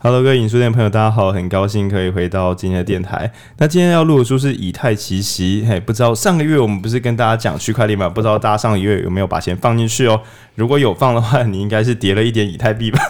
[0.00, 3.32] Hello，各位影书店朋友，大家好，很高兴可以回到今天的电台。
[3.56, 8.08] 那今天要录的书是以太奇袭，嘿，不知道上个月我们不是跟大家讲区块链吗？
[8.08, 10.20] 不知道大家上个月有没有把钱放进去哦？
[10.54, 13.00] 如果有放的话，你应该是叠了一点以太币吧？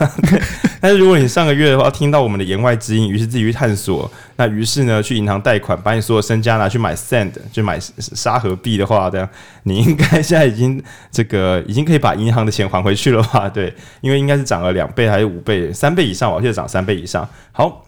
[0.81, 9.29] 但是如果你上个月的话听到我们的言外之音，于是自己去探索，那于是呢去银行贷款，把你所有身家拿去买 Sand，就买沙盒币的话，这样
[9.65, 13.49] 你应该现在已经这个已经可以把银行的钱还回去了吧？
[13.49, 17.29] 对，因为应该是涨了两倍还是五倍、三倍以上，我记得涨三三倍以上。
[17.53, 17.85] 好。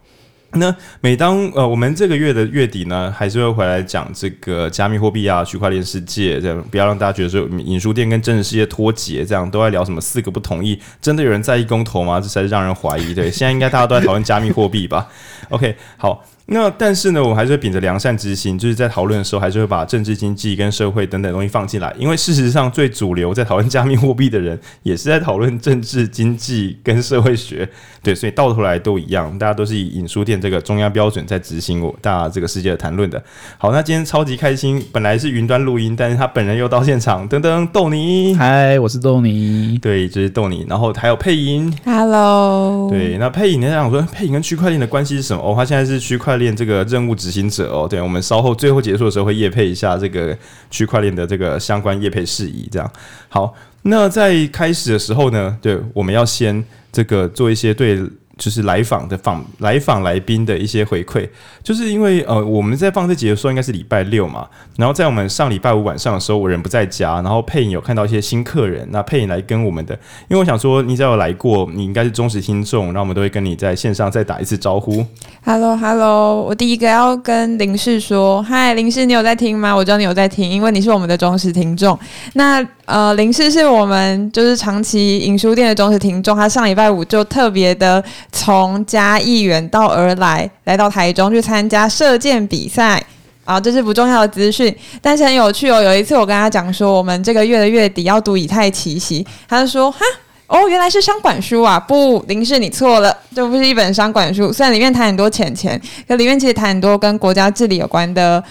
[0.55, 12.21] 那每当呃我们这个月的月底呢，还是会回来讲这个加密货币啊、区块链世界这样，不要让大家觉得说影书店跟真实世界脱节，这样都在聊什么四个不同意，真的有人在意公投吗？
[12.21, 13.15] 这才是让人怀疑。
[13.15, 15.07] 对，现在应该大家都在讨论加密货币吧
[15.51, 16.25] ？OK，好。
[16.53, 21.95] 那但是呢，我还是秉着良善之心，就是在讨论的时候，还是会把政治、经济跟社会等等东西放进来。
[21.97, 27.69] 因为事实上，最主流在讨论加密货币的人，也是在讨论政治、经济跟社会学。
[28.03, 33.23] 对，所以到头来都一样，大家都是以影书店这个中央标准在执行我大这个世界的谈论的。
[33.57, 45.43] 好，那今天超级开心，本来是云端录音，但是他本人又到现场，噔噔，豆泥，嗨，我是豆泥，对，就是豆泥，然后还有配音，Hello，对，那配音，你想说配音跟区块链的关系是什么？
[45.43, 50.37] 哦，他现在是区块练这个任务执行者哦，对，我们稍后最后结束的时候会业配一下这个
[50.73, 52.93] 区块链的这个相关业配事宜，这样
[53.29, 53.55] 好。
[53.83, 58.03] 那在开始的时候呢，对，我们要先这个做一些对。
[58.41, 61.29] 就是来访的访来访来宾的一些回馈，
[61.63, 69.95] 就是因为呃我们在放这集的时候应该是礼拜六嘛，然后在我们上礼拜五晚上的时候我人不在家，然后佩影有看到一些新客人，那佩影来跟我们的，
[70.29, 75.05] 因为我想说你只要有来过，你应该是忠实听众，那我们都会跟你在线上再打一次招呼。
[75.45, 79.77] Hello Hello，我第一个要跟林氏说，嗨林氏，你有在听吗？
[79.77, 81.99] 我知道你有在听，因为你是我们的忠实听众。
[82.33, 88.03] 那呃林氏是我们就是长期影书店的忠实听众，他上礼拜五就特别的。
[88.33, 93.03] 从嘉义远道而来，来到台中去参加射箭比赛
[93.45, 95.83] 啊，这是不重要的资讯，但是很有趣哦。
[95.83, 99.99] 有一次我跟他讲说，我们这个月的月底要读以太奇袭，他就说哈
[100.47, 108.43] 哦，原来是商管书啊，不，林氏你错了，这不是一本商管书，虽然里面谈很多钱钱，可里面其实谈很多跟国家治理有关的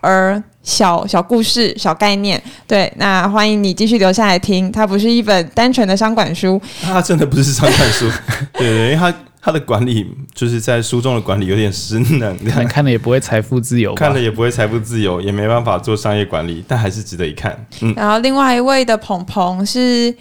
[0.00, 2.40] 而小小故事、小概念。
[2.66, 8.08] 对，那欢迎你继续留下来听，它不是一本单纯的商管书，它 真的不是商管书，
[8.54, 9.14] 对 对，因为它。
[9.40, 17.66] 他的管理就是在书中的管理有点失能，看看了也不会财富自由，看了也不会财富自由，也没办法做商业管理，但还是值得一看。
[17.80, 20.14] 嗯，然后另外一位的鹏鹏是，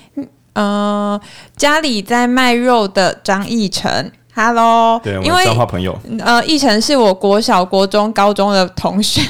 [0.54, 1.20] 呃，
[1.56, 9.22] 家里在卖肉的张义成，Hello，对，因为彰化朋友，呃，义成是我国小、国中、高中的同学。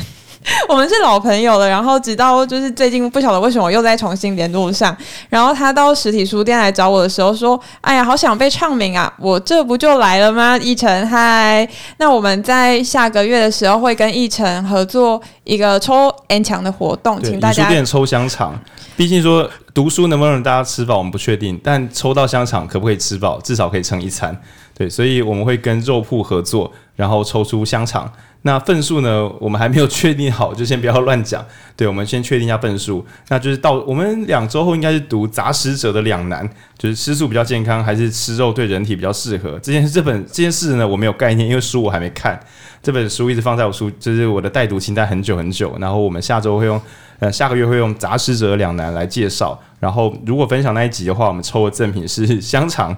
[0.69, 4.95] 我们是老朋友了，然后直到就是最近不晓得为什么又在重新联络上，
[5.29, 9.11] 然后他到实体书店来找我的时候说：“哎呀，好想被唱名啊！
[9.19, 18.59] 我这不就来了吗？”奕成，嗨，那我们在下个月的时候会跟奕成合作一个抽 N 强的活动，请大家书店抽香肠。
[18.95, 23.39] 毕竟说读书能不能让大家吃饱，我们不确定，但抽到香肠可不可以吃饱？
[23.41, 24.35] 至少可以撑一餐。
[24.75, 28.11] 对，所以我们会跟肉铺合作，然后抽出香肠。
[28.47, 29.27] 那份数呢？
[29.41, 31.45] 我们还没有确定好，就先不要乱讲。
[31.75, 33.05] 对，我们先确定一下份数。
[33.27, 36.47] 那就是到我们两周后应该是读《杂食者的两难》，
[36.77, 39.59] 就是吃素比较健康，还是吃肉对人体比较适合？
[39.59, 42.39] 这件这本这件事呢，我没有概念，因为书我还没看。
[42.81, 45.75] 这本书一直放在我书，就是我的待读清单很久很久。
[45.79, 46.81] 然后我们下周会用，
[47.19, 49.59] 呃，下个月会用《杂食者的两难》来介绍。
[49.79, 52.95] 然后如果分享那一集的话，我们抽的赠品是香肠。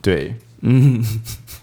[0.00, 1.04] 对，嗯，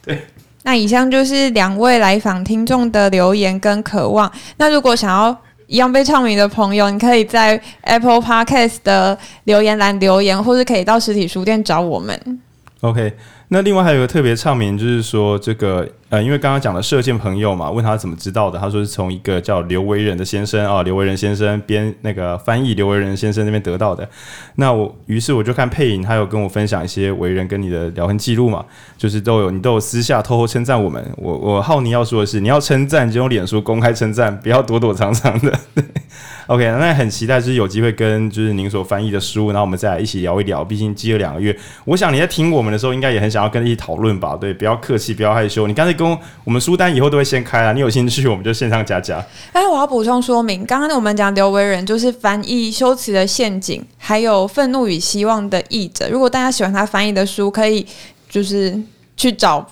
[0.04, 0.26] 对。
[0.69, 4.31] 那以上就是两位来访听众的留言跟渴望。
[4.57, 5.35] 那如果想要
[5.66, 12.40] 一样被唱名的朋友，你可以在 Apple Podcast 的留言栏留言，或是可以到实体书店找我们。
[12.81, 13.12] OK。
[13.52, 24.08] 那另外还有个特别唱名，就是说这个呃，因为刚刚讲的射箭朋友嘛，问他怎么知道的，他说是从一个叫刘维仁的先生啊，刘维仁先生编那个翻译刘维仁先生那边得到的。
[24.56, 28.64] 那我于是我就看配影，他有跟我分享一些维仁跟你的聊天记录嘛，
[28.98, 31.04] 就是都有你都有私下偷偷称赞我们。
[31.18, 35.60] 我我浩尼要说的是，你要称赞就用脸书公开称赞，不要躲躲藏藏的。
[36.48, 40.63] OK，那很期待就是有机会跟就是您所翻译的书，然后我们再来一起聊一聊。
[40.63, 41.56] 毕竟积了两个月，
[41.86, 44.36] 我想你在听我们的时候，应该也很想要跟你一起讨论吧？
[44.36, 45.68] 对，不要客气，不要害羞。
[45.68, 49.24] 你干脆跟我们书单以后都会先开啊，你有兴趣我们就线上加加。
[49.53, 56.09] 哎，我要补充说明，刚刚我们讲刘维仁就是翻译《修辞的陷阱》还有《愤怒与希望》的译者。
[56.09, 57.86] 如果大家喜欢他翻译的书，可以
[58.30, 58.80] 就是
[59.18, 59.65] 去找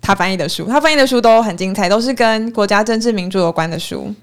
[0.00, 4.14] 他翻译的书，他翻译的书都很精彩，都是跟国家政治民主有关的书。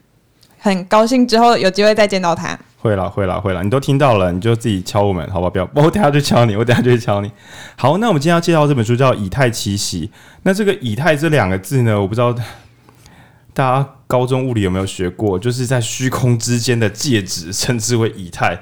[0.60, 2.58] 很高兴之后有机会再见到他。
[2.82, 5.50] 会啦，会啦，会啦，你都听到了，你就自己敲我们，好不好？
[5.50, 7.32] 不要， 我等下就敲你，我等下就去敲你。
[7.76, 10.08] 好，那我们今天要介绍这本书叫《以太奇袭》。
[10.44, 12.34] 那这个“以太”这两个字呢，我不知道
[13.54, 18.60] 大家高中物理有没有学过，就是在虚空之间的介质，称之为以太。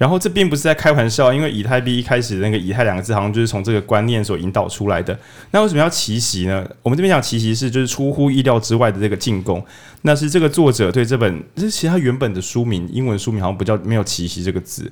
[0.00, 5.16] 然后这并不是在开玩笑，因为以太币一开始那个“以太”两个字，好像就是从这个观念所引导出来的。
[5.50, 6.66] 那为什么要奇袭呢？
[6.82, 9.62] 我们这边讲奇袭是就是出乎意料之外的这个进攻。
[10.00, 14.90] 那是这个作者对这本，这其实他原本的书名，英文书名好像不叫没有“奇袭”这个字。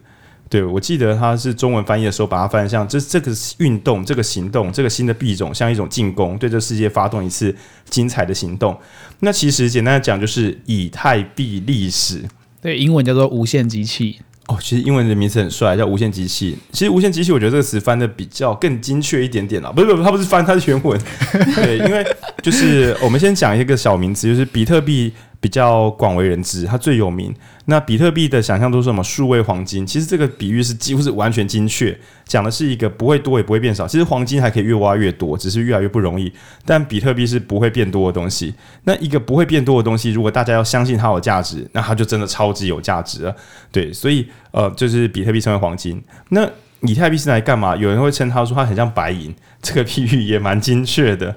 [0.51, 7.55] 对，我记得他是中文翻译的时候把它翻译像这这个运动、这个行动、这个新的币种，像一种进攻，对这世界发动一次
[7.89, 8.79] 精彩的行动。
[9.21, 12.23] 那其实简单的讲，就是以太币历史。
[12.61, 14.19] 对，英文叫做无限机器。
[14.49, 16.57] 哦，其实英文的名字很帅，叫无限机器。
[16.73, 19.71] 其实无限机器，我觉得这个词翻的比较更精确一点点啦。
[19.71, 20.99] 不是不是，它不是翻，它是原文。
[21.55, 22.05] 对，因为
[22.43, 25.13] 就是我们先讲一个小名词，就是比特币。
[25.41, 27.35] 比较广为人知，它最有名。
[27.67, 29.87] 那比特币的想象都是什么数位黄金？
[29.87, 33.87] 其实这个比喻是几乎是完全精确，讲的是一个不会多也不会变少。
[33.87, 36.33] 其实黄金还可以越挖越多，只是越来越不容易。
[36.65, 38.55] 但比特币是不会变多的东西。
[38.85, 43.37] 那一个不会变多的东西，如果大家要相信它有价值，那它就真的超级有价值了。
[43.71, 46.03] 对，所以呃，就是比特币称为黄金。
[46.31, 46.49] 那
[46.81, 47.77] 以太币是来干嘛？
[47.77, 51.37] 有人会称它说它很像白银，这个比喻也蛮精确的。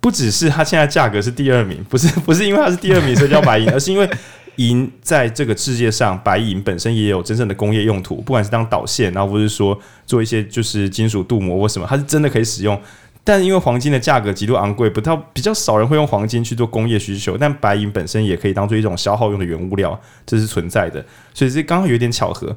[0.00, 4.08] 不只是它现在价格是第二名，不是 不是因为它是第二名所以叫白银，而是因为
[4.56, 12.80] 银在这个世界上，白银本身也有真正的工业用途，不管是当导线，然后不是说做一些就是金属镀膜或什么，它是真的可以使用。
[13.22, 21.04] 但因为黄金的价格极度昂贵，不到比较少人会用黄金去做工业需求，但白银本身也可以当做一种消耗用的原物料，这是存在的，
[21.34, 22.56] 所以这刚好有点巧合。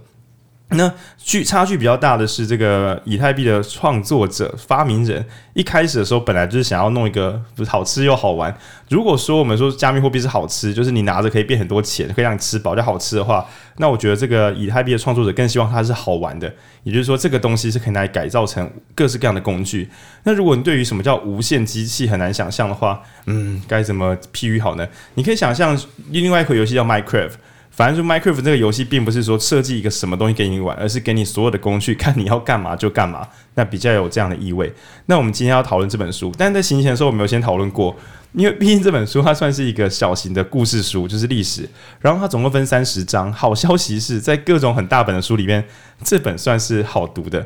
[0.69, 5.23] 那距差距比较大的是这个以太币的创作者、发明人，
[5.53, 8.55] 一开始的时候本来就是想要弄一个好吃又好玩。
[8.89, 13.45] 如果说我们说加密货币是好吃，就是你拿着可以变很多钱，可以让你吃饱就好吃的话，
[13.77, 16.51] 那我觉得这个以太币的创作者更希望它是好玩的，
[16.81, 19.87] 也就是说这个东西是可以拿来改造成各式各样的工具。
[20.23, 24.87] 那如果你对于什么叫无限机器很难想象的话，嗯，该怎么譬喻好呢？
[25.13, 25.79] 你可以想象
[26.09, 27.33] 另外一款游戏叫 Minecraft。
[27.75, 33.27] 反正就 Minecraft 这个游戏，并不是说设计一个什么东西给你玩，而是给你所有的工具，看你要干嘛就干嘛。
[33.55, 34.71] 那比较有这样的意味。
[35.07, 37.95] 那我们今天要讨论这本书，但在行前的时候，我们有先讨论过，
[38.33, 41.67] 因为毕竟这本书它算是一个小型的故事书，就是历史。
[41.99, 43.33] 然后它总共分三十章。
[43.33, 45.65] 好消息是在各种很大本的书里面，
[46.03, 47.43] 这本算是好读的，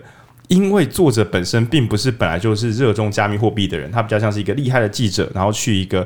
[0.49, 6.05] 因为作者本身并不是本来就是热衷加密货币的人，他比较像是一个厉害的记者，然后去一个。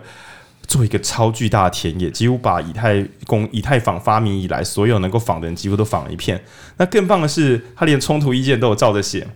[0.67, 6.41] 做一个超巨大的田野，几乎把以太公、以太坊发明以来所有能够仿的人几乎都仿了一片。
[6.77, 9.27] 那更棒的是，他连冲突意见都有照着写。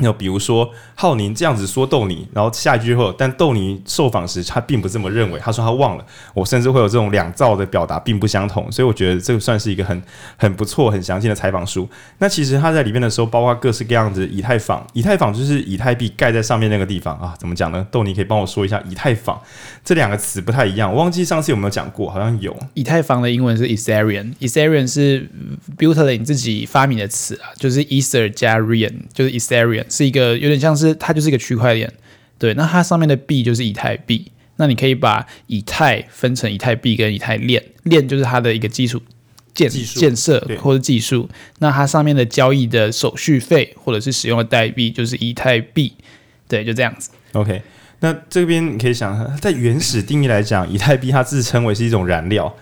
[0.00, 6.04] 那比如说浩宁这样子说豆泥，然后下一句后，但豆泥受访时他并不这么认为，他说他忘了。
[6.34, 10.02] 我甚至会有这种两造的表达并不相同，所以我觉得这个算是一个很
[10.36, 11.88] 很不错、很详尽的采访书。
[12.18, 17.86] 那其实他在里面的时候，包括各式各样子以太坊，以太坊就是以太币盖在上面那个地方啊，怎么讲呢？
[17.90, 19.40] 豆泥可以帮我说一下以太坊
[19.84, 22.56] 这两个词不太一样，我忘记上次有没有讲过，好像有。
[22.74, 25.28] 以太坊的英文是 Ethereum，Ethereum 是
[25.76, 29.87] Buterin 自己发明的词啊，就是 Ether 加 Rion，就是 Ethereum。
[29.88, 31.92] 是一个有点像是它就是一个区块链，
[32.38, 39.00] 对，那它上面的币就是以太币，那你可以把以太分成以太币跟以太链，链就是它的一个基础
[39.54, 45.92] 建建设或者技术，那它上面的交易的手续费或者是使用的代币就是以太币，
[46.46, 47.10] 对，就这样子。
[47.32, 47.62] OK，
[48.00, 52.54] 那这边你可以想，在原始定义来讲，以太币它自称为是一种燃料。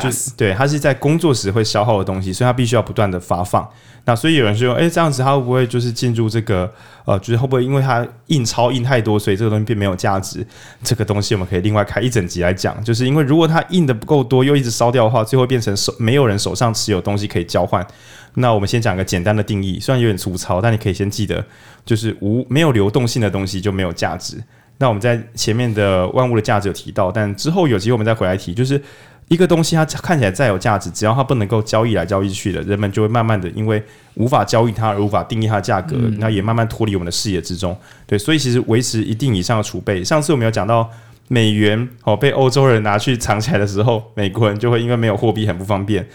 [0.00, 3.68] 就是对，它是在工作时会消耗的东西，所以它必须要不断的发放。
[4.06, 6.70] 那所以有人说，诶，这样子它会不会就是进入这个
[7.06, 10.46] 呃，就是会不会因为它印钞印太多，所以这个东西并没有价值？
[10.82, 17.86] 这个东西我们可以另外开一整集来讲，就是因为如果它印的不够多，又一直烧掉的话，最后变成手没有人手上持有东西可以交换。
[18.34, 21.42] 那我们先讲个简单的定义，虽然有点粗糙，但你可以先记得，
[21.86, 24.36] 就是无没有流动性的东西就没有价值。
[24.76, 28.78] 那我们在前面的万物的价值有提到，但之后有机会我们再回来提，就是。
[29.28, 33.82] 一个东西它看起来再有价值，只要它不能够交易来交易去的，人们就会慢慢的因为
[34.14, 37.76] 无法交易它而无法定义它的价格，那、嗯、也慢慢脱离我们的视野之中。
[38.06, 40.04] 对，所以其实维持一定以上的储备。
[40.04, 40.88] 上次我们有讲到
[41.28, 46.06] 美元哦被欧洲人拿去藏起来的时候，美国人就会因为没有货币很不方便。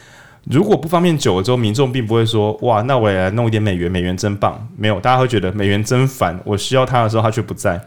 [0.46, 4.68] 如果不方便久了之后，民众并不会说哇，那我也来弄一点美元，美元真棒。
[4.78, 7.80] 没有，大家会觉得美元真烦，我需要它的时候它却不在。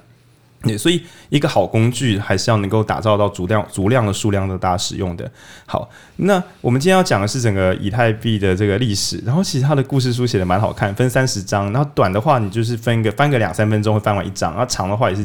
[0.78, 5.30] 所以一个好工具还是要能够打造到足量、足量的数量的大家使用的。
[5.66, 9.20] 好，那我们今天要讲的是整个以太币的这个历史。
[9.26, 11.72] 然后其实它的故事书写的蛮好看，分三十章。
[11.72, 15.24] 然后短的话，你就是分个翻个两三分钟会翻完一章；然后长的话也是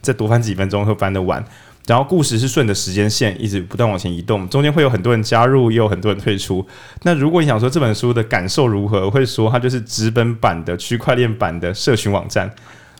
[0.00, 1.44] 再多翻几分钟会翻得完。
[1.86, 6.66] 然后故事是顺着时间线一直不断往前移动，中间会有很多人加入，也有很多人退出。
[7.02, 12.50] 那如果你想说这本书的感受如何，会说它就是纸本版的区块链版的社群网站。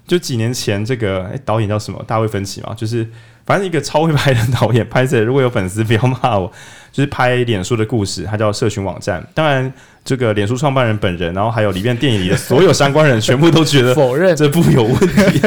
[0.07, 2.03] 就几年前这个诶导演叫什么？
[2.07, 3.09] 大卫芬奇嘛，就是。
[3.47, 6.51] 反正一个超会拍的导演拍摄，如果有粉丝不要骂我，
[6.91, 9.23] 就是拍脸书的故事，他叫社群网站。
[9.35, 9.71] 当然，
[10.03, 15.43] 这个脸书创办人本人，然后还有里面电影里的所有相关人，全部都觉得 否认这部有问题。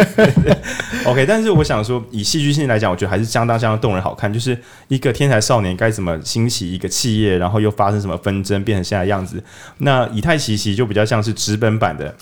[1.05, 4.31] OK，但是我想说，以戏剧性来讲，我觉得还是相当相当动人好看。
[4.31, 4.55] 就是
[4.89, 9.43] 一个天才少年该怎么兴起一个企业，然后又发生什么纷争，变成现在的样子。
[9.79, 12.13] 那以太奇袭就比较像是纸本版的，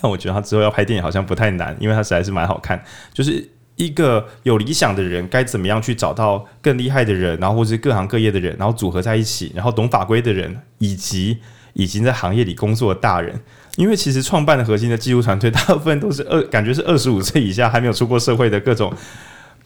[0.00, 2.82] 但我觉得他之后要拍电影好像不太难，因为他实在是蛮好看，
[3.12, 3.48] 就是。
[3.76, 11.38] 一个有理想的人该怎么样去找到更厉害的人，然后或者是各行各业的人，然后组合在一起，然后懂法规的人，以及
[11.72, 13.34] 已经在行业里工作的大人。
[13.76, 18.92] 因为其实创办的核心的技术团队，大部分都是二，感觉是二十五岁以下还没有出过社会的各种，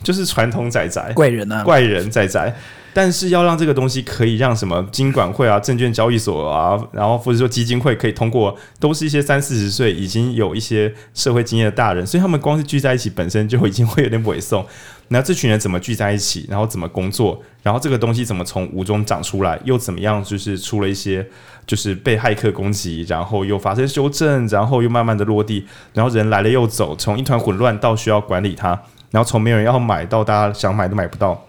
[0.04, 2.56] 就是传统仔仔怪人啊，怪人仔仔。
[2.96, 14.66] 但是要让这个东西可以让什么金管会啊、证券交易所啊，然后或者说基金会可以通过，都是一些三四十岁已经有一些社会经验的大人，所以他们光是聚在一起本身就已经会有点萎缩。
[15.08, 21.26] 那这群人怎么聚在一起，然后怎么工作，然后这个东西怎么从无中长出来，又怎么样就是出了一些
[21.66, 28.68] 就是被骇客攻击，然后又发生修正，然后又慢慢的落地，然后人来了又走，从一团混乱到需要管理它，
[29.10, 31.46] 然后从没有人要买到大家想买都买不到。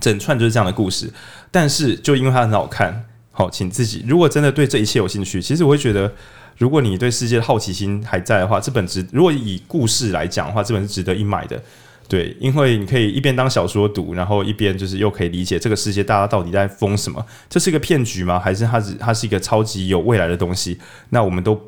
[0.00, 1.12] 整串就是这样的故事，
[1.50, 6.12] 但是就因为它很好看，好，请自己如果真的对这一切有兴趣，其实我会觉得，
[6.58, 11.60] 如果你对世界的好奇心还在的话，这本值，如果以故事来讲的话，这本是值得一买的，
[12.06, 18.38] 对，因为你可以一边当小说读，然后一边就是又可以理解这个世界大家到底在疯什么，这是一个骗局吗？
[18.38, 20.78] 还是它是它是一个超级有未来的东西？
[21.08, 21.60] 那我们都。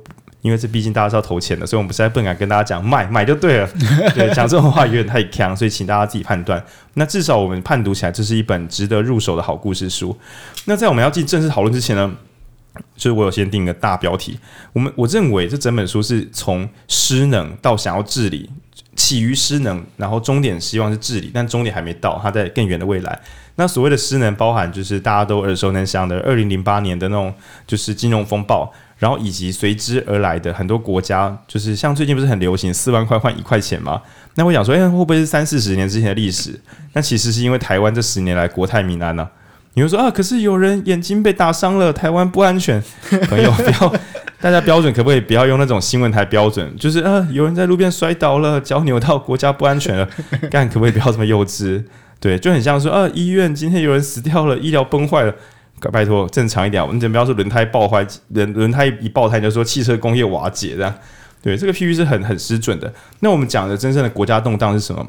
[0.42, 3.68] 因为这毕竟大家是要投钱的，所以我们不是在不敢跟大家讲卖买就对了。
[4.12, 6.62] 对，讲这种话有点太强，所以请大家自己判断。
[6.94, 10.18] 那至少我们判读起来，这是一本值得入手的好故事书。
[10.64, 12.12] 那在我们要进正式讨论之前呢，
[12.96, 14.38] 就是我有先定一个大标题。
[14.72, 18.50] 我们我认为这整本书是从失能到想要治理，
[18.96, 23.20] 起于失能，然后终点希望是治理，但终点还没到，它在更远的未来。
[23.54, 27.32] 那所谓的失能，包含就是大家都耳熟能详的二零零八年的那种
[27.64, 28.72] 就是金融风暴。
[29.02, 34.00] 然后以及随之而来的很多国家，就是像最近不是很流行四万块换一块钱吗？
[34.36, 36.60] 那我想说，哎，会不会是三四十年之前的历史？
[36.92, 39.30] 那其实是因为台湾这十年来国泰民安呢、啊。
[39.74, 42.80] 你会说啊，可是有人眼睛被打伤了，台湾不安全。
[43.28, 43.92] 朋友，不要，
[44.40, 46.72] 大家标准可不可以不要用那种新闻台标准？
[46.76, 50.08] 就是啊，有人在路边摔倒了，脚扭到，国家不安全了，
[50.48, 51.82] 干可不可以不要这么幼稚？
[52.20, 55.34] 对，就很像说啊，医院今天有人死掉了，医疗崩坏了。
[55.90, 56.82] 拜托，正常一点。
[56.84, 60.94] 我们不要说轮胎爆坏，轮轮胎一爆胎就说汽车工业瓦解这样。
[61.42, 62.92] 对，这个 P P 是很很失准的。
[63.20, 65.06] 那我们讲的真正的国家动荡是什么？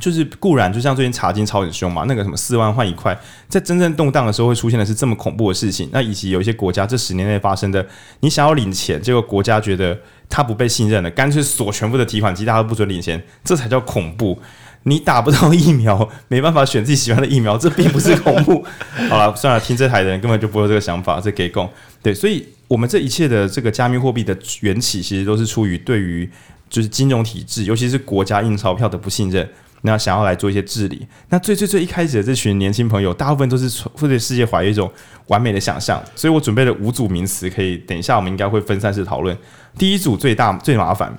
[0.00, 3.16] 就是固然就像最近查金超很凶嘛，那个什么四万换一块，
[3.48, 5.88] 在真正动荡的时候会出现的是这么恐怖的事情。
[5.92, 7.86] 那以及有一些国家这十年内发生的，
[8.18, 9.96] 你想要领钱，结果国家觉得
[10.28, 14.36] 他不被信任了，干脆锁全部的提款机，大家都不准领钱，这才叫恐怖。
[14.84, 18.64] 你打不到疫苗，没办法选自己喜欢的疫苗，这并不是恐怖。
[19.08, 21.68] 好了，算了，听这台的人根本就不会有这个想法，这给供。
[22.02, 26.28] 对，所以我们这一切的这个加密货币的缘起，其实都是出于对于
[26.68, 29.48] 就是金融体制，尤其是国家印钞票的不信任，
[29.82, 31.06] 那想要来做一些治理。
[31.30, 34.90] 那最最最一开始的这群年轻朋友，大部分都是会对世界怀有一种
[35.28, 39.34] 完美的想象，所以我准备了五组名词，可以等一下我们应该会分散式讨论。
[39.78, 41.16] 第一组最大最麻烦，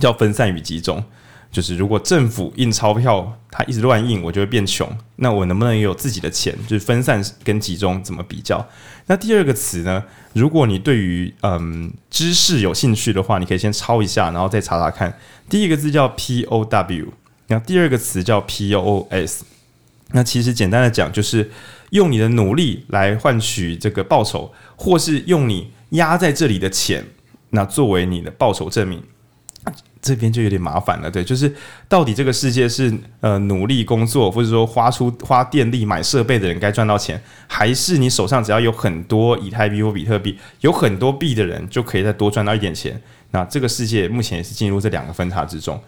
[0.00, 1.02] 叫分散与集中。
[1.50, 4.88] 就是如果政府印钞票，它一直乱印，我就会变穷。
[5.16, 6.56] 那我能不能有自己的钱？
[6.68, 8.64] 就是分散跟集中怎么比较？
[9.06, 10.04] 那第二个词呢？
[10.32, 15.18] 如果你对于嗯知识有兴趣的话，你可以先抄一下，然后再查查看。
[15.48, 17.12] 第一个字叫 P O W，
[17.48, 19.44] 那第二个词叫 P O O S。
[20.12, 21.50] 那其实简单的讲，就是
[21.90, 27.04] 用你的努力来换取这个报酬，或是用你压在这里的钱，
[27.50, 29.02] 那作为你的报酬证明。
[30.02, 31.54] 这边就有点麻烦了，对，就是
[31.88, 43.00] 到底这个世界是呃努力工作，或者说花出花电力买设备的人该赚到钱，还是你手上只要有很多以太币或比特币，有很多币的人就可以再多赚到一点钱？
[43.32, 45.80] 那这个世界目前也是进入这两个分叉之中。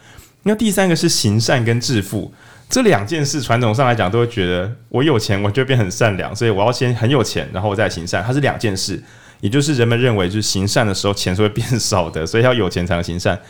[0.43, 2.33] 那第三个是行善跟致富，
[2.69, 9.03] 这两件事传统上来讲都会觉得我有钱我就变很善良，所以我要先很有钱，然后我再行善，它是两件事，
[9.41, 13.41] 也就是人们认为就是行善的时候钱是会变少的，所以要有钱才能行善。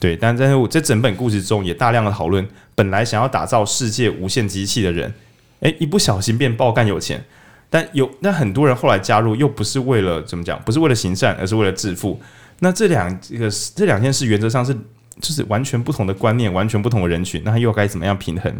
[0.00, 5.12] 对，但在我这整本故事中也大量的讨论，本来想要打造世界无限机器的人，
[5.60, 7.22] 诶，一不小心变爆干有钱，
[7.68, 12.18] 但有那很多人后来加入，又不是为了怎么讲，不是为了行善，而是为了致富。
[12.60, 14.74] 那这两这个这两件事原则上是
[15.20, 18.50] 就是完全不同的观念，完全不同的人群，那又该怎么样平衡？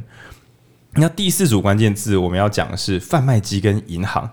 [0.96, 4.30] 那第四组关键字我们要讲的是贩卖机跟银行。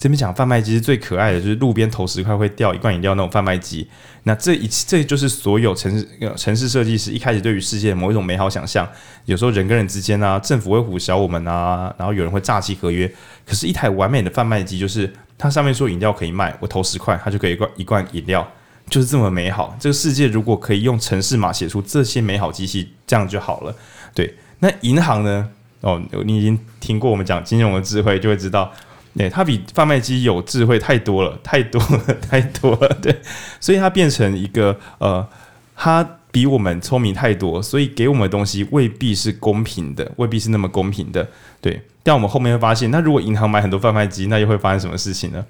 [0.00, 3.86] 这边讲贩卖机是最可爱的，就是路边投十块会掉一罐饮料那种贩卖机。
[4.22, 8.88] 那这一这就是所有城市城市设计师一开始对于世界的某一种美好想象。
[9.26, 13.06] 有时候人跟人之间啊，政府会唬小我们啊，然后有人会诈欺合约。
[13.46, 18.50] 可是，一台完美的贩卖机就是它上面说饮料可以卖，我投十块，它就可以一罐一罐饮料，
[18.88, 19.76] 就是这么美好。
[19.78, 23.76] 这个世界如果可以用城市码写出这些美好机器，这样就好了。
[24.14, 25.46] 对，那银行呢？
[25.82, 28.72] 哦，你已经听过我们讲金融的智慧，就会知道。
[29.16, 32.88] 对，它比贩卖机有智慧太多了，太多了， 太多了。
[33.02, 33.20] 对，
[33.58, 35.26] 所以它变成一个呃，
[35.74, 41.28] 它比我们聪明太多，所以给我们的东西未必是公平的，未必是那么公平的。
[41.60, 45.44] 对，但我们后面会发现，那如果银行买很多贩卖机，那又会发生什么事情呢？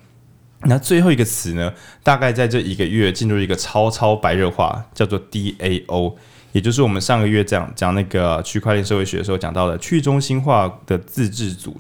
[0.64, 6.14] 那最后一个词呢，大概在这一个月进入一个超超白热化，叫做 DAO，
[6.52, 11.78] 也就是我们上个月讲讲那个区块链社会学的时候讲到的去中心化的自治组。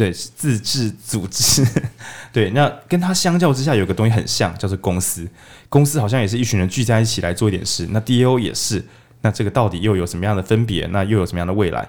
[0.00, 1.62] 对，自治组织，
[2.32, 5.28] 对，那跟它相较之下，有个东西很像，叫做公司。
[5.68, 7.86] 公司好像也是一群人聚在一起来做一点事。
[7.90, 8.82] 那 DAO 也是，
[9.20, 10.86] 那这个到底又有什么样的分别？
[10.86, 11.86] 那又有什么样的未来？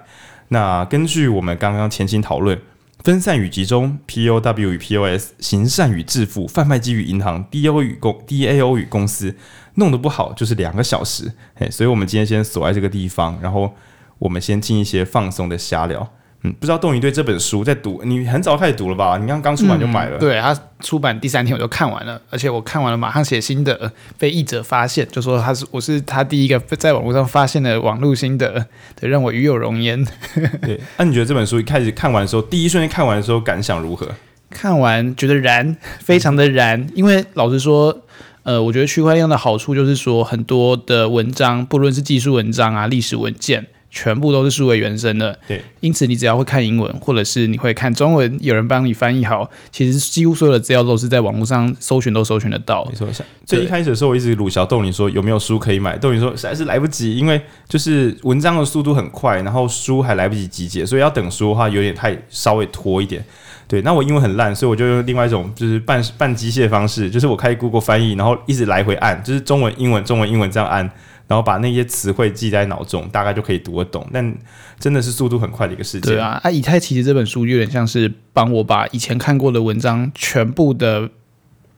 [0.48, 2.60] 那根据我们刚刚前期讨论，
[3.02, 9.34] 分散与集中，POW 与 POS，行善与致富，贩卖机与银行，DAO 与公，DAO 与公司，
[9.76, 11.32] 弄得不好就是两个小时。
[11.54, 13.74] 嘿，所以我们今天先锁在这个地方，然后
[14.18, 16.12] 我们先进一些放松的瞎聊。
[16.44, 19.16] 嗯，不知道豆泥对这本书在读，你很早开始读了吧？
[19.16, 20.18] 你刚刚出版就买了。
[20.18, 28.66] 嗯、对，他出版第三天我就看完了，而且我看完了马上写心得，被译者发现，就说他是我是他第一个在网络上发现的网络心得，
[29.00, 30.04] 对，让我与有荣焉。
[30.62, 34.08] 对，那、啊、你觉得这本书一开始看完的时候，第一瞬间看完的时候感想如何？
[34.50, 37.96] 看完觉得燃，非常的燃，因为老实说，
[38.42, 43.68] 呃，我觉得区块链的好处就是说，很多的文章，不论是技术文章啊、历史文件。
[43.94, 52.88] 全部都是数位原生的，对，因此你只要会看英文，或者是你会看中文，有人帮你翻译好，其实几乎所有的资料都是在网络上搜寻都搜寻得到。
[52.90, 53.06] 没错，
[53.44, 55.98] 最一开始的时候，我一直鲁小豆你说有没有书可以买？
[55.98, 63.22] 豆你说实在是来不及，因为就是文章的速度很快，然后书还来不及集结，所以要等书的话有点太稍微拖一点。
[63.68, 70.90] 对，那我英文很烂，所以我就用另外一种就是半半机械的方式，就是我开 Google 翻译，然后一直来回按，就是中文英文中文英文这样按。
[71.32, 74.06] 然后把那些词汇记在脑中，大概就可以读得懂。
[74.12, 74.36] 但
[74.78, 76.02] 真的是速度很快的一个事情。
[76.02, 81.08] 对啊，啊，以太其实这本书有点像是帮我把以前看过的文章全部的，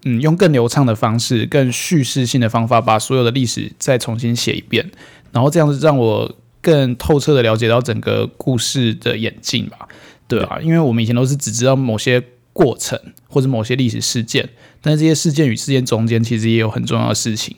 [0.02, 4.90] 嗯，用更流畅的方式、更叙事性的方法，把所有的历史再重新写一遍。
[5.30, 9.86] 然后这样子让我更透彻的了解到整个故事的演进吧。
[10.26, 12.20] 对啊，因为我们以前都是只知道某些
[12.52, 14.48] 过程或者某些历史事件，
[14.82, 17.54] 但是这些事件与事件中间其实也有很重要的事情。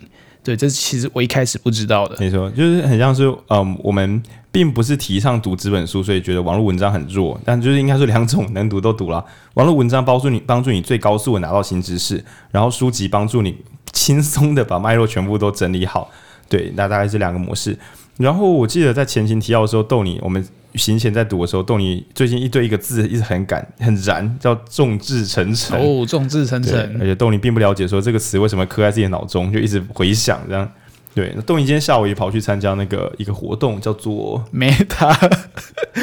[0.47, 2.15] 对，这是其实我一开始不知道的。
[2.21, 7.37] 没错，就是很像是，嗯，我们并不是提倡读纸本书，所以觉得网络文章很弱。
[7.45, 9.25] 但就是应该是两种能读都读了。
[9.55, 13.57] 网络文章帮助你，帮助你最高速的拿到新知识，然后书籍帮助你
[13.93, 16.09] 轻松的把脉络全部都整理好。
[16.49, 17.77] 对，那大概是两个模式。
[18.19, 20.47] 然后我记得在前情提要的时候，逗你我们。
[20.75, 26.79] 行前在读的时候，逗你最近一堆一个字一直很感很燃，叫众志成城哦，众志成城。
[27.01, 30.71] 而且逗你并不了解说这个词为什么刻在自己的脑中，就一直回想这样。
[31.15, 35.15] 对，那豆你今天下午也跑去参加那个一个活动，叫做 Meta。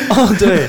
[0.09, 0.67] 哦，对，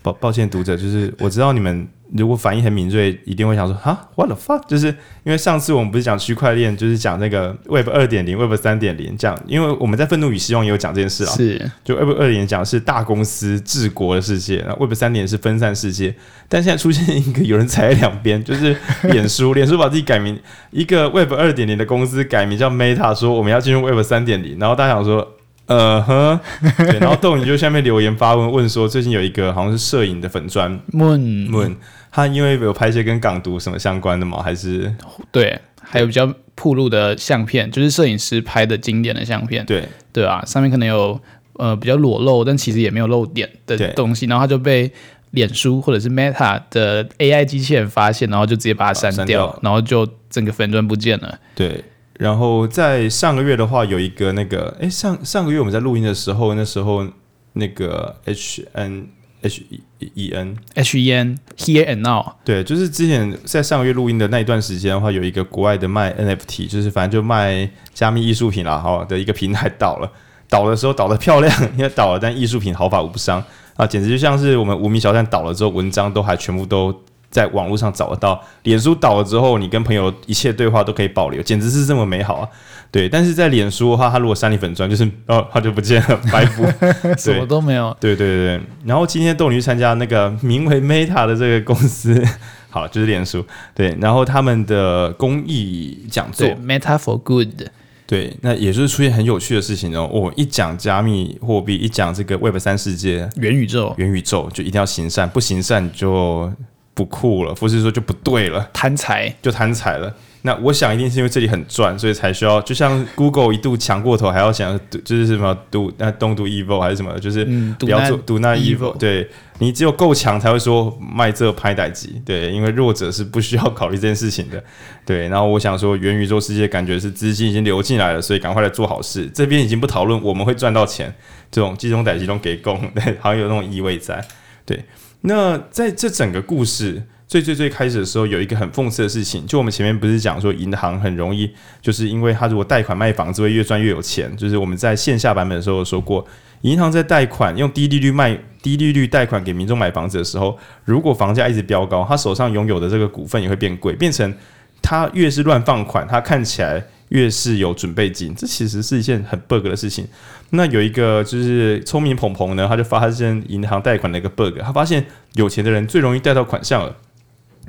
[0.00, 1.86] 抱抱歉读者，就是我知道你们。
[2.16, 4.66] 如果反应很敏锐，一定会想说哈，what the fuck？
[4.66, 4.86] 就是
[5.24, 9.38] 因为上次我们不是讲区块链，就是讲那个 Web 二点零、Web 三点零这样。
[9.46, 11.30] 因为我们在愤怒与希望也有讲这件事啊。
[11.32, 16.14] 是，就 Web 二点零讲的是大公司治国的世界，然后 Web 三点是分散世界。
[16.48, 20.38] 但现在出现一个有人踩在两边，就是脸书，脸书把自己改名，
[20.70, 25.34] 一个 Web 二点零的公司改名叫 Meta，说我们要进入 Web 三点零，然后大家想说。
[25.68, 26.40] 呃哼，
[26.78, 31.76] 对，然后豆你就下面留言发问，问说最近有一个好像是摄影的粉专问问
[32.10, 34.42] 他，因为有拍一些跟港独什么相关的吗？
[34.42, 34.94] 还是？
[35.30, 39.88] 对，还有比较铺路的相片，就是摄影师拍的经典的相片，对。
[40.12, 41.20] 对啊，上面可能有
[41.54, 44.90] 呃比较裸露，但其实也没有露点的东西，然后他就被
[45.30, 51.84] 脸书或者是 Meta 的 AI 机器人发现，然后就直接把它删掉，掉，然后就整个粉专不见了，对。
[52.18, 57.06] 然后在上个月的话，有一个那个，哎，上上个月我们在录音的时候，那时候
[57.52, 59.06] 那个 H N
[59.42, 59.62] H
[60.00, 70.10] E N H E N Here and Now，对，就是之前在上个月录音的那一段时间的话，有一个国外的卖 N F T，就是反正就卖加密艺术品啦，哈的一个平台倒了，
[70.48, 73.42] 倒的时候倒的漂亮，因为倒了，但艺术品毫发无伤
[73.76, 76.94] 啊，简直就像是我们无名小站倒了之后，文章都还全部都
[77.30, 78.42] 在网络上找得到。
[78.64, 82.48] 脸书倒了之后，你跟朋友一切对话都可以保留，简直是这么美好啊！
[82.90, 86.64] 对，但是在脸书的话，他如果删你粉钻，就是哦，好久不见了， 白布，
[87.18, 87.94] 什么都没有。
[88.00, 88.60] 对对对对。
[88.84, 92.24] 然后今天豆泥去参加那个名为 Meta 的这个公司，
[92.70, 93.44] 好，就是脸书。
[93.74, 97.68] 对，然后他们的公益讲座，Meta for Good。
[98.06, 100.08] 对，那也就是出现很有趣的事情哦。
[100.10, 106.50] 我、哦、一讲加密货币，一讲这个 Web 三世界，元宇宙，元宇宙就一定要行善，不行善就
[106.94, 110.10] 不酷了，或是说就不对了，贪财就贪财了。
[110.42, 117.44] 那我想一定是因为这里很赚，所以才需要，就像 Google 一度强过头，还要想就是什么 do 那 don't do evil 还是什么，就是
[117.78, 118.96] 不要做 do not evil。
[118.96, 124.62] 对，你只有够强才会说卖这拍歹机，对，因为弱者是不需要考虑这件事情的。
[125.04, 129.28] 对，然后我想说元宇宙世界感觉是资金已经流进来了，所以赶快来做好事。
[129.34, 131.12] 这边已经不讨论我们会赚到钱，
[131.50, 134.24] 这种集中歹集中给供，对，好像有那种意味在。
[134.64, 134.84] 对，
[135.22, 137.02] 那在这整个故事。
[137.28, 146.26] 最最最开始的时候，有一个很讽刺的事情，就我们前面不是讲说银行很容易，就是因为他如果贷款卖房子会越赚越有钱，就是我们在线下版本的时候说过，
[146.62, 154.34] 银行在贷款用低利率卖低利率贷款给民众买房子的时候，如果房价一直飙高，他手上拥有的这个股份也会变贵，变成
[154.80, 160.08] 他越是乱放款，他看起来越是有准备金，这其实是一件很 bug 的事情。
[160.48, 166.96] 那有一个就是聪明鹏鹏呢，他就发现银行贷款的一个 bug，他发现有钱的人最容易贷到款项了。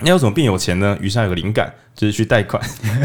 [0.01, 0.97] 那要怎么变有钱呢？
[1.01, 2.61] 于是他有个灵感，就是去贷款，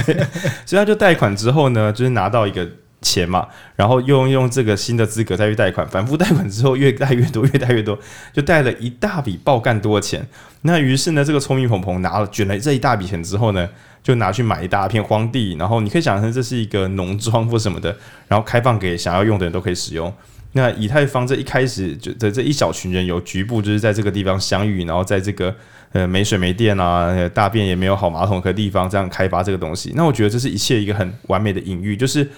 [0.66, 2.68] 所以他就贷款之后呢，就是拿到一个
[3.02, 7.98] 钱嘛，然后用用这个新的资格再去贷款，反复贷款之后越贷越多，越贷越多，
[8.32, 10.26] 就贷了一大笔爆干多的钱。
[10.62, 13.68] 那于是呢，这个聪明鹏鹏拿了卷了这一大笔钱之后呢，
[14.02, 17.94] 就拿去买一大片荒地，然后你可以想象这是一个农庄或什么的，
[18.28, 20.10] 然后开放给想要用的人都可以使用。
[20.52, 25.54] 那以太坊这一开始就的这一小群人有局部就是在这个地方相遇，然后在这个。
[25.94, 32.28] 呃，没水没电啊，大便也没有好马桶的地方，这样开发这个东西，那我觉得这是一切一个很完美的隐喻，就是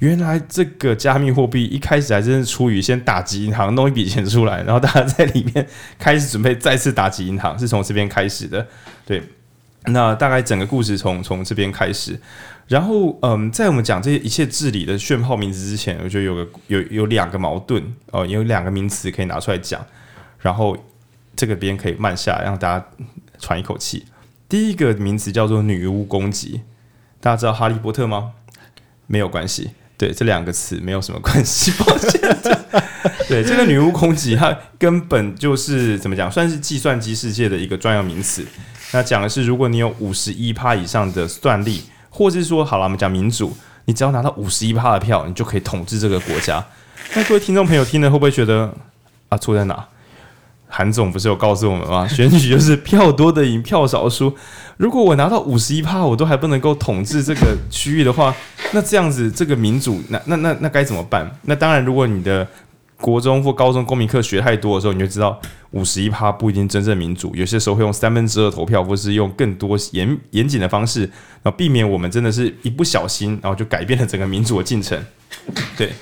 [0.00, 5.64] 原来这个加密货币一开始还真是出于先打击银行，弄一笔钱出来，然后大家在里面
[6.00, 8.66] 开始准备再次打击银行，是从这边开始的。
[9.06, 9.22] 对，
[9.84, 12.18] 那大概整个故事从从这边开始，
[12.66, 19.80] 然后嗯，在我们讲这些一切治理的炫炮名词之前，我觉得有个有有两个矛盾哦，有两个名词可以拿出来讲，
[20.40, 20.76] 然后。
[21.40, 22.86] 这个边可以慢下，让大家
[23.38, 24.04] 喘一口气。
[24.46, 26.60] 第一个名词叫做女巫攻击，
[27.18, 28.32] 大家知道哈利波特吗？
[29.06, 31.72] 没有关系，对，这两个词没有什么关系。
[31.82, 32.20] 抱歉，
[33.26, 38.44] 对，这个女巫攻击，它根本就是怎么讲，算是计算机世界的一个专有名词。
[38.92, 46.62] 那讲的是，如果你有五十一趴以上的算力，或是说，好了，我们讲民主，你只要拿到五十一趴的票，你就可以统治这个国家。
[47.14, 48.74] 那各位听众朋友听了会不会觉得
[49.30, 49.88] 啊，错在哪？
[50.70, 52.06] 韩总不是有告诉我们吗？
[52.08, 54.32] 选举就是票多的赢，票少输。
[54.76, 58.34] 如果我拿到五十一趴，我都还不能够统治这个区域的话，
[58.72, 61.30] 那这样子这个民主，那那那那该怎么办？
[61.42, 62.46] 那当然，如果你的
[62.98, 65.38] 国中或高中公民课学太多的时候，你就知道
[65.72, 67.34] 五十一趴不一定真正民主。
[67.34, 71.00] 有些时候会用三分之二投票，或是用更多严严谨的方式，
[71.42, 74.98] 然后避免我们真的是一不小心，然后就改变了整个民主的进程。
[75.76, 75.92] 对，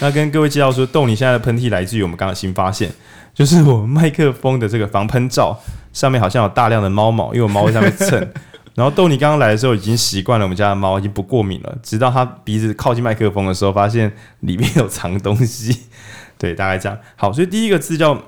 [0.00, 2.90] 那跟各位介绍说，豆你现在的喷嚏来自于我们刚刚新发现。
[3.36, 5.60] 就是我们麦克风的这个防喷罩
[5.92, 8.26] 上面好像有大量的猫毛，因为我猫在上面蹭。
[8.74, 11.78] 然后豆你刚刚来的时候已经习惯了我们家的猫，已经不过敏了。
[11.82, 15.82] 直到它鼻子靠近麦克风的时候，发现里面有藏东西。
[16.38, 16.98] 对，大概这样。
[17.14, 18.18] 好，所以第一个字叫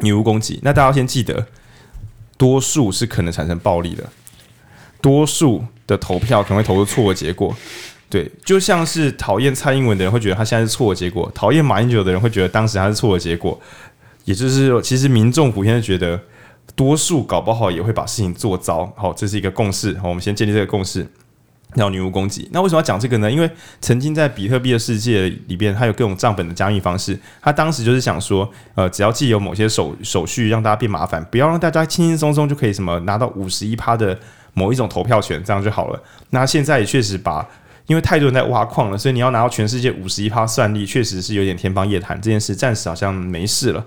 [0.00, 0.60] 女巫攻击。
[0.62, 1.46] 那大家要先记得，
[2.36, 4.04] 多数是可能产生暴力的，
[5.00, 7.56] 多数的投票可能会投出错的结果。
[8.08, 13.60] 对，就像是讨厌蔡英文的人会觉得他现在是错的结果，讨厌马英九的人会觉得当时他是错的结果。
[14.26, 16.20] 也就是说，其实民众普遍觉得，
[16.74, 18.92] 多数搞不好也会把事情做糟。
[18.94, 19.96] 好，这是一个共识。
[19.98, 21.06] 好，我们先建立这个共识。
[21.74, 23.30] 然后女巫攻击，那为什么要讲这个呢？
[23.30, 23.50] 因为
[23.82, 27.18] 曾经在比特币的世界里边，它有各种账本的加密方式。
[27.42, 34.18] 他当时就是想说，呃，只要既有某些手手续，让大家变麻烦，不要让大家轻轻松松就可以什么拿到五十一趴的
[34.54, 36.02] 某一种投票权，这样就好了。
[36.30, 37.46] 那现在也确实把，
[37.88, 42.18] 因为太多人在挖矿了，所以你要拿到全世界五十一趴算力，确实是有点天方夜谭。
[42.22, 43.84] 这件事暂时好像没事了。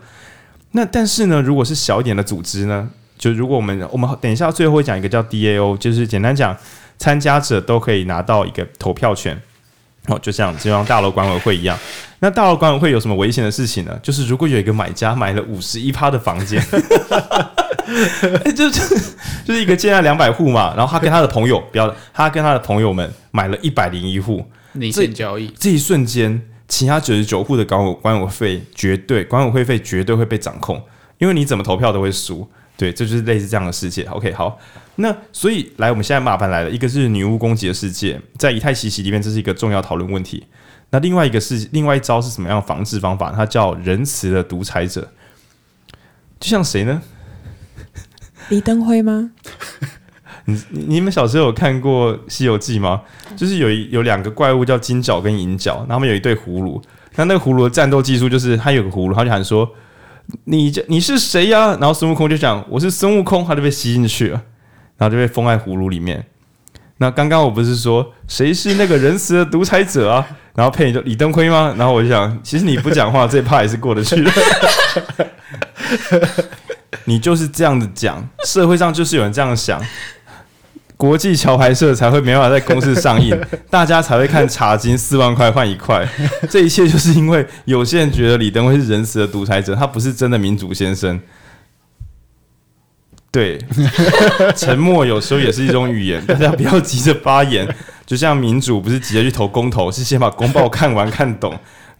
[0.72, 6.56] 那但是呢，如果是小一点的组织呢，就如果我们我们等一下最后会讲一个叫 DAO，就是简单讲，
[6.98, 9.42] 参加者都可以拿到一个投票权，
[10.06, 11.76] 哦，就像就像大楼管委会一样。
[12.20, 13.98] 那大楼管委会有什么危险的事情呢？
[14.04, 16.64] 就是如果有一个买家买了五十一趴的房间，
[18.56, 18.96] 就就是
[19.46, 26.42] 就是一个建案两百户嘛，然后他跟他的朋友，不要他跟他的朋友们买了一百零一户，内线交易，这一瞬间。
[26.70, 30.82] 其他九十九户的管委管委会绝对管委会费绝对会被掌控，
[31.18, 34.04] 因为你怎么投票都会输，对，这就是类似这样的世界。
[34.04, 34.58] OK，好，
[34.96, 40.46] 那所以来，我们现在麻烦来了，一个是女巫攻击的世界，在以太奇袭里面，这是一个重要讨论问题。
[40.92, 43.32] 那另外一个是另外一招是什么样的防治方法？
[43.32, 45.12] 它叫仁慈的独裁者，
[46.40, 47.02] 就像谁呢？
[48.50, 49.32] 李登辉吗？
[50.46, 53.02] 你你们小时候有看过《西游记》吗？
[53.36, 56.82] 就是有一有两个怪物叫金角跟银角，他们有一对葫芦。
[57.16, 59.70] 那那个葫芦的战斗技术就是，他有个葫芦，他就喊说。
[60.44, 61.78] 你这你是谁呀、啊？
[61.82, 64.40] 然后孙悟空就讲我是孙悟空，他就被吸进去了，
[64.96, 66.24] 然后就被封在葫芦里面。
[66.98, 70.28] 那刚刚我不是说谁是那个仁慈的独裁者啊？
[70.54, 71.74] 然后配你就李登辉吗？
[71.80, 74.32] 然后我就想，其实你不讲话，这一趴也是过得去的。
[77.06, 79.82] 你就是这样子讲，社会上就是有人这样想。
[81.00, 83.34] 国际桥牌社才会没办法在公视上映，
[83.72, 86.06] 大家才会看茶金四万块换一块。
[86.52, 91.18] 这一切就是因为有些人觉得李登辉是仁慈的独裁者，他不是真的民主先生。
[93.32, 93.58] 对，
[94.58, 97.66] 沉默有时候也是一种语言，大家不要急着发言。
[98.06, 101.58] 就像民主不是急着去投公投，是先把公报看完看懂，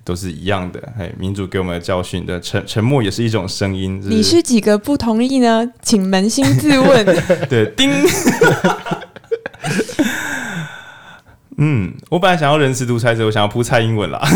[0.10, 0.82] 都是一样的。
[0.98, 4.02] 嘿，民主给我们的教训的沉沉默也是一种声音。
[4.10, 5.64] 你是几个不同意呢？
[5.84, 7.06] 请扪心自问。
[7.48, 7.92] 对，叮。
[11.62, 14.20] 嗯，我本来想要仁慈独裁者，我想要扑蔡英文啦。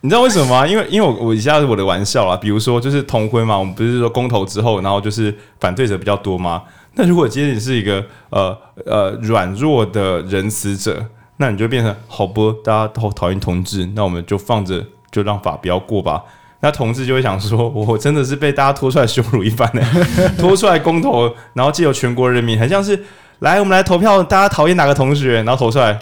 [0.00, 0.66] 你知道为什么吗？
[0.66, 2.36] 因为因为我我以下是我的玩笑啦。
[2.36, 6.64] 比如说，就是同婚嘛，我们不是说公投之后，然后就是反对者比较多吗？
[6.96, 11.06] 那如果今天你是一个呃呃软弱的仁慈者，
[11.42, 12.52] 那你就变成好不？
[12.52, 16.22] 大家都讨厌同志，那我们就放着，就让法不要过吧。
[16.60, 19.82] 那同志就会想说，我真的是被大家拖出来羞辱一番呢，
[20.38, 23.04] 拖出来公投，然后借由全国人民，很像是。
[23.40, 24.22] 来，我们来投票。
[24.22, 25.42] 大家讨厌哪个同学？
[25.42, 25.98] 然后投出来，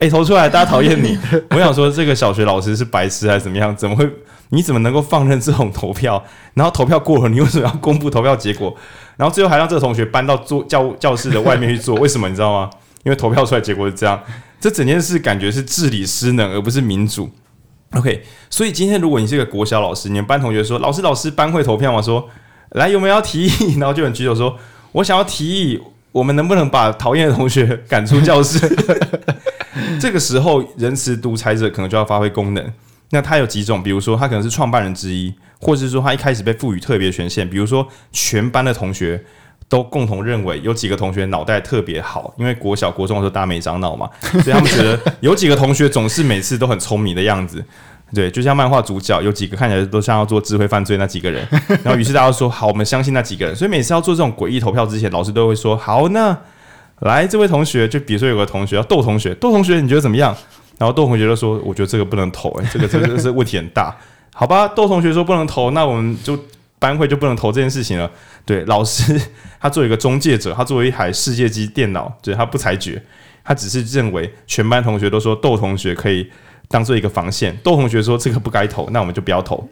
[0.00, 1.16] 哎，投出来，大家讨厌你。
[1.54, 3.76] 我想说，这个小学老师是白痴还是怎么样？
[3.76, 4.10] 怎么会？
[4.48, 6.20] 你怎么能够放任这种投票？
[6.54, 8.74] 然后投票过了，你为什么要公布投票结果？
[9.16, 11.94] 然后最后还让这个同学搬到坐教教室的外面去坐？
[11.94, 12.28] 为什么？
[12.28, 12.68] 你知道吗？
[13.04, 14.22] 因为投票出来结果是这样。
[14.60, 17.30] 这整件事感觉是治理失能，而不是民主。
[17.92, 22.28] OK，所以今天如果你是一个国小老师，你们班同学说：“老师，老师，班会投票吗？”说
[22.72, 24.56] ：“来，有没有要提议？” 然后就很举手说
[24.92, 25.80] ：“我想要提议。”
[26.12, 28.60] 我们能不能把讨厌的同学赶出教室？
[29.98, 32.72] 这个时候，仁慈独裁者可能就要发挥功能。
[33.12, 33.82] 那他有几种？
[33.82, 37.48] 比如说，他可能是创办人之一，或者是说他一开始被赋予特别权限。
[37.48, 39.24] 比如说，全班的同学
[39.72, 47.64] 都共同认为有几个同学脑袋特别好，因为国小、国中的时候大没长脑嘛，所以他们觉得有几个同学总是每次都很聪明的样子。
[48.12, 51.48] 对，就像漫画主角有几个看起来都像要做智慧犯罪那几个人，
[51.82, 53.56] 然后于是大家说好，我们相信那几个人。
[53.56, 56.36] 所以每次要做这种诡异投票之前，老师都会说好，那
[56.98, 60.36] 来这位同学，就比如说有个同学要窦同学，窦同学你觉得怎么样？
[60.76, 63.96] 然后窦同学就说，我觉得这个不能投，哎，这个这个是问题很大，
[64.34, 64.68] 好吧？
[64.68, 66.38] 窦同学说不能投，那我们就
[66.78, 68.10] 班会就不能投这件事情了。
[68.44, 69.20] 对，老师
[69.60, 73.02] 他作为一个中介者，他作为一台世界级电脑，对，他不裁决，
[73.44, 76.30] 他只是认为全班同学都说窦同学可以。
[76.68, 79.68] 当做一个防线，窦同学说这个不该投，那我们就不要投。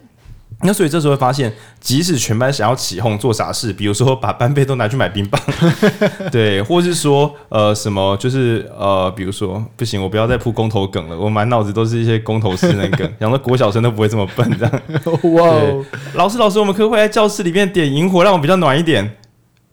[0.63, 5.41] 那所以这时候会发现，即使全班想要起哄做傻事，比如说把班费都拿去买冰棒，
[6.31, 14.81] 对，或是说呃什么，就是呃比如说不行，我不要再铺公投梗了，我满脑子都是一些公投式那梗， 想说国小生都不会这么笨这样。
[15.33, 19.17] 哇哦，老师老师，我们可不可以在教室里面点萤火，让我比较暖一点？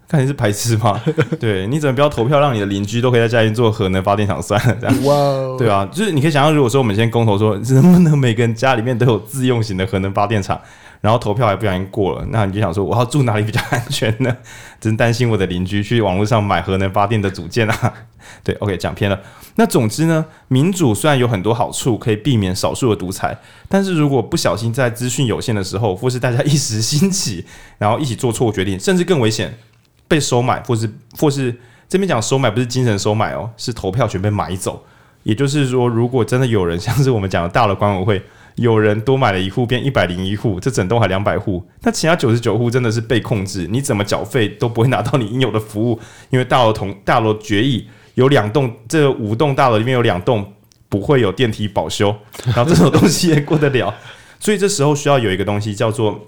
[0.08, 0.98] 看你是排斥吗？
[1.38, 4.74] 对，你怎么不要投票，让你的邻居都可以在家里做核能发电厂算了？
[4.80, 10.58] 这样哇.对啊，就是你可以想象，如果说我们先公投说，能不能每个人家里面都有自用型的核能发电厂，
[11.02, 14.34] 然后投票还不小心过了，那你就想说，我要住哪里比较安全呢？
[14.80, 17.92] 真担心我的邻居去网络上买核能发电的组件啊。
[18.42, 19.20] 对，OK，讲偏了。
[19.56, 23.36] 那总之呢，民主虽然有很多好处，可以避免少数的独裁，
[23.68, 27.44] 但是如果不小心在资讯有限的时候，或是大家一时兴起，
[27.76, 29.52] 然后一起做错误决定，甚至更危险。
[30.08, 31.54] 被收买，或是或是
[31.88, 34.84] 这边讲收买不是精神收买哦，是投票权被买走。
[35.24, 38.22] 也就是说，如果真的有人 像是我们讲的大楼管委会，
[38.54, 50.54] 有人多买了一户变一百零一户，这整栋还两百户，那其他九十九户真的是被控制，你怎么缴费都不会拿到你应有的服务，因为大楼同大楼决议有两栋，这五栋大楼里面有两栋
[50.88, 52.14] 不会有电梯保修，
[52.46, 53.94] 然后这种东西也过得了，
[54.40, 56.18] 所以这时候需要有一个东西叫做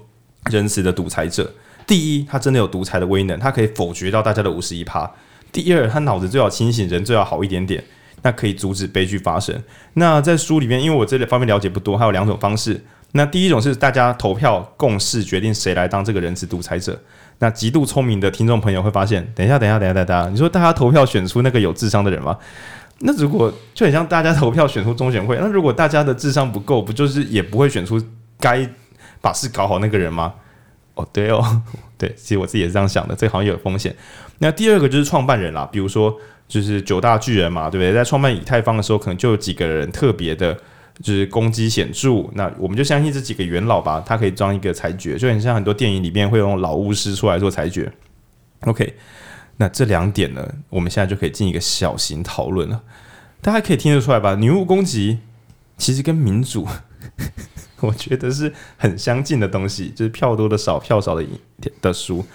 [0.51, 1.51] 仁慈的独裁者。
[1.91, 5.11] 第一，他真的有独裁的威能，他可以否决掉大家的五十一趴。
[5.51, 7.83] 第二，他脑子最好清醒，人最好好一点点，
[8.21, 9.61] 那可以阻止悲剧发生。
[9.95, 12.81] 那在书里面，因为我这里方面了解不多，还有两种方式。
[13.11, 16.97] 那第一种是大家投票共识决定谁来当这个人质独裁者。
[17.39, 22.37] 那极度聪明的听众朋友会发现，等一下，等一下，等一下，等一下，你说大家投票选出那个有智商的人吗？
[22.99, 28.01] 那如果就很像大家投票选出中选会，那如果大家的智商不够，不就是也不会选出
[28.39, 28.65] 该
[29.19, 30.33] 把事搞好那个人吗？
[31.01, 31.61] 哦，对哦。
[31.97, 33.95] 对，其实我自己也是这样想的，这个好像有风险。
[34.39, 37.93] 那第二个就是创办人啦，比如说就是九大巨人嘛，对不对？
[37.93, 40.51] 在创办以太坊的时候，可能就有几个人特别的，
[41.03, 42.25] 就是功绩显著。
[42.33, 47.91] 那我们就相信这几个元老吧，他可以装一个裁决，就很像很多电影里面会用老巫师出来做裁决。
[48.61, 48.95] OK，
[49.57, 52.81] 那这两点呢，我们现在就可以进一个小型讨论了。
[53.41, 54.33] 大家可以听得出来吧？
[54.33, 55.19] 女巫攻击
[55.77, 56.67] 其实跟民主，
[57.81, 61.29] 我觉得是很相近的东西，就是票多的少，票少的赢
[61.81, 62.25] 的输。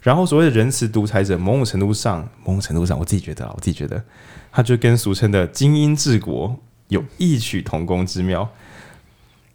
[0.00, 4.02] 然后所谓的仁慈独裁者，某种程度上，某种程度上，我自己觉得啊，我自己觉得，
[4.50, 8.48] 他就跟俗称的精英治国有异曲同工之妙。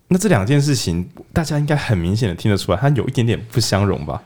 [0.07, 4.23] 那这两件事情，大家应该很明显的听得出来，它有一点点不相容吧？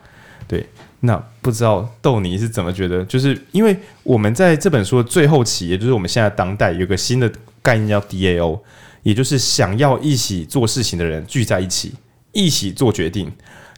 [0.47, 0.63] 对，
[0.99, 3.03] 那不知道豆泥是怎么觉得？
[3.05, 7.31] 就是因为我们在这本书的最后期，也就是我们现在当代有个新的
[7.63, 8.60] 概念叫 DAO，
[9.03, 11.93] 也就是想要一起做事情的人聚在一起，
[12.31, 13.31] 一起做决定。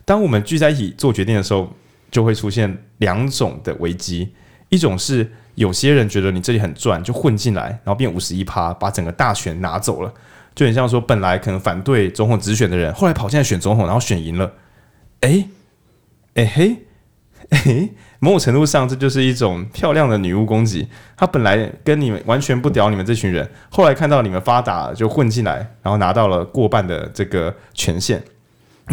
[0.04, 1.72] 当我们聚在一起做决定的时候，
[2.10, 4.30] 就会出现两种的危机，
[4.68, 10.12] 一种是有些人觉得你这里很赚，就混进来，然后变五十一趴，把整个大权拿走了，
[10.54, 14.52] 就很像说本来可能反对总统直选的人，后来跑进来选总统，然后选赢了，
[15.20, 15.48] 诶？
[16.34, 16.46] 诶？
[16.46, 16.76] 嘿？
[17.50, 17.90] 诶，
[18.24, 20.88] 某种程度上这就是一种漂亮的女巫攻击。
[21.14, 28.22] 她本来跟你们完全不屌你们这群人，后来看到你们发达就混进来，然后拿到了过半的这个权限。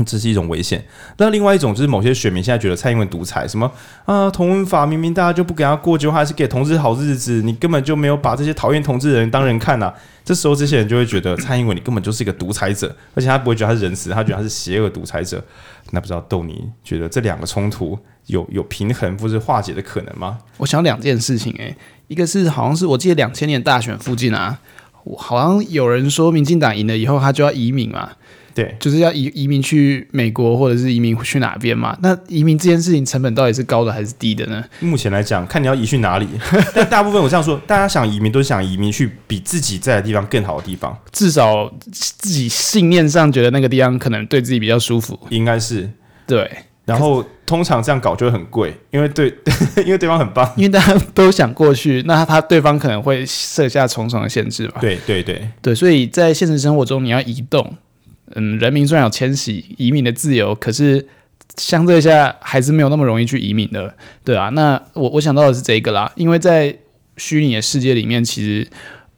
[0.05, 0.83] 这是一种危险。
[1.17, 3.69] 那另外一种就是某些选民现在觉得蔡英文独裁，什么
[4.05, 9.93] 啊同文法明明大家就不给他过，就还是给同志好日子，你根本就没有把这些讨厌同志的人当人看呐、啊。
[10.23, 15.43] 这时候这些人就会觉得蔡英文你根本就是一个独裁者，而且他不会觉得他是仁慈，他觉得他是邪恶独裁者。
[15.89, 20.37] 那不知道豆你觉得这两个冲突有有平衡或是化解的可能吗？
[20.57, 21.75] 我想两件事情诶、
[22.07, 24.59] 一个是好像是我记得两千年大选附近啊，
[25.17, 28.11] 好像有人说民进党赢了以后他就要移民嘛。
[28.53, 31.97] 对，就是要移移民去美国，或者是移民去哪边嘛？
[32.01, 34.63] 那移民这件事情成本到底是高的还是低的呢？
[34.79, 36.27] 目前来讲，看你要移去哪里。
[36.75, 45.89] 但大部分我这样说，大家想移民都是想移民去比自己在的地方更好的地方，至少自己信念上觉得那个地方可能对自己比较舒服，应该是
[46.25, 46.49] 对。
[46.83, 49.33] 然后通常这样搞就会很贵，因为对，
[49.85, 54.81] 因为对方很棒，因为大家都想过去，那他对方可能会设下重重的限制吧？
[54.81, 57.77] 对对对对，所以在现实生活中，你要移动。
[58.35, 61.07] 嗯，人民虽然有迁徙移民的自由，可是
[61.57, 64.49] 相对下还是没有那么容易去移民的，对啊。
[64.49, 66.75] 那我我想到的是这个啦，因为在
[67.17, 68.67] 虚拟的世界里面，其实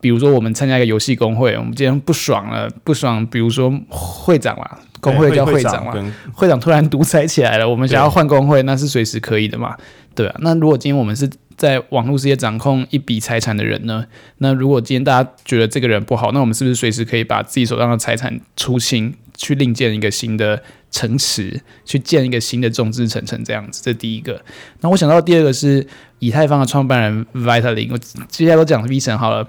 [0.02, 9.78] 比如说我们参加一个游戏工会，我们今天不爽了，不爽，比如说会长啦，工会叫会长嘛，会长，会长突然独裁起来了，我们想要换工会，那是随时可以的嘛，
[10.16, 10.36] 对啊。
[10.40, 14.06] 那如果今天我们是在网络世界掌控一笔财产的人呢？
[14.40, 20.62] 那如果今天大家觉得这个人不好，那我们是不是随时可以把自己手上的财产出清，去另建一个新的
[20.92, 23.82] 城池，去建一个新的众志成城这样子？
[23.84, 24.44] 这第一个。
[24.82, 25.86] 那我想到第二个是
[26.20, 27.90] 以太坊的创办人 Vitalik。
[27.92, 29.48] 我接下来都讲 V 神好了。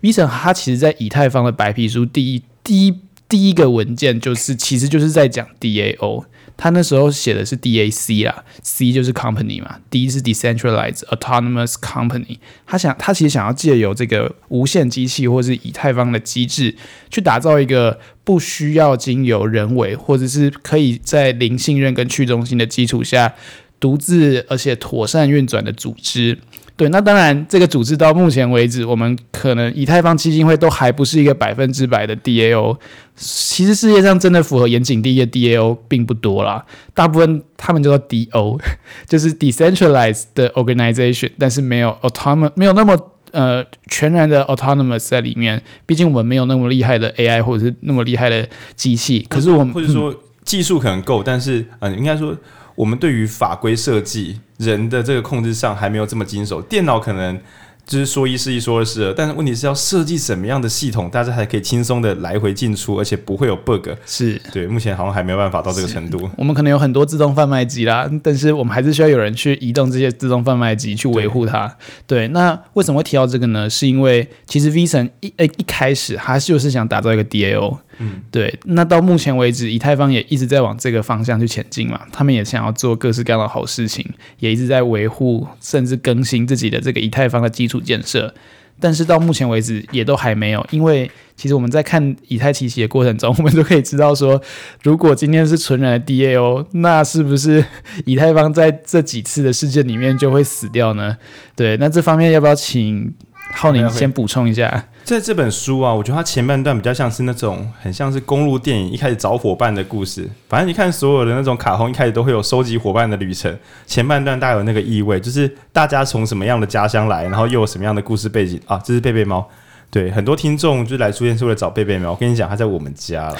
[0.00, 2.94] V 神他其实在以太坊的白皮书第一第一
[3.28, 6.24] 第一个文件就是其实就是在讲 DAO。
[6.56, 12.38] 他那时候写的是 DAC 啦，C 就是 company 嘛，D 是 decentralized autonomous company。
[12.64, 16.74] 他想，他其实想要借由这个无限机器或是以太坊的机制，
[17.10, 23.34] 去打造一个不需要经由人为，或者是可以在零信任跟去中心的基础下，
[23.80, 26.38] 独自而且妥善运转的组织。
[26.76, 32.76] 对，那当然，这个组织到目前为止，我们可能以太坊基金会都还不是一个百分之百的 DAO。
[33.16, 38.60] 其实世界上真的符合严谨定义的 DAO 并不多啦，大部分他们叫做 DO，
[39.06, 42.96] 就是 decentralized 的 organization，但是没有 autonomous，没有那么
[43.30, 45.62] 呃全然的 autonomous 在里面。
[45.86, 52.36] 毕竟我们没有那么厉害的 AI 或者是那么厉害的机器，可是我们或者说技术可能够，但是嗯、呃，应该说。
[52.76, 57.40] 我们对于法规设计、人的这个控制上还没有这么精熟，电脑可能
[57.86, 63.88] 就是说一是一，说二是二，但是问题是要设计什么样的系统，大家还可以轻松的来回进出，而且不会有 bug。
[64.06, 66.30] 是对，目前好像还没有办法到这个程度。
[66.36, 71.66] 我们可能有很多自动贩卖机啦，但是我们还是需要有人去移动这些自动贩卖机去维护它。
[72.06, 73.68] 对，对，那为什么会提到这个呢？
[73.68, 77.78] 是因为其实 V 神一诶一开始他就是想打造一个 DAO。
[77.98, 82.00] 嗯，对，那到目前为止，以太坊也一直在往这个方向去前进嘛。
[82.12, 84.04] 他们也想要做各式各样的好事情，
[84.38, 88.34] 也一直在维护甚至更新自己的这个以太坊的基础建设。
[88.80, 90.66] 但是到目前为止，也都还没有。
[90.72, 94.40] 因为其实我们在看以太奇袭的过程中， 我们都可以知道说，
[94.82, 97.64] 如果今天是纯然的 DAO，那是不是
[98.04, 101.16] 以太坊在这几次的事件里面就会死掉呢？
[101.54, 103.14] 对，那这方面要不要请
[103.54, 110.28] 浩宁先补充一下，在这本书啊，我觉得它前半段比较像是那种很像是公路电影一开始找伙伴的故事。
[110.48, 113.56] 反正你看所有的那种卡通，一开始都会有收集伙伴的旅程。
[113.86, 118.78] 前半段大概有那个意味，就是大家从什么样的家乡来，然后又有什么样的故事背景啊？
[118.84, 119.48] 这是贝贝猫。
[119.90, 122.10] 对，很多听众就来书店是为了找贝贝猫。
[122.10, 123.36] 我跟你讲，他在我们家了。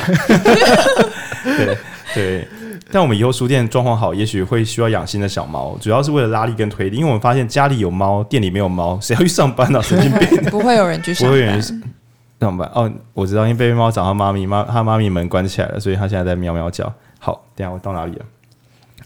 [1.44, 1.76] 对
[2.14, 2.48] 对。
[2.90, 6.96] 但我们以后书店状况好，也许会需要养新的小猫，主要是为了拉力跟推力。
[6.96, 9.82] 因为我们发现家里有猫，店里没有猫，谁要去上班呢、啊？
[9.82, 10.28] 神经病！
[10.50, 11.30] 不会有人去上班。
[11.30, 11.62] 不会有人
[12.40, 12.92] 上班哦。
[13.12, 16.92] 我知道，因为贝贝猫找它妈咪，妈他妈咪门关起来了，所以他现在在喵喵叫。
[17.18, 18.24] 好，等下我到哪里了？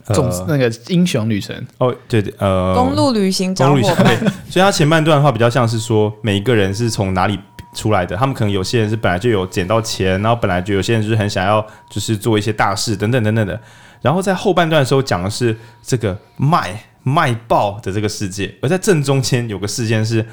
[0.05, 4.17] 总那个英雄旅程哦，对对，呃，公路旅行找伙伴。
[4.49, 7.39] 所以他前半段的话比较像是说，每一个人是从哪里。
[7.75, 13.61] 出来的，他们可能有些人是本来就有捡到钱，然后本来就有些人就是很想要，就是做一些大事等等等等的。
[14.01, 20.25] 然后在后半段的时候讲的是这个卖卖爆的这个世界，而在正中间有个事件是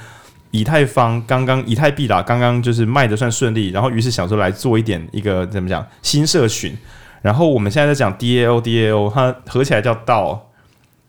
[0.50, 6.74] 以太坊刚刚以太币啦，刚刚就是卖的算顺利，然后于是想说来做一点一个怎么讲新社群。
[7.26, 10.40] 然后我们现在在讲 DAO DAO，它合起来叫道，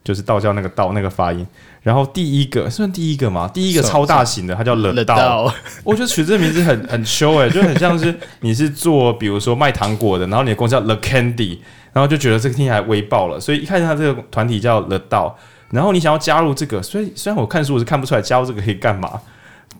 [0.02, 1.46] 就是道教那个道那个发音。
[1.80, 5.52] 然后第一个算第一个嘛，第一个超大型的，它叫 The DAO。
[5.84, 11.58] 我觉得取这个名字很很秀哎，就很像是你是做比如说卖糖果的，然后你的公司叫 The Candy，
[11.92, 15.34] 然后就觉得这个听起来微爆了，所以一开始它这个团体叫 The DAO，
[15.70, 19.20] 然后你想要加入这个，所以虽然我看书我是看不出来加入这个可以干嘛，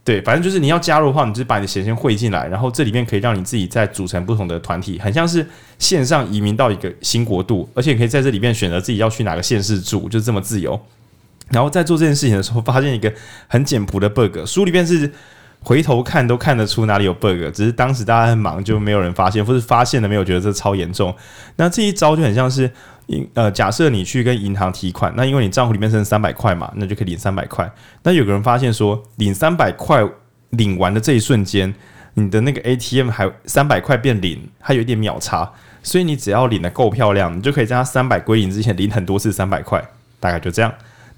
[0.09, 5.47] 对，反正就是你要加入的话，你就把你的钱先汇进来，然后这里面可以让你自己再组成不同的团体，很像是
[5.79, 10.81] 线上移民到一个新国度，而且可以在这里面选择自己要去哪个县市住，就这么自由。
[11.51, 13.13] 然后在做这件事情的时候，发现一个
[13.49, 14.39] 很简朴的 bug。
[14.47, 15.13] 书里边是
[15.61, 21.15] 回头看都看得出哪里有 bug，只是当时大家很忙，就没有人发现，或是发现了没有觉得这超严重。
[21.57, 22.71] 那这一招就很像是，
[23.33, 27.71] 呃，假设你去跟银行提款，那因为你账户里面剩三百块嘛，那就可以领三百块。
[28.03, 30.07] 那有个人发现说，领三百块
[30.51, 31.75] 领完的这一瞬间，
[32.15, 35.51] 你的那个 ATM 还三百块变零，它有一点秒差，
[35.83, 39.83] 所以你只要领的够漂亮，你就可以在它三百归零之前领很多次三百块，
[40.21, 40.71] 大概就这样。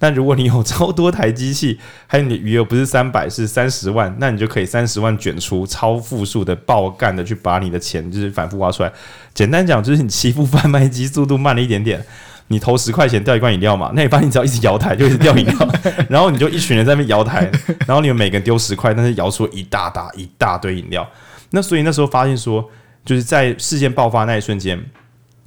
[0.02, 8.90] 但如果你有超多台机器，还有你的余额不是三百是三十万，那你就可以三十万卷出超负数的爆干的去把你的钱就是反复挖出来。
[9.34, 12.02] 简单讲就是你欺负贩卖机速度慢了一点点，
[12.48, 15.68] 你投十块钱掉一罐饮料嘛，那你发现你只要一直摇台就一直掉饮料，
[16.08, 17.50] 然后你就一群人在那边摇台，
[17.86, 21.06] 然后你们每个人丢十块，但是摇出一大大一大堆饮料。
[21.50, 22.66] 那所以那时候发现说，
[23.04, 24.82] 就是在事件爆发那一瞬间，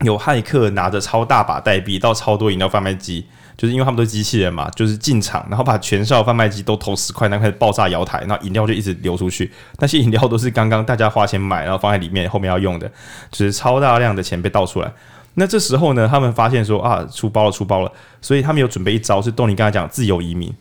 [0.04, 3.26] 有骇客拿着超大把代币到超多饮料贩卖机。
[3.56, 9.52] 就是因为他们都是机器人嘛，就是进场，然后把全校贩卖机都投十块，然后开始爆炸摇台，然后饮料就一直流出去。
[9.80, 12.92] 那些饮料都是刚刚大家花钱买，然后放在里面，后面要用的，
[13.32, 14.92] 就是超大量的钱被倒出来。
[15.36, 17.92] 那这时候呢，他们发现说啊，出包了，出包了，
[18.22, 20.54] 所以他们有准备一招，是豆你刚才讲自由移民，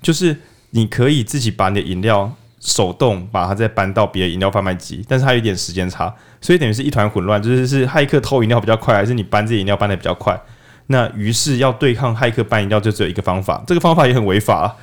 [0.00, 0.36] 就是
[0.70, 10.40] 你可以自己把你的饮料手动把它再搬到别的饮料贩卖机，但是它有点时间差，所以等于是一团混乱，就是是骇客偷饮料比较快，还是你搬这饮料搬得比较快？
[10.92, 13.62] 那于是要对抗骇客搬饮料，就只有一个方法。
[13.64, 14.76] 这个方法也很违法，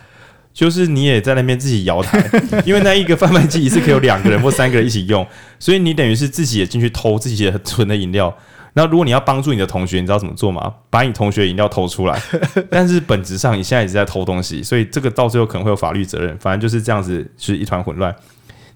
[0.53, 2.17] 就是你也在那边自己摇台，
[2.65, 5.27] 因为那一个贩卖机一次可以有两个人或三个人一起用，
[5.59, 8.33] 所以你等于是自己也进去偷自己的存的饮料。
[8.71, 10.73] 那如果你要帮助你的同学，你知道怎么做吗？
[10.89, 12.17] 把你同学饮料偷出来。
[12.71, 16.37] 但是本质上你现在一直在偷东西，所以这个到最后可能会有法律责任。
[16.37, 18.15] 反正就是这样子，就是一团混乱。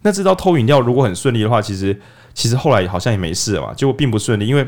[0.02, 1.98] 那这招偷饮料如果很顺利的话，其实
[2.34, 4.68] 其实后来好像也没事了嘛，结果并不顺利，因为。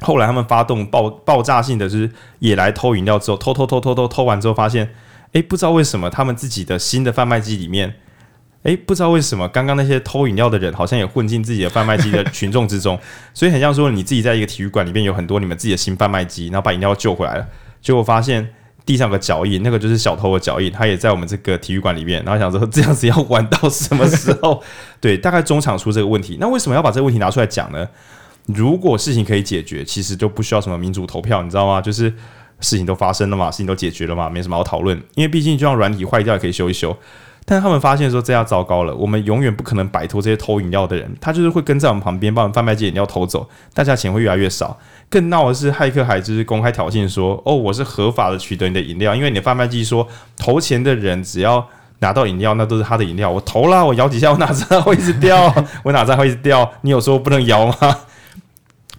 [0.00, 4.90] 后来他们发动爆爆炸性的，就是也来偷饮料之后，偷偷偷偷偷偷完之后，发现，
[5.32, 7.94] 诶，不知道为什么他们自己的新的贩卖机里面，
[8.62, 12.98] 诶，不知道为什么刚刚那些偷饮料的人好像也混进自己的贩卖机的群众之中，
[13.34, 17.46] 所以很像说你自己在一个体育馆里面有很多你们自己的新贩卖机，然后把饮料救回来了，
[17.80, 18.48] 结果发现
[18.86, 24.62] 地上有个脚印，那个就是小偷的脚印，他也在我们这个体育馆里面，然后想说这样子要玩到什么时候？
[25.00, 27.86] 对，大概中场出这个问题，那为什么要把这个问题拿出来讲呢？
[28.54, 31.80] 如果事情可以解决，其实就不需要什么民主投票，你知道吗？
[31.80, 32.10] 就是
[32.60, 34.96] 事情都发生了嘛，事情都解决了嘛，没什么好讨论。
[35.14, 36.96] 因为毕竟就像软体坏掉也可以修一修，
[37.46, 44.78] 但他们发现说这下糟糕了，我们永远不可能摆脱这些偷饮料的人，他就是会跟在我们旁边，把我们贩卖机饮料偷走，大家钱会越来越少。
[45.08, 51.66] 更闹的是，骇客还就是公开挑衅说：“哦，我是合法的取得你的饮料，因为你的贩卖机说投钱的人只要
[52.00, 53.28] 拿到饮料，那都是他的饮料。
[53.30, 55.52] 我投了，我摇几下，我哪知道会一直掉？
[55.82, 56.70] 我哪知道会一直掉？
[56.82, 57.74] 你有说不能摇吗？”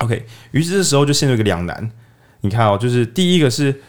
[0.02, 1.92] OK，于是这时候就陷入一个两难。
[2.42, 3.82] 你看哦，就是第一个是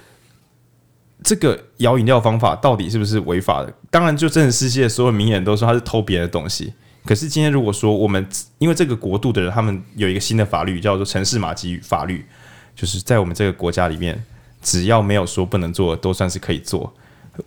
[1.22, 3.72] 这个摇饮料方法到底是不是违法的？
[3.90, 6.74] 当然，就真实世界所有名人都说他是偷别人的东西。
[7.04, 8.24] 可是今天如果说我们
[8.58, 12.24] 因为这个国度的人，他们有一个新的法律叫做城市马基法律，
[12.76, 14.22] 就是在我们这个国家里面，
[14.60, 16.94] 只要没有说不能做，都算是可以做。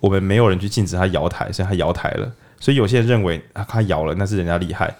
[0.00, 2.30] 我们没有人去禁止他摇台，所以他摇台了。
[2.58, 4.94] 所以有些人认为啊，他摇了那是人家厉害。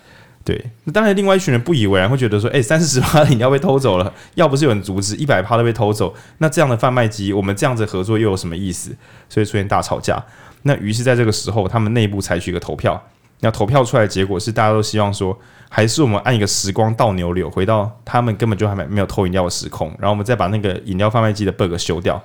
[0.46, 8.96] 对，那当然，另外一群人不以为然，会觉得说，哎，三四十趴的饮料被偷走了，要不是有人阻止，一百趴都被偷走，那这样的贩卖机，我们这样子合作又有什么意思？
[9.28, 10.24] 所以出现大吵架。
[10.62, 13.08] 那于是在这个时候，他们内部采取一个投票，
[13.40, 15.36] 那投票出来的结果是，大家都希望说，
[15.68, 22.22] 还是我们按一个时光倒牛流，回到他们根本就还没没有偷饮料的时空，然后我们再把那个饮料贩卖机的 bug 修掉。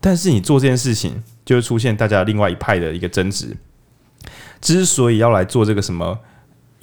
[0.00, 3.56] 但是你做这件事情，就会出现大家另外一派的一个争执。
[4.60, 6.18] 之所以要来做这个什么？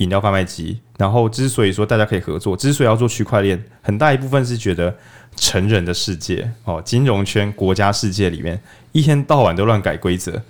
[0.01, 4.95] 饮料贩卖机，然后之所以说大家可以合作，之所以要做区块链，很大一部分是觉得
[5.35, 8.59] 成人的世界哦，金融圈、国家世界里面，
[8.91, 10.41] 一天到晚都乱改规则。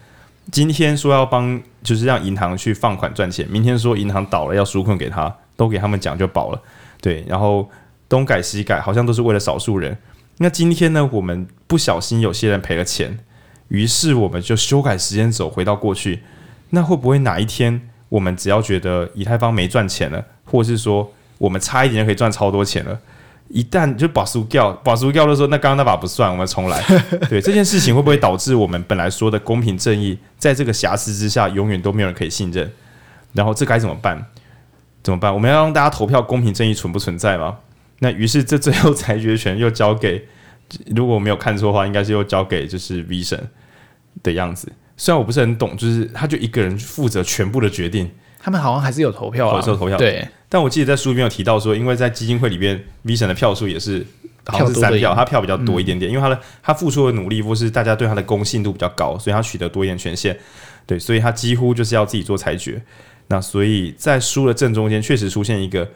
[0.51, 6.61] 今天说要帮，就是让银行去放款赚钱，明天说银行倒了要纾困给他，都给他们讲就饱了。
[7.01, 7.69] 对，然后
[8.07, 9.97] 东改西改，好像都是为了少数人。
[10.37, 13.19] 那今天呢，我们不小心有些人赔了钱，
[13.67, 16.23] 于是我们就修改时间轴回到过去，
[16.71, 17.89] 那会不会哪一天？
[18.11, 22.99] 我们只要觉得以太坊没赚钱了，或是说我们差一点就可以赚超多钱了，
[23.47, 26.83] 一旦就把输掉，把输掉的时候，那刚刚那把不算，我们重来。
[27.29, 32.69] 对这件事情会不会导致我们本来说的公平正义，在这个瑕疵之下，永远都没有人可以信任？
[33.31, 34.25] 然后这该怎么办？
[35.01, 35.33] 怎么办？
[35.33, 37.59] 我们要让大家投票，公平正义存不存在吗？
[37.99, 40.27] 那于是这最后裁决权又交给，
[40.93, 43.49] 如果我没有看错的话，应该是又交给就是 V 神
[44.21, 44.69] 的样子。
[45.01, 48.07] 虽然我不是很懂，就是他就一个人负责全部的决定。
[48.39, 49.97] 他们好像还是有投票啊，有投票。
[49.97, 54.05] 对，但我记得在书里面有提到说，因为在基金会里面，V 神的票数也是
[54.45, 60.37] 好像是三票，他票比较多一点点，嗯、因为他的他付出的努力或是大家对他的公信度比较高，所以他取得多一点权限。
[60.85, 62.79] 对，所以他几乎就是要自己做裁决。
[63.29, 65.89] 那所以在书的正中间，确实出现一个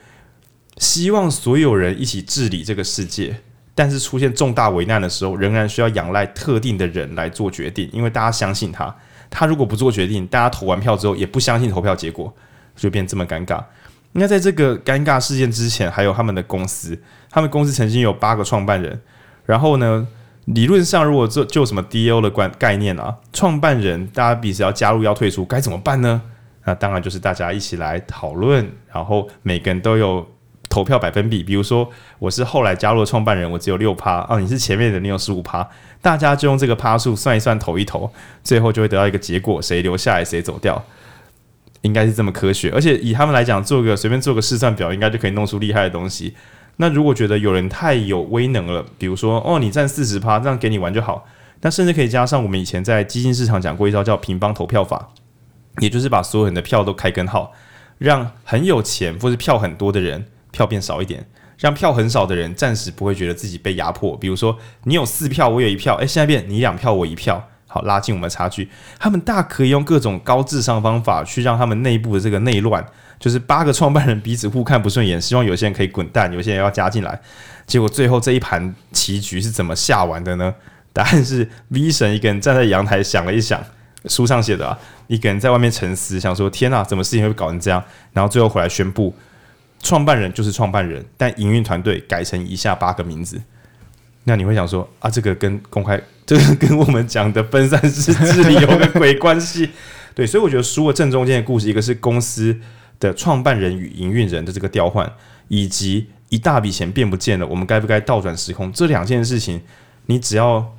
[0.80, 3.36] 希望所有人一起治理这个世界。
[3.78, 8.96] 但是出现重大危难的时候，仍然需要仰赖特定的人来做决定，因为大家相信他。
[9.30, 12.34] 他如果不做决定，大家投完票之后也不相信投票结果，
[12.74, 13.62] 就变这么尴尬。
[14.14, 16.98] 那在这个尴尬事件之前，还有他们的公司，
[17.30, 18.98] 他们公司曾经有八个创办人。
[19.46, 20.08] 然后呢，
[20.46, 22.22] 理论上如果做就什么 D.O.
[22.22, 26.22] 的观概念啊，创办人大家彼此要加入要退出，该怎么办呢？
[26.64, 30.26] 那当然就是大家一起来讨论，然后每个人都有。
[30.76, 35.66] 投票百分比，比如说我是后来加入创办人，我只有六趴啊，你是前面的，你有十五趴，
[36.02, 38.12] 大家就用这个趴数算一算，投一投，
[38.44, 40.84] 最后就会得到一个结果，谁留下来谁走掉，
[41.84, 42.70] 应该是这么科学。
[42.72, 46.36] 而且以他们来讲，做个随便做个试算表，应该就可以弄出厉害的东西。
[46.76, 51.26] 那如果觉得有人太有威能了，比如说哦，你占四十趴，这样给你玩就好，
[51.62, 55.08] 那甚至可以加上我们以前在基金市场讲过一招叫平方投票法，
[55.80, 57.54] 也就是把所有人的票都开根号，
[57.98, 60.26] 让很有钱或是票很多的人。
[60.56, 61.24] 票变少一点，
[61.60, 64.16] 让票很少的人暂时不会觉得自己被压迫。
[64.16, 68.70] 比如说，你有四票，我有一票，诶，现在变你两票，我一票，好，拉近我们的差距。
[68.98, 72.84] 他们大可以用各种高智商方法去让他们内部的这个内乱，
[73.20, 77.20] 就是八个创办人彼此互看不顺眼，希望有些人可以滚蛋，有些人要加进来。
[77.68, 80.56] 结果最后这一盘棋局是怎么下完的呢？
[80.94, 83.62] 答案是 V 神一个人站在阳台想了一想，
[84.06, 84.78] 书上写的啊，
[85.08, 87.84] 一个人在外面沉思，想说天哪，怎么事情会搞成这样？
[88.14, 89.14] 然后最后回来宣布。
[89.82, 93.42] 创办人就是创办人，但营运团队改成以下八个名字。
[94.24, 99.70] 那你会想说啊，这个跟公开， 这个跟我们讲的分散式治理有个鬼关系？
[100.16, 102.58] 对，所以我觉得书的正中间的故事，一个是公司
[103.00, 105.12] 的创办人与营运人的这个调换，
[105.50, 108.72] 以及一大笔钱变不见了，我们该不该倒转时空？
[108.72, 109.62] 这两件事情，
[110.08, 110.74] 你只要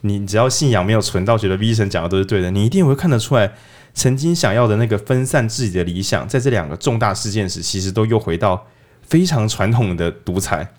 [0.00, 3.52] 你只要信仰没有存到，觉得 V 神讲的都是对的，你一定会看得出来。
[3.94, 8.66] 曾经想要的那个分散自己的理想，在这两个重大事件时，其实都又回到
[9.02, 10.72] 非常传统的独裁，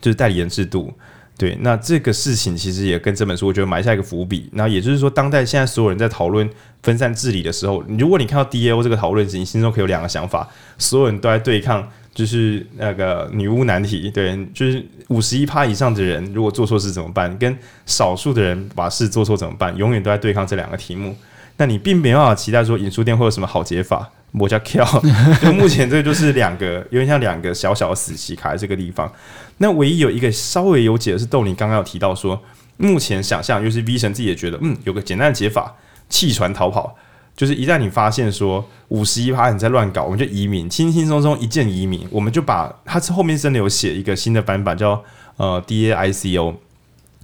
[0.00, 0.92] 就是代理人制度。
[1.36, 4.50] 对，那这个事情其实也跟这本书我觉得埋下一个伏笔。
[4.54, 6.50] 那也就是说，当代现在所有人在讨论
[6.82, 10.48] 分散治理的时候，如果你看到 DAO 这个讨论时，你心中可以有两个想法：
[10.78, 17.38] 所有人都在对抗，就是那个女巫难题，对，就是五十一趴以上的人如果做错事怎么办？
[17.38, 17.56] 跟
[17.86, 19.76] 少数的人把事做错怎么办？
[19.76, 21.16] 永远都在对抗这两个题目。
[21.58, 24.86] 那你并没办法期待说影书店会有什么好解法，我叫 kill，
[25.42, 29.12] 就目前这个就是两个有点像两个小小的死棋卡在这个地方。
[29.58, 32.40] 那唯一有一个稍微有解的是豆你刚刚有提到说，
[32.76, 35.74] 目前想象就是 V 神自己也觉得，嗯，有个简单的解法，
[36.08, 36.96] 弃船逃跑，
[37.36, 45.02] 就是一旦你发现说五十一趴你在乱搞，我们就移民，轻轻松松一键移民，我们就把它后面真的有写一个新的版本叫
[45.38, 46.54] 呃 DAICO。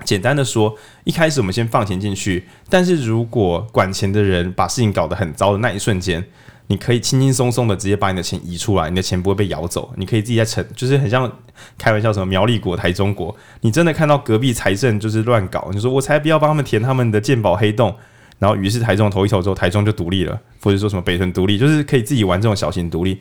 [0.04, 6.24] 简单的说，一开始我们先放钱进去，但是如果管钱的人把事情搞得很糟的那一瞬间，
[6.66, 11.30] 你可以轻轻松松的直接把你的钱移出来，你的钱不会被咬走，你可以自己在城，就是很像
[11.76, 17.94] 开玩笑什么苗栗国、台中国，你真的看到隔壁财政就是乱搞，你说我才不要帮他们填他们的鉴宝黑洞，
[18.38, 23.20] 然后于是台中投一投之后，台中就独立了，或者说什么北屯独立，就是可以自己玩这种小型独立。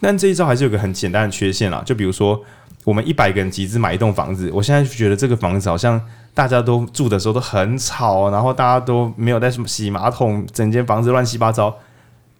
[0.00, 2.42] 但这一招还是有个很简单的缺陷啦，就比如说
[2.84, 6.00] 我们一百个人集资买一栋房子，我现在就觉得这个房子好像
[6.32, 11.76] 大家都住的时候都很吵，然后大家都没有在什么洗马桶，整间房子乱七八糟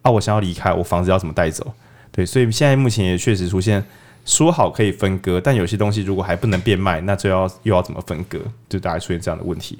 [0.01, 0.11] 啊！
[0.11, 1.73] 我想要离开，我房子要怎么带走？
[2.11, 3.83] 对，所以现在目前也确实出现
[4.25, 8.39] 说好可以分割，但有些东西如果还不能变卖，那就要又要怎么分割？
[8.69, 9.79] 就大概出现这样的问题。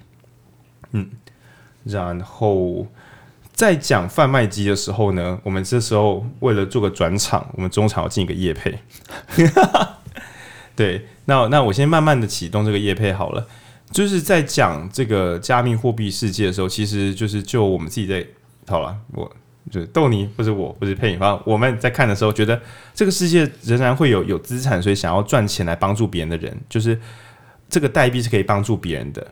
[0.91, 1.09] 嗯，
[1.83, 2.85] 然后。
[3.53, 8.75] 在讲贩卖机的时候呢，我们这时候为了做个转场，我们中场要进一个业配。
[10.75, 13.45] 对，那那我先慢慢的启动这个业配好了。
[13.91, 18.25] 就是在讲这个加密货币世界的时候，其实就是就我们自己在
[18.67, 19.29] 好了，我
[19.69, 22.59] 就是豆泥，不是我，不是配音，反正我们在看的时候，觉得
[22.93, 26.99] 这个世界仍然会有有资产，所以想要赚钱来帮助别人的人，就是
[27.69, 29.25] 这个代币是可以帮助别人的。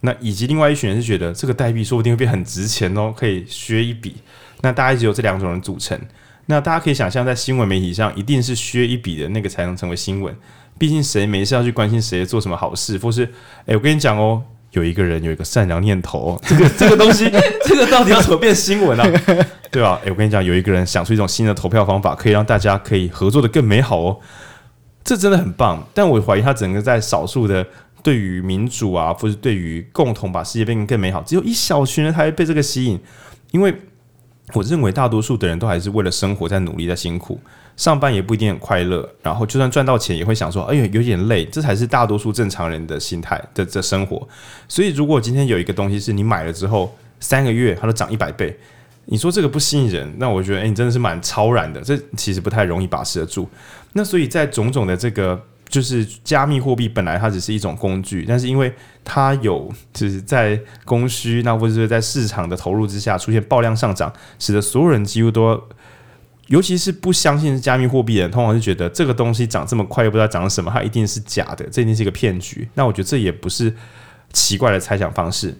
[0.00, 4.16] 那以及另外一群人是觉得这个代币说不定会变很值钱哦，可以削一笔。
[4.60, 5.98] 那大概只有这两种人组成。
[6.46, 10.34] 那大家可以想象，在新闻媒体上，一定是削一笔的那个才能成为新闻。
[10.78, 13.24] 毕竟谁没事要去关心谁做什么好事，或是
[13.66, 17.30] 哎，我跟你讲哦，有一个人有一个善良念头，这个 这个东西，
[17.64, 19.04] 这个到底要怎么变新闻啊？
[19.70, 20.00] 对吧？
[20.04, 24.18] 哎，我跟你讲，有一个人想出一种新的投票方法，可以让大家可以合作得更美好哦。
[25.04, 27.66] 这真的很棒，但我怀疑他整个在少数的。
[28.02, 33.00] 对于民主啊，或是对于共同把世界变得更美好，只有一小群人才会被这个吸引。
[33.50, 33.74] 因为
[34.52, 37.40] 我认为大多数的人都还是为了生活在努力，在辛苦，
[37.76, 39.08] 上班也不一定很快乐。
[39.22, 44.26] 然后就算赚到钱，也会想说：“哎呦，有点累。”这才是大多数正常人的心态的这生活。
[44.68, 48.58] 所以，如果今天有一个东西是你买了之后三个月它都涨一百倍，
[49.04, 51.80] 你说这个不吸引人，那我觉得哎，你真的是蛮超然的。
[51.80, 53.48] 这其实不太容易把持得住。
[53.92, 55.40] 那所以在种种的这个。
[55.68, 58.72] 就是加密货币本来它只是一种工具，但是因为
[59.04, 65.60] 它有就是在供需，那或者是在市场的投入之下出现爆量上涨，使得所有人几乎都，
[66.46, 72.68] 尤其是不相信是加密货币的人，通常是觉得这个东西涨这么快又不知道涨什么，它一定是假的，这一定是一个骗局。
[72.74, 73.74] 那我觉得这也不是
[74.32, 75.56] 奇怪的猜想方式。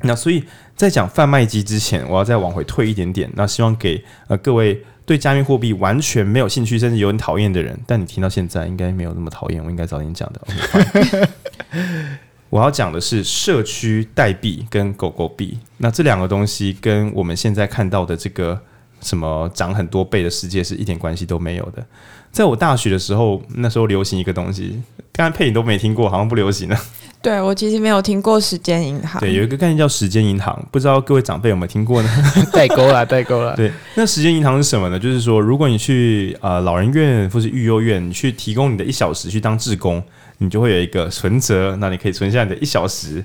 [0.00, 0.44] 那所以
[0.74, 4.82] 在讲贩卖机之前，我要再往回退一点点，那希望给呃各位。
[5.06, 9.64] 对加密货币完全没有兴趣，甚至有点讨厌的人，但你听到现在应该没有那么讨厌。
[9.64, 11.28] 我应该早点讲的。
[12.50, 15.60] 我要讲的是社区代币跟狗狗币。
[15.76, 18.60] 那这两个东西跟我们现在看到的这个
[19.06, 21.84] 什么涨很多倍的世界是一点关系都没有的。
[22.32, 24.82] 在我大学的时候，那时候流行一个东西，
[25.12, 26.76] 刚才配你都没听过，好像不流行了。
[27.22, 29.18] 对，我其实没有听过时间银行。
[29.20, 32.08] 对，有一个概念叫时间银行，不知道各位长辈有没有听过呢？
[32.52, 33.56] 代沟了， 代沟了。
[33.56, 34.98] 对，那时间银行是什么呢？
[34.98, 40.02] 就是说，如果你去呃老人院或是育幼院，你去提供你的一小时去当志工，
[40.38, 43.24] 你就会有一个存折，那你可以存下你的一小时。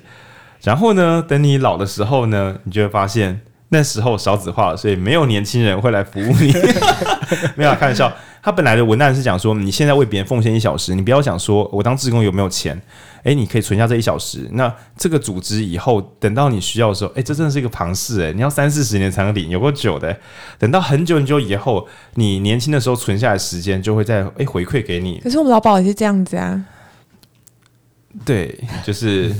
[0.63, 3.41] 然后呢，等你老的时候呢，你就会发现
[3.73, 6.53] 那时候少子化了，所以没有年轻人会来服务你。
[7.55, 8.11] 没有开玩笑，
[8.43, 12.79] 他本来的文案是讲说，你现在为别人奉献一小时，你不要想说我当志工有没有钱。
[13.23, 14.49] 诶，你可以存下这一小时。
[14.53, 20.17] 那这个组织以后等到你需要的时候，诶，这真的是一个庞氏诶，你要 三四十年才能领，有够久的。
[20.57, 25.21] 等到很久很久以后，你年轻的时候存下来的时间就会再诶回馈给你。
[25.23, 26.59] 可是我们老保也是这样子啊。
[28.25, 29.33] 对，就是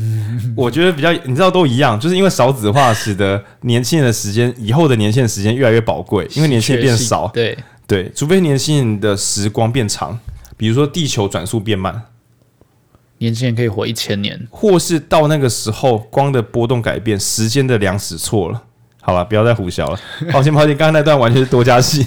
[0.55, 7.27] 我觉得比较，你知道都一样，就是因为少子化使得年轻人的时间，以后的年轻人的时间越来越宝贵，因为年轻人变少。
[7.33, 10.17] 对对，除非年轻人的时光变长，
[10.55, 12.03] 比如说地球转速变慢。
[13.17, 18.63] 年轻人可以活一千年，或是到那个时候，光的波动改变，时间的量尺错了。
[19.01, 19.99] 好了，不要再胡笑了。
[20.31, 22.03] 抱歉，抱歉，刚刚那段完全是多加戏。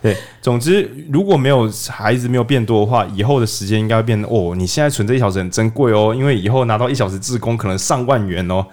[0.00, 4.54] 对，总之，如果没有孩子没有变多的话，以后的时间应该会变哦。
[4.56, 8.64] 你现在存这一小时很珍贵哦，因为以后拿到一小时自工可能上万元哦。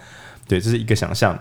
[0.47, 1.37] 对，这是一个想象。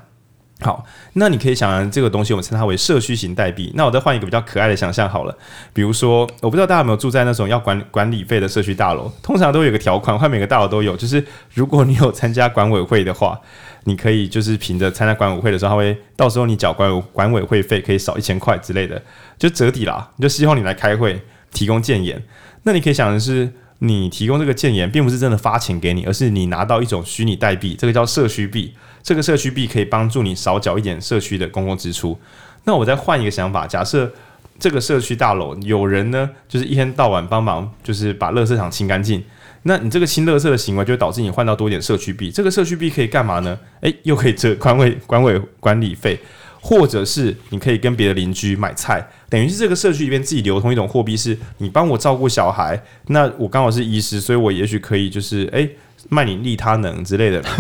[0.61, 0.84] 好，
[1.14, 3.72] 那你可以想这个东西，我们称它为社区型代币。
[3.74, 5.36] 那我再换一个比较可爱的想象好了，
[5.72, 13.38] 比如说，我不知道大家有没有住在那种要管管理费的社区大楼，通常都有个条款，换每个大楼都有，就是如果你有参加管委会的话，
[13.82, 19.02] 你可以就是凭着参加管委会的时候，他会到时候你缴管管委会费可以少一千块之类的，
[19.36, 20.12] 就折抵啦。
[20.20, 21.20] 就希望你来开会
[21.52, 22.22] 提供建言。
[22.62, 28.72] 那你可以想的是，你提供这个建言，并不是真的发钱给你，而是你拿到一种虚拟代币，这个叫社区币。
[29.05, 32.18] 这个社区币可以帮助你少缴一点社区的公共支出。
[32.64, 34.11] 那我再换一个想法，假设
[34.59, 39.22] 这个社区大楼有人呢，就是一天到晚帮忙，就是把垃圾场清干净。
[39.64, 42.30] 那你这个清垃圾的行为，就导致你换到多点社区币。
[42.30, 43.59] 这个社区币可以干嘛呢？
[43.82, 46.18] 诶，又可以折管委 管委管理费，
[46.62, 52.82] 或者是你可以跟别的邻居买菜，等于是这个社区里面自己流通一种货币，是你帮我照顾小孩。
[53.09, 55.68] 那我刚好是医师，所以我也许可以就是诶。
[56.09, 57.42] 卖你利他能之类的。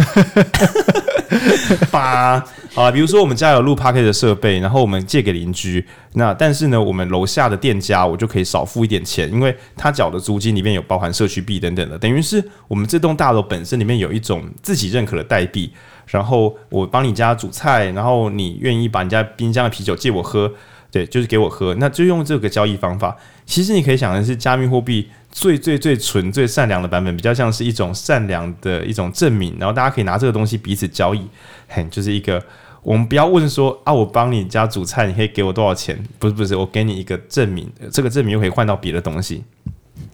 [1.90, 5.84] 吧啊，比如说我们家有录 Podcast 的设备，然后我们借给邻居，
[6.14, 15.72] 那但是呢，我们楼下的店家我就可以少付一点钱，因为他缴的租金里面有包含社区币等等的，等于是我们这栋大楼本身里面有一种自己认可的代币，
[16.06, 20.52] 然后我帮你家煮菜，然后你愿意把你家冰箱的啤酒借我喝，
[20.94, 23.16] 对，就是给我喝，那就用这个交易方法。
[23.44, 31.26] 其实你可以想的是，加密货币最最最纯、最善良的版本，比较像是一种善良的一种证明，然后大家可以拿这个东西彼此交易，
[31.66, 32.40] 嘿，就是一个
[32.84, 36.00] 我们不要问说啊，我帮你家煮菜，你可以给我多少钱？
[36.20, 39.42] 不是不是，我给你一个证明，这个证明又可以换到别的东西，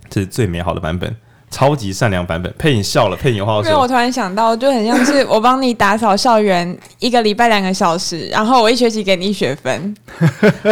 [0.09, 1.14] 这是最美好的版本，
[1.51, 2.53] 超级善良版本。
[2.59, 3.71] 佩影笑了，佩影有话要说。
[3.71, 9.95] 因为我突然想到，就很像是 我帮你打扫校园一个礼拜两个小时，然后我一学期给你学分。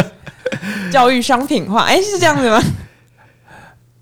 [0.90, 2.62] 教育商品化，哎、欸，是这样子吗？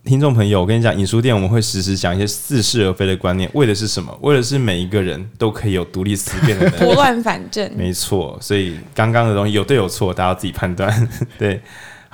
[0.05, 4.17] 听众朋友，我跟你讲，影书店我们会时时讲一些似是而非的观念，为的是什么？
[4.21, 7.69] 为的是每一个人都可以有独立思辨的能力， 拨乱反正。
[7.77, 11.09] 没错，所以刚刚的东西有对有错，大家自己判断。
[11.37, 11.61] 对。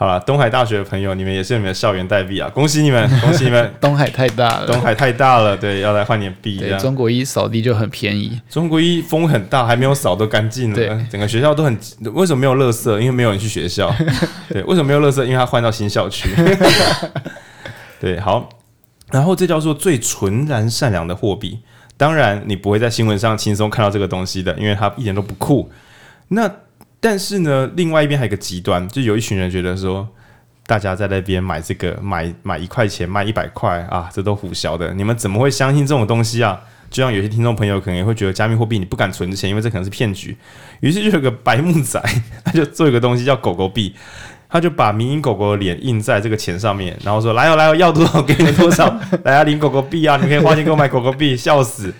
[0.02, 2.50] 好了，东海大学的朋友，你们也是你们的校园代币啊！
[2.50, 3.72] 恭喜你们， 恭喜你们！
[3.80, 6.58] 东海太大了，东海太大了，对，要来换点币。
[6.58, 10.74] 对，中国一扫地就很便宜，中国一风很大，还没有扫都干净了。
[10.74, 11.78] 对，整个学校都很，
[12.14, 12.90] 为什么没有垃圾？
[12.98, 13.94] 因为没有人去学校。
[14.50, 15.22] 对，为什么没有垃圾？
[15.22, 16.28] 因为他换到新校区。
[18.00, 18.48] 对，好，
[19.12, 21.60] 然后这叫做最纯然善良的货币。
[21.96, 25.70] 当然，你不会在新闻上轻松看到这个东西的，因为它一点都不酷。
[26.26, 26.50] 那。
[27.04, 30.08] 但是呢，另外一边还有一个极端，就有一群人觉得说，
[30.68, 36.60] 大家在那边买这个，买买一块钱卖一百块啊，这都唬小的，你们怎么会相信这种东西啊？
[36.88, 40.36] 就像有些听众朋友可能也会觉得加密货币你不敢存钱，因为这可能是骗局。
[40.78, 42.00] 于是就有个白目仔，
[42.44, 43.92] 他就做一个东西叫狗狗币，
[44.48, 51.92] 他就把迷因狗狗的脸印在这个钱上面，然后说来哦来哦，要多少给你多少， 来啊领狗狗币啊，你可以花钱给我买狗狗币，笑死。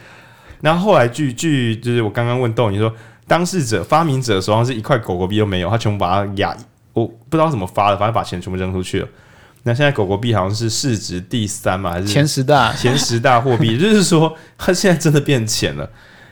[0.61, 2.95] 然后后来据据就是我刚刚问豆你说。
[3.33, 6.55] 当事者、发明者手上是一块狗狗币都没有，他全部把它压，
[6.93, 9.09] 我不知道怎么发的，反正把钱全部扔出去了。
[9.63, 12.71] 那现在狗狗币好像是市值第三嘛，还是前十大？
[12.75, 15.89] 前十大货币， 就是说它现在真的变钱了。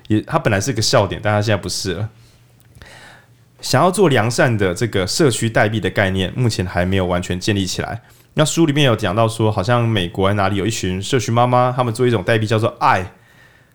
[0.09, 2.11] 也，它本来是个笑点，但它现在不是了。
[3.62, 8.03] 想要做良善的这个社区代币的概念，目前还没有完全建立起来。
[8.34, 13.11] 那书里面有讲到说，好像美国哪里有一群社区妈妈，他们做一种代币叫做爱。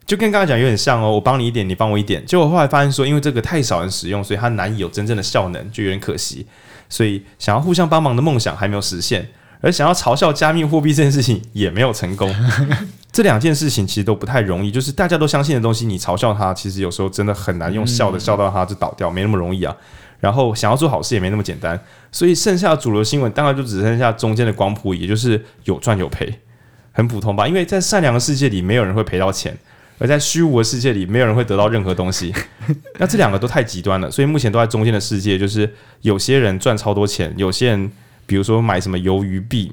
[0.06, 2.24] 就跟刚才讲有点像哦，我帮你一点，你帮我一点。
[2.26, 6.46] 结果后来发现说，因为这个太少人使用，所以它难以有真正的效能，就有点可惜。
[6.88, 9.28] 所以想要互相帮忙的梦想还没有实现，
[9.62, 12.34] 而想要嘲笑加密货币这件事情也没有成功。
[13.12, 19.76] 这两件事情其实都不太容易，就是大家都相信的东西，你嘲笑它，其实有时候真的很难用笑的笑到它就倒掉，没那么容易啊。
[20.20, 21.80] 然后想要做好事也没那么简单，
[22.12, 26.42] 所以剩下的主流新闻大概就只剩下中间的光谱，也就是有赚有赔，
[26.92, 27.48] 很普通吧？
[27.48, 29.58] 因为在善良的世界里，没有人会赔到钱。
[29.98, 32.34] 而在虚无的世界里，没有人会得到任何东西。
[33.00, 35.72] 那这两个都太极端了，所以目前都在中间的世界，就是
[36.02, 37.92] 有些人赚超多钱，有些人
[38.26, 39.72] 比如说买什么鱿鱼币，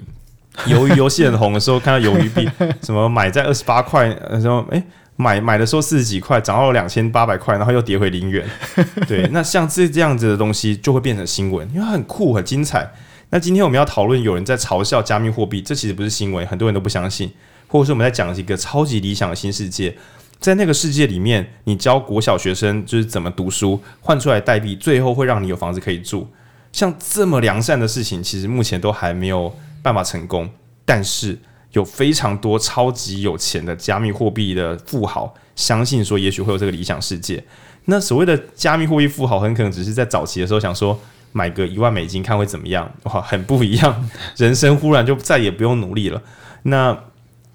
[0.67, 2.49] 鱿鱼游戏很红的时候，看到鱿鱼币
[2.83, 4.83] 什么买在二十八块，然后诶
[5.17, 8.49] 买买的时候四十几块，涨到了两千八百块，然后又跌回零元。
[9.09, 12.89] 对，那像这这样子的东西就会变成新闻，因为它很酷很精彩。
[13.31, 17.31] 那今天我们要讨论有人在嘲笑加密货币，这其实不是新闻，很多人都不相信。
[17.73, 19.97] 或者是我们在讲一个超级理想的新世界，
[20.39, 26.29] 在那个世界里面，你教国小学生就是怎么读书，换出来代币，最后会让你有房子可以住。
[26.71, 29.51] 像这么良善的事情，其实目前都还没有
[29.83, 30.51] 办法成功。
[30.85, 31.39] 但是
[31.73, 37.43] 有非常多超级有钱的加密货币的富豪，相信说也许会有这个理想世界。
[37.87, 41.01] 那所谓的加密货币富豪，很可能只是在早期的时候想说
[41.33, 46.23] 买个一万美金看会怎么样，哇，很不一样，人生忽然就再也不用努力了。
[46.65, 47.05] 那。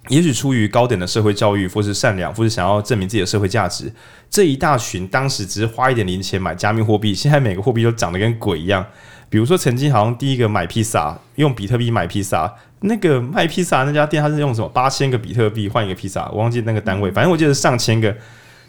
[0.08, 3.92] 也许出于高等的社会教育，或是善良，或是想要证明自己的社会价值，
[4.28, 8.84] 这一大群当时只是花一点零钱买加密货币，现在每个货币都涨得跟鬼一样。
[9.30, 12.50] 比如说，曾经好像第一个买披萨用比特币买披萨，
[12.80, 18.16] 那个卖披萨那家店，他是用什么八千个比特币换一个披萨，我忘记那个单位，反正我记得上千个。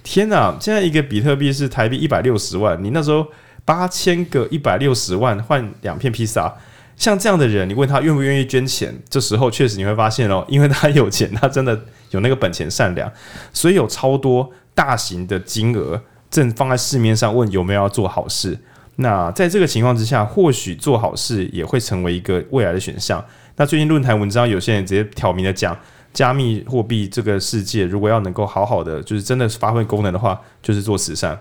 [0.02, 0.56] 天哪！
[0.60, 3.28] 现在一个比特币是台币一百六十万，你那时候
[3.66, 6.54] 八千个一百六十万换两片披萨。
[7.00, 11.80] 像这样的人，你问他愿不愿意捐钱，这时候确实你会发现哦，因为他有钱，他真的
[12.12, 13.10] 有那个本钱善良，
[13.54, 18.60] 所以有超多大型的金额正放在市面上，问有没有要做好事。
[18.98, 23.24] 那在这个情况之下，或许做好事也会成为一个未来的选项。
[23.56, 25.78] 那最近论坛文章，有些人直接挑明的讲，
[26.12, 31.40] 加密货币这个世界如果要能够好好的，就是真的发挥功能的话，就是做慈善。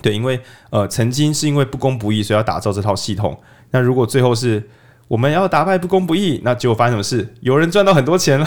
[0.00, 3.38] 对，因为呃，曾经是因为不公不义，所以要打造这套系统。
[3.70, 4.66] 那如果最后是
[5.08, 7.26] 我们要打败不公不义，那结果发生什么事？
[7.40, 8.46] 有人赚到很多钱了。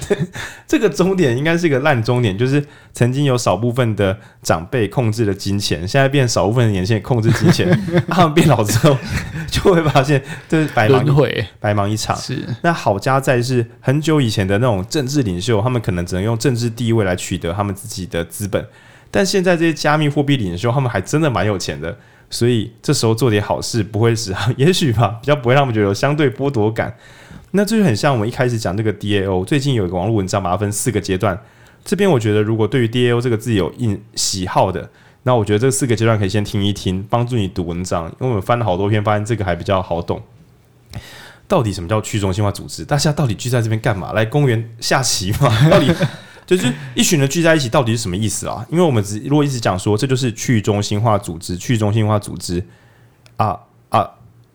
[0.66, 7.68] 这个终点应该是一个烂终点，就是曾经有少部分的长辈控制了金钱，现在变少部分的年轻人控制金钱。
[8.08, 8.96] 他们变老之后，
[9.50, 12.16] 就会发现这是白忙一回，白忙一场。
[12.16, 18.64] 是那好家在是很久以前的那种政治领袖，他们可能只能用政治地位来取得他们自己的资本，
[19.10, 21.94] 但现在这些加密货币领袖，他们还真的蛮有钱的。
[22.30, 26.96] 所以这时候做点好事不会使， 也许吧，比较不会让我们觉得有相对剥夺感。
[27.50, 31.38] 那这就很像我们一开始讲这个 DAO，最近有一个网络文章把它分四个阶段。
[31.84, 34.88] 这边我觉得，如果对于 DAO 这个字有印喜好的，
[35.24, 38.04] 那我觉得这四个阶段可以先听一听，帮助你读文章。
[38.06, 40.22] 因为我们翻了好多篇，发现这个还比较好懂。
[41.48, 42.84] 到底什么叫去中心化组织？
[42.84, 44.12] 大家到底聚在这边干嘛？
[44.12, 45.68] 来公园下棋吗？
[45.68, 45.92] 到底？
[46.50, 48.66] 就是一群人聚在一起，到底是什么意思啊？
[48.68, 52.66] 因为我们只如果一直讲说这就是去中心化组织，去中心化组织
[53.36, 53.56] 啊
[53.88, 54.10] 啊，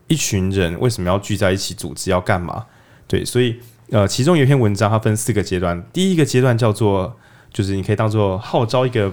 [0.07, 2.65] 一群人为什么要聚在一起组织要干嘛？
[3.07, 7.17] 对，所以呃，其中有一篇文章它分四个阶段，第一个阶段叫做
[7.53, 9.09] 就是你可以当做号召一个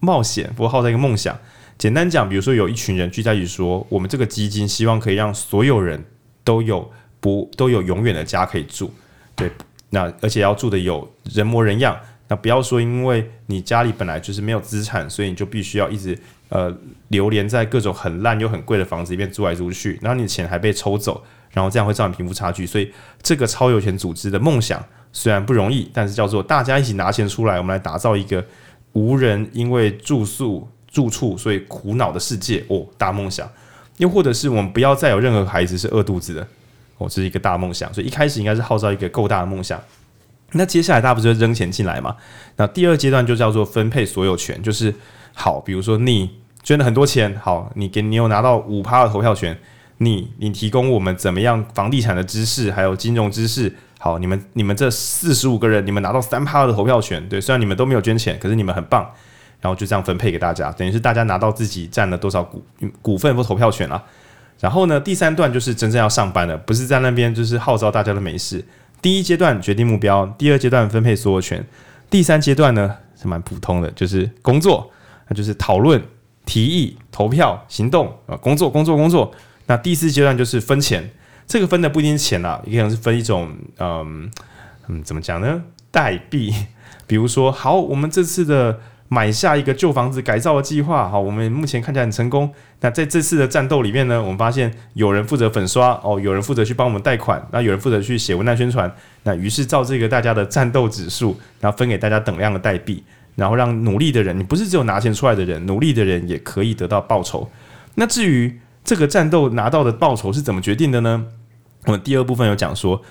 [0.00, 1.38] 冒险，或号召一个梦想。
[1.76, 6.02] 简单讲，比如说有一群人聚在一起说，我们这个基金希望可以让所有人
[6.44, 8.90] 都有不都有永远的家可以住，
[9.36, 9.52] 对，
[9.90, 11.94] 那而且要住的有人模人样。
[12.32, 16.18] 那不要说，因为你家里本来就是没有资产，所以你就必须要一直
[16.48, 16.74] 呃
[17.08, 22.64] 流连在各种很烂又很贵的房子里面住来住去，然后你的钱还被抽走，然后这样会造成贫富差距。
[22.64, 22.90] 所以
[23.22, 28.42] 这个超有钱组织的梦想虽然不容易，但是叫做大家一起拿钱出来，我们来打造一个
[28.94, 33.46] 无人因为住宿住处所以苦恼的世界哦，大梦想。
[33.98, 36.40] 又或者是我们不要再有任何孩子是饿肚子的
[36.96, 37.92] 哦，这是一个大梦想。
[37.92, 39.78] 所以一开始应该是号召一个够大的梦想。
[40.52, 42.16] 那接下来大家不就扔钱进来嘛？
[42.56, 44.94] 那第二阶段就叫做分配所有权，就是
[45.34, 46.30] 好，比如说你
[46.62, 49.58] 捐了很多钱，好，你给你有拿到五趴的投票权，
[49.98, 59.10] 你你提供我们怎么样房地产的知识，还有金融知识，好，你们你们这四十五个人，你们拿到三趴的投票权，对，虽然你们都没有捐钱，可是你们很棒，
[59.60, 62.62] 然后就这样分配给大家，等于是大家拿到自己占了多少股
[63.00, 64.02] 股份或投票权啊。
[64.60, 68.64] 然后呢，第三段就是真正要上班了，不是在那边就是号召大家都没事。
[69.02, 71.62] 第一阶段决定目标，第二阶段分配所有权，
[72.08, 74.90] 第三阶段呢是蛮普通的，就是工作，
[75.28, 76.02] 那就是讨论、
[76.46, 79.30] 提议、投票、行动啊，工作、工作、工作。
[79.66, 81.10] 那第四阶段就是分钱，
[81.46, 84.30] 这个分的不一定是钱啦，也可能是分一种，嗯
[84.86, 85.62] 嗯，怎么讲呢？
[85.90, 86.54] 代币，
[87.06, 88.80] 比如说，好，我们这次的。
[89.12, 92.50] 买下一个旧房子改造的计划，好，我们目前看起来很成功。
[92.80, 98.90] 那在这次的战斗里面呢，我们发现有人负责粉刷，哦，有人负责去帮我们贷款，那有人负责去写文案宣传。
[99.24, 103.04] 那于是照这个大家的战斗指数，然后分给大家等量的代币，
[103.34, 107.46] 然后让努力的人，你不是只有拿钱出来的人，努力的人也可以得到报酬。
[107.96, 111.26] 那至于这个战斗拿到的报酬是怎么决定的呢？
[111.84, 113.02] 我们第二部分有讲说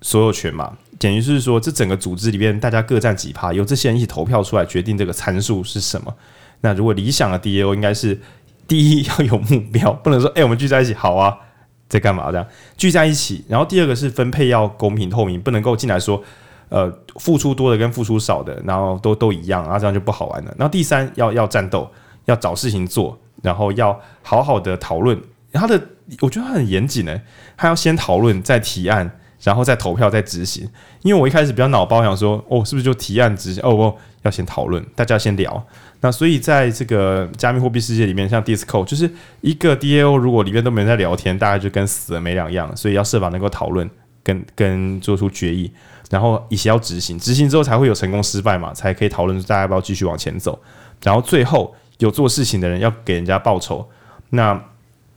[0.00, 0.78] 所有权嘛。
[1.02, 6.14] 简于是说，这整个组织里面，大家各占几趴，由这些人一起投票出来决定这个参数是什么。
[6.60, 8.20] 那如果理想的 DAO 应该是
[8.68, 11.36] 第一 要有目标，不能说哎，我们聚在一起好啊，
[11.88, 12.46] 在干嘛这样
[12.76, 13.44] 聚在一起。
[13.48, 16.22] 然后第二个是分配要公平透明，不能够进来说
[16.68, 20.54] 呃付出多的跟付出少的，然后都都一样啊，这样就不好玩了。
[20.56, 21.90] 然后第三要要战斗，
[22.26, 25.20] 要找事情做，然后要好好的讨论。
[25.52, 25.82] 他的
[26.20, 27.20] 我觉得他很严谨呢，
[27.56, 29.18] 他要先讨论再提案。
[29.42, 30.68] 然后再投票再执行，
[31.02, 33.62] 因为我一开始比较脑包，想说哦，是不是就提案执行？
[33.64, 35.64] 哦不，要先讨论，大家先聊。
[36.00, 42.76] 那所以在这个加密货币世界里面，像 DISCO 就是一个 DAO，如果里面都没人在聊天，大概就跟死了没两样。
[42.76, 43.88] 所以要设法能够讨论，
[44.22, 45.70] 跟跟做出决议，
[46.10, 50.60] 然后一起要执行，执行之后才会有成功失败嘛，才可以讨论大家要不要继续往前走。
[51.02, 53.88] 然后最后有做事情的人要给人家报酬。
[54.30, 54.60] 那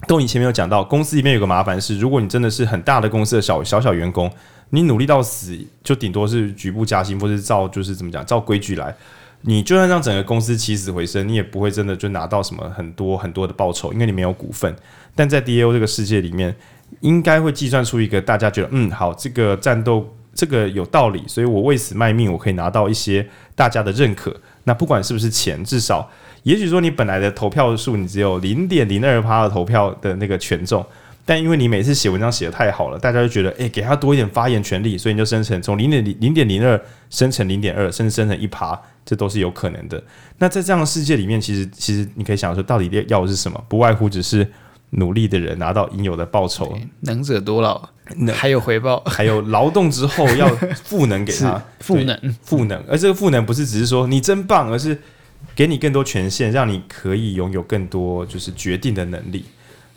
[0.07, 4.31] 都以前没有讲到，公司里面有个麻烦是，如果你真的是很大的公司的小小小员工，
[4.69, 8.93] 你努力到死，就顶多是局部加薪，或是照就是怎么讲，照规矩来，
[9.41, 14.75] 你就算让整个公司起死回生，你也不会真的就拿到什么很多很多的报酬，因为你没有股份。
[15.15, 16.55] 但在 DAO 这个世界里面，
[16.99, 24.35] 应该会计算出一个大家觉得嗯好，这个战斗这个有道理，所以我为此卖命，我可以拿到一些大家的认可。
[24.65, 26.07] 那不管是不是钱，至少。
[26.45, 30.85] 也许说你本来的投票数你只有零点零二趴的投票的那个权重，
[31.25, 36.79] 但因为你每次写文章写的太好了，大家就觉得诶、欸，给他多一点发言权利，所以你就生成从零点零零点零二
[37.09, 40.01] 生成零点二，甚至生成一趴，这都是有可能的。
[40.37, 43.59] 那在这样的世界里面，其实其实你可以想说，到底要的是什么？
[43.67, 44.47] 不外乎只是
[44.91, 47.89] 努力的人拿到应有的报酬，能者多劳，
[48.35, 50.47] 还有回报，还有劳动之后要
[50.83, 54.95] 赋能给他， 赋能赋能，而这个赋能不是只是说你真棒，而是。
[55.55, 59.45] 给你更多权限，让你可以拥有更多就是决定的能力。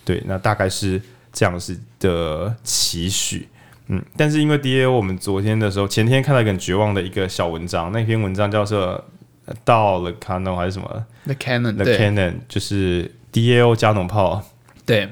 [0.04, 1.00] 对，那大概是
[1.32, 3.48] 这样子的期许。
[3.88, 9.02] 嗯，但是因为 DAO，我们昨天的时候，前天看到一个很绝望的一个小文章，那篇文章叫做
[9.64, 14.42] “到了 Canon” 还是什么？The Canon，The Canon 就是 DAO 加农炮。
[14.84, 15.08] 对。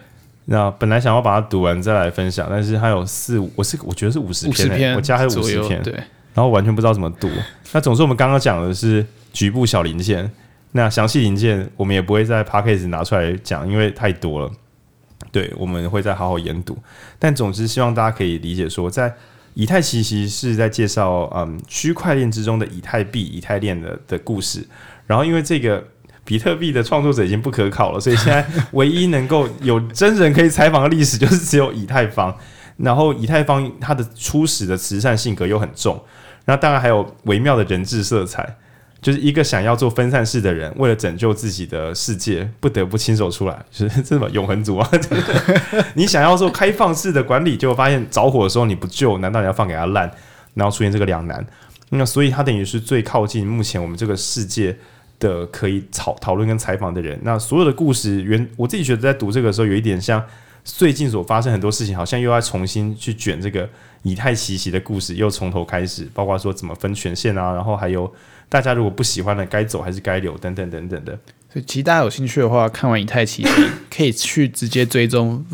[0.49, 5.93] 那本来想要把它读完再来分享，但是它有四五，我是我觉得是五十篇，篇，我加还有五十篇，对。
[6.35, 7.29] 然后完全不知道怎么读。
[7.73, 9.05] 那总之我们刚刚讲的是
[9.37, 10.33] 局部小零件，
[10.73, 14.51] 那详细零件我们也不会在 Podcast 拿出来讲，因为太多了。
[15.31, 16.79] 对，我们会再好好研读。
[17.19, 19.15] 但总之，希望大家可以理解说，在
[19.53, 24.67] 以太奇袭是在介绍嗯区块链之中的以太币、以太链的的故事。
[25.07, 25.87] 然后，因为这个
[26.25, 32.35] 比特币的创作者已经不可考了，所以现在唯一能够有真人可以采访的历史，就是只有以太坊。
[32.79, 36.03] 然后，以太坊它的初始的慈善性格又很重，
[36.47, 38.57] 那当然还有微妙的人质色彩。
[39.07, 44.91] 就是一个想要做分散式的人，为了拯救自己的世界，不得不亲手出来，就是 这么永恒族啊！
[45.95, 50.11] 你想要做开放式的管理，结果发现着火的时候你不救，难道你要放给他烂？
[50.55, 51.47] 然后出现这个两难。
[51.91, 54.77] 那所以他等于是最靠近目前我们这个世界
[55.21, 57.17] 的可以讨讨论跟采访的人。
[57.23, 60.21] 那所有的故事原我自己觉得在读这个时候有一点像
[60.65, 63.69] 最近所发生很多事情，好像又要重新去卷这个
[64.03, 68.13] 以太奇袭的故事，又从头开始，包括说怎么分权限啊，然后还有。
[68.49, 71.19] 大家如果不喜欢的，该走还是该留，等等等等的。
[71.53, 73.45] 所以，其实大家有兴趣的话，看完以太奇，
[73.91, 75.45] 可以去直接追踪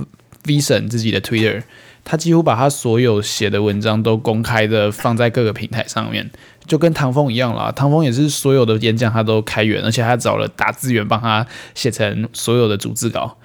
[0.47, 1.63] V 神自己的 Twitter，
[2.05, 6.31] 他几乎把他所有写的文章都公开的放在各个平台上面，
[6.67, 7.73] 就跟唐峰一样啦。
[7.75, 13.39] 唐峰也是所有的演讲他都开源，而且他找了打字员帮他写成所有的逐字稿。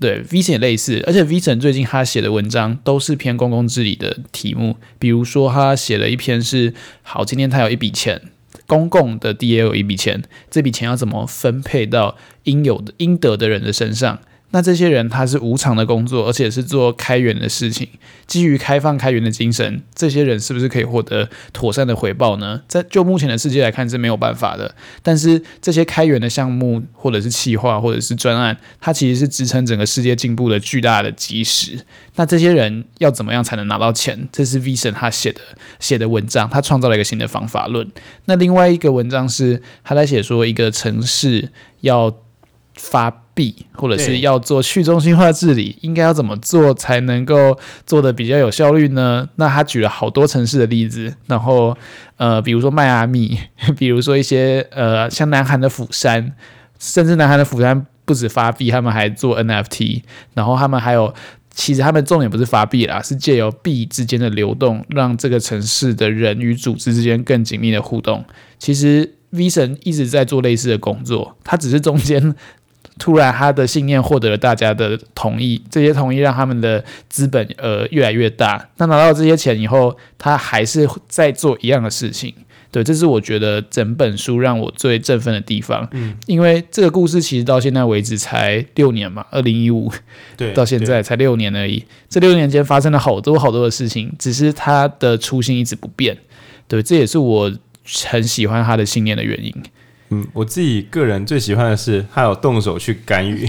[0.00, 6.72] 对，V 神也类似，而且 V 神最近他写的文章都是偏公共治理的题目，比如说他写了一篇是，
[7.02, 8.22] 好，今天他有一笔钱。
[8.68, 14.20] 公共的 DL 一笔钱，这笔钱要怎么分配到应有的、应得的人的身上？
[14.50, 17.86] 那这些人他是无偿的工作，而且是做开源的事情，
[18.26, 22.62] 基于开放开源的精神，这些人是不是可以获得妥善的回报呢？
[22.66, 24.74] 在就目前的世界来看是没有办法的。
[25.02, 31.84] 但是这些开源的项目，或者是企划，或者是专案，它其实是支撑整个世界进步的巨大的基石。
[32.14, 34.28] 那这些人要怎么样才能拿到钱？
[34.32, 35.40] 这是 V 神他写的
[35.78, 37.86] 写的文章，他创造了一个新的方法论。
[38.24, 41.50] 那另外一个文章是他在写说，一个城市
[41.82, 42.16] 要
[42.74, 43.24] 发。
[43.72, 49.28] 或者是要做去中心化治理，应该要怎么做才能够做的比较有效率呢？
[49.36, 51.76] 那他举了好多城市的例子，然后
[52.16, 53.38] 呃，比如说迈阿密，
[53.78, 56.32] 比如说一些呃，像南韩的釜山，
[56.78, 60.02] 甚至南韩的釜山不止发币，他们还做 NFT，
[60.34, 61.14] 然后他们还有，
[61.54, 68.24] 其实他们重点不是发币啦，是借由币之间的流动，让这个城市的人与组织之间更紧密的互动。
[68.58, 72.34] 其实 V 神一直在做类似的工作，他只是中间。
[72.98, 78.68] 突然，他的信念获得了大家的同意，这些同意让他们的资本呃越来越大。
[78.76, 82.34] 那拿到这些钱以后，他还是在做一样的事情。
[82.70, 85.88] 对，这是我觉得整本书让我最振奋的地方。
[85.92, 89.90] 嗯，因为这个故事其实到现在为止才六年嘛，二零一五，
[90.36, 91.82] 对，到现在才六年而已。
[92.10, 96.18] 这六年间发生了好多好多的事情，只是他的初心一直不变。
[96.66, 97.50] 对，这也是我
[98.06, 99.54] 很喜欢他的信念的原因。
[100.10, 103.48] 嗯，我自己个人最喜欢的是他有动手去干预。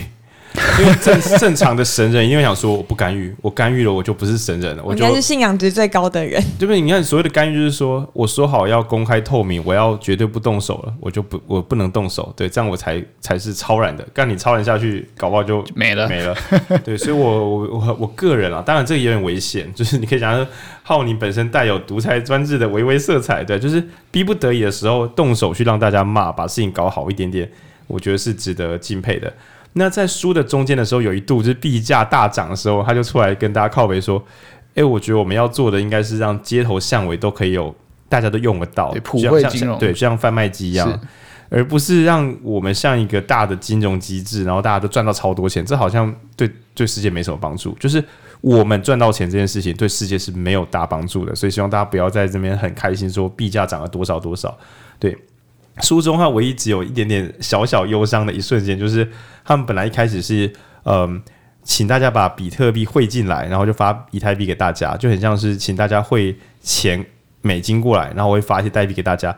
[0.79, 6.41] 因为正正常的神人，因为想说我不干预，我干预了我就不是神人了，我就应该是信仰值最高的人。
[6.57, 6.79] 对 不对？
[6.79, 14.05] 你看所谓的干预，就是说我说好要公开透明，我要绝对不动手了，我就不我不能动手，对，这样我才才是超然的。
[14.13, 16.35] 干你超然下去，搞不好就没 了没了。
[16.83, 20.47] 对，所以我我我我个人啊，当然这个也有点危险，就是你可以讲说，
[20.83, 27.49] 浩宁本身带有独裁专制的微微色彩，对，就是逼不得已的时候动手去让大家骂，把事情搞好一点点，
[27.87, 29.31] 我觉得是值得敬佩的。
[29.73, 34.21] 那在书的中间的时候，有一度就是币价大涨的时候，他就出来跟大家靠背说
[34.73, 37.73] ：“哎，我觉得我们要做的应该是让街头巷尾都可以有，
[38.09, 40.99] 大家都用得到，普惠金融，对，就像贩卖机一样，
[41.49, 47.71] 而不是让我们像一个大的金融机制，然后大家都赚到超多钱，这好像对对世界没什么帮助。
[47.79, 48.03] 就是
[48.41, 54.57] 我们赚到钱这件事情对世界是没有大帮助的，所以希望大家不要在这边很开心说币价涨了多少多少，
[54.97, 55.15] 对。”
[55.81, 59.09] 书中他唯一只有一点点小小忧伤的一瞬间，就是
[59.43, 60.51] 他们本来一开始是
[60.83, 61.21] 嗯，
[61.63, 67.05] 请大家把比特币汇进来，然后就发以太币给大家，就很像是请大家汇钱
[67.41, 69.35] 美金过来，然后我会发一些代币给大家。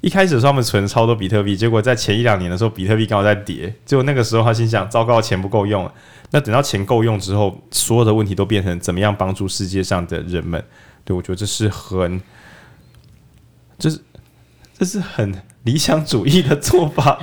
[0.00, 5.88] 一开始的时候他们存超多比特币，结果在前一两年的时候，比特币刚好在跌，结果那个时候他心想：糟糕，钱不够用。
[6.30, 10.64] 那等到钱够用之后，所有的问题都变成怎么样帮助世界上的人们？
[11.04, 12.20] 对，我觉得这是很，
[13.78, 14.00] 就是
[14.76, 15.32] 这是很。
[15.64, 17.20] 理想主义的做法，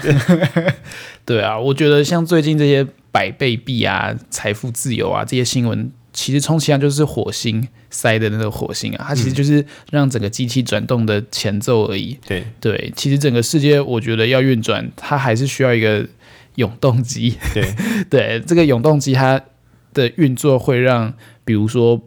[1.25, 12.17] 对啊，我觉得像最近这些百倍币啊、财富自由啊这些新闻其实充其量就是火星塞的那个火星啊，它其实就是让整个机器转动的前奏而已。
[12.25, 16.07] 对对，其实整个世界我觉得要运转，它还是需要一个
[16.55, 17.37] 永动机。
[17.53, 17.63] 对
[18.09, 19.41] 对，这个永动机它
[19.93, 21.13] 的运作会让，
[21.43, 22.01] 比如说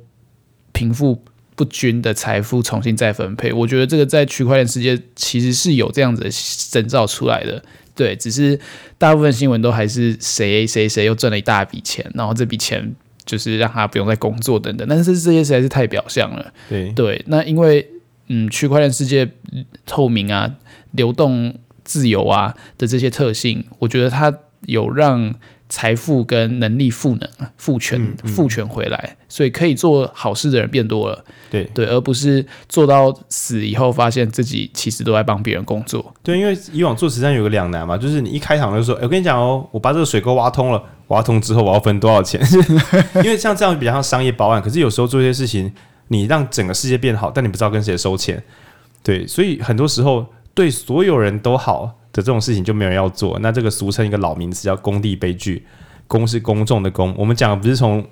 [0.72, 1.22] 贫富
[1.54, 3.52] 不均的财富重新再分配。
[3.52, 6.30] 我觉得这个在区块链世界其实是有这样子的
[6.70, 7.62] 征兆出来的。
[7.94, 8.58] 对，只是
[8.96, 12.94] 大部分新闻都还是谁谁谁又赚了一大笔钱，然后这笔钱
[13.24, 14.86] 就是让他不用再工作等等。
[14.88, 16.52] 但是这些实在是太表象了。
[16.68, 17.86] 对对，那因为
[18.28, 19.30] 嗯，区块链世界
[19.84, 20.50] 透明啊、
[20.92, 24.32] 流动自由啊的这些特性，我觉得它
[24.66, 25.34] 有让。
[25.74, 31.24] 财富跟能力赋能、赋权、赋权回来，所以可以做好事的人变多了。
[31.50, 36.12] 对对，而不是做到死以后，发现自己其实都在帮别人工作。
[36.22, 42.38] 对，因为以往做慈善有个两难嘛，就是你一开场就说：“欸、我跟你讲哦，我把这个水沟挖通了，挖通之后我要分多少钱？”
[43.16, 45.72] 因为像这样比较像商业保案，可是有时候做一些事情，
[46.08, 48.42] 你让整个世界变好，但你不知道跟谁收钱。
[49.02, 51.98] 对，所以很多时候对所有人都好。
[52.14, 55.64] 的这种事情就没有人要做，那这个俗称一个老名词叫“工地悲剧”，
[56.06, 57.14] 公是公众的公。
[57.16, 58.06] 我们讲的不是从，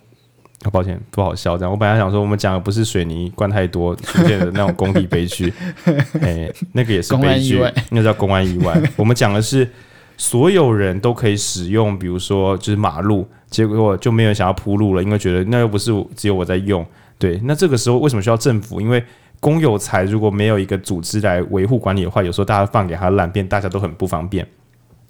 [0.72, 1.70] 抱歉不好笑这样。
[1.70, 5.52] 我本来想说，我们讲的不是水泥灌太多出现的那种工地悲剧，
[6.22, 8.74] 哎，那个也是悲剧，那叫公安意外。
[8.96, 9.68] 我们讲的是
[10.16, 16.82] 所有人都可以使用，比如说就是马路，结果就没有人想要铺路了，因为觉得那又不是只有我在用。
[17.18, 18.80] 对，那这个时候为什么需要政府？
[18.80, 19.04] 因为
[19.40, 24.46] 公有财如果没有一个组织来维护管理的话，有时候大家放给他烂，变大家都很不方便。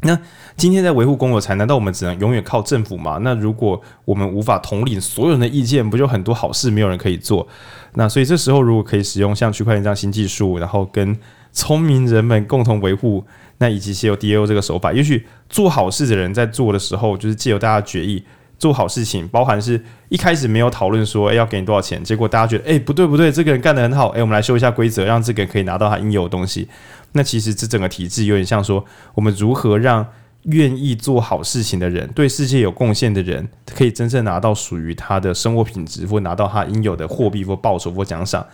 [0.03, 0.19] 那
[0.57, 3.19] 今天在维护公有财，难道我们只能永远靠政府吗？
[3.23, 7.47] 那如果我们无法统领所有人的意见，不就很多好事没有人可以做？
[7.95, 11.19] 那所以这时候如果可以使用像区块链这样新技术，然后跟
[11.53, 13.23] 聪明人们共同维护，
[13.59, 18.25] 那以及借由 DAO 这个手法，也许做好事的人在做的时候，就是借由大家决议。
[18.61, 26.69] 做好事情，包含是一开始没有讨论说，诶、要给你多少钱，结果大家觉得，诶、不对不对，这个人干得很好，诶、我们来修一下规则，让这个人可以拿到他应有的东西。
[27.13, 28.85] 那其实这整个体制有点像说，
[29.15, 30.07] 我们如何让
[30.43, 38.47] 愿意做好事情的人，对世界有贡献的人，可以真正拿到属于他的生活品质，或拿到他应有的货币或报酬或奖赏。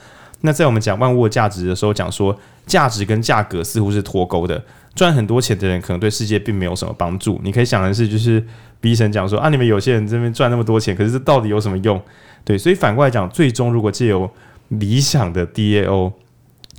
[0.43, 4.63] 那在我们讲万物的价值的时候，讲说价值跟价格似乎是脱钩的。
[4.95, 7.39] 赚很多钱的人可能对世界并没有什么帮助。
[7.45, 8.43] 你可以想的是，就是
[8.81, 12.01] B 神讲说啊，你们有些人这边赚那么多钱，可是这到底有什么用？
[12.45, 14.31] 对，所以反过来讲，最终如果借由
[14.69, 16.13] 理想的 DAO，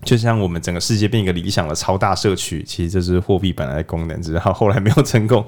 [0.03, 5.45] 就像我们整个世界变一个理想的超大社区，其实这是货币本来的功能，只是它后来没有成功。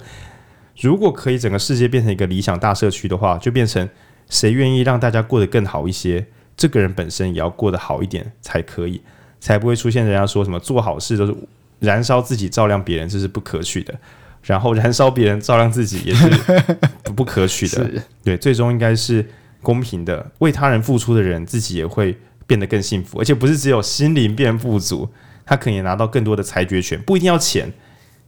[0.80, 3.90] 如果可以整个世界变成一个理想大社区的话，就变成
[4.30, 6.28] 谁愿意让大家过得更好一些，
[6.60, 9.02] 这个人本身也要过得好一点才可以，
[9.40, 11.36] 才不会出现人家说什么做好事都是。
[11.80, 13.98] 燃烧自己照亮别人，这是不可取的。
[14.44, 16.30] 然后燃烧别人照亮自己也是
[17.16, 17.90] 不可取的。
[18.22, 19.26] 对，最终应该是
[19.62, 20.30] 公平的。
[20.40, 25.08] 为他人付出的人，自己也会变得更幸福，而且不是只有心灵变富足，
[25.46, 27.72] 他可以拿到更多的裁决权，不一定要钱。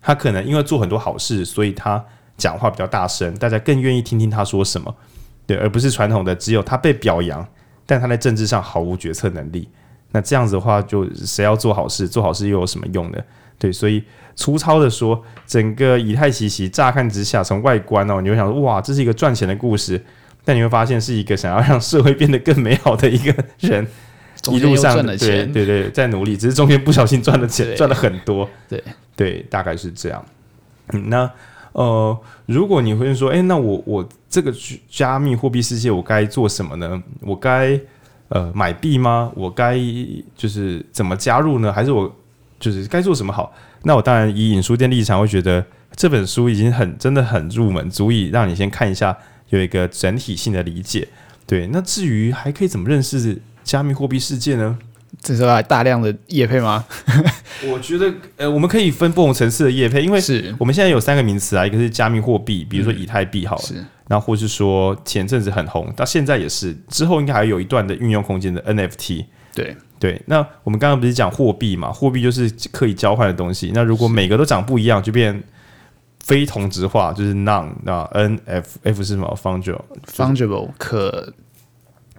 [0.01, 2.01] 他可能因为做很多好事，所以他
[2.37, 4.95] 讲话比较大声，大家更愿意听听他说什么。
[5.45, 7.45] 对，而不是传统的只有他被表扬，
[7.91, 9.67] 但他在政治上毫无决策能力。
[10.13, 12.07] 那这样子的话，就谁要做好事？
[12.07, 13.17] 做好事又有什么用呢？
[13.59, 14.01] 对，所以
[14.33, 20.01] 粗糙的说，整个以太奇袭乍看之下，从外观哦，你会想说，哇，这是一个赚钱的故事，
[20.45, 23.85] 但你会发现是一个想要让社会变得更美好的一个人，
[24.49, 28.81] 一路上对对对，在努力，只是中间不小心赚了钱，赚了很多，对
[29.17, 30.23] 对，大概是这样。
[30.93, 31.29] 嗯，那
[31.73, 34.53] 呃，如果你会说，哎，那我我这个
[34.89, 37.01] 加密货币世界，我该做什么呢？
[37.21, 37.79] 我该
[38.29, 39.31] 呃买币吗？
[39.35, 39.77] 我该
[40.35, 41.71] 就是怎么加入呢？
[41.71, 42.13] 还是我？
[42.59, 43.51] 就是该做什么好？
[43.85, 45.65] 那我当然以引书店立场会觉得
[45.95, 49.17] 这本书已经很真的很入门，足以让你先看一下，
[49.49, 51.07] 有一个整体性的理解。
[51.47, 54.77] 对，那至于还可以怎么认识加密货币世界呢？
[55.21, 56.83] 这时候还大量的业配吗？
[57.71, 69.25] 我觉得呃，我们可以分不同层次的业配，因为是我们现在有三个名词啊，一个是加密货币，比如说以太币好了，嗯、然后或是说前阵子很红，到现在也是，之后应该还有一段的运用空间的 NFT。
[69.53, 69.75] 对。
[69.99, 71.91] 对，那我们刚刚不是讲货币嘛？
[71.91, 73.71] 货币就是可以交换的东西。
[73.71, 75.43] 那如果每个都长不一样，就变
[76.25, 81.31] 非同质化，就是 non 那 n f f 是什么？fungible，fungible 可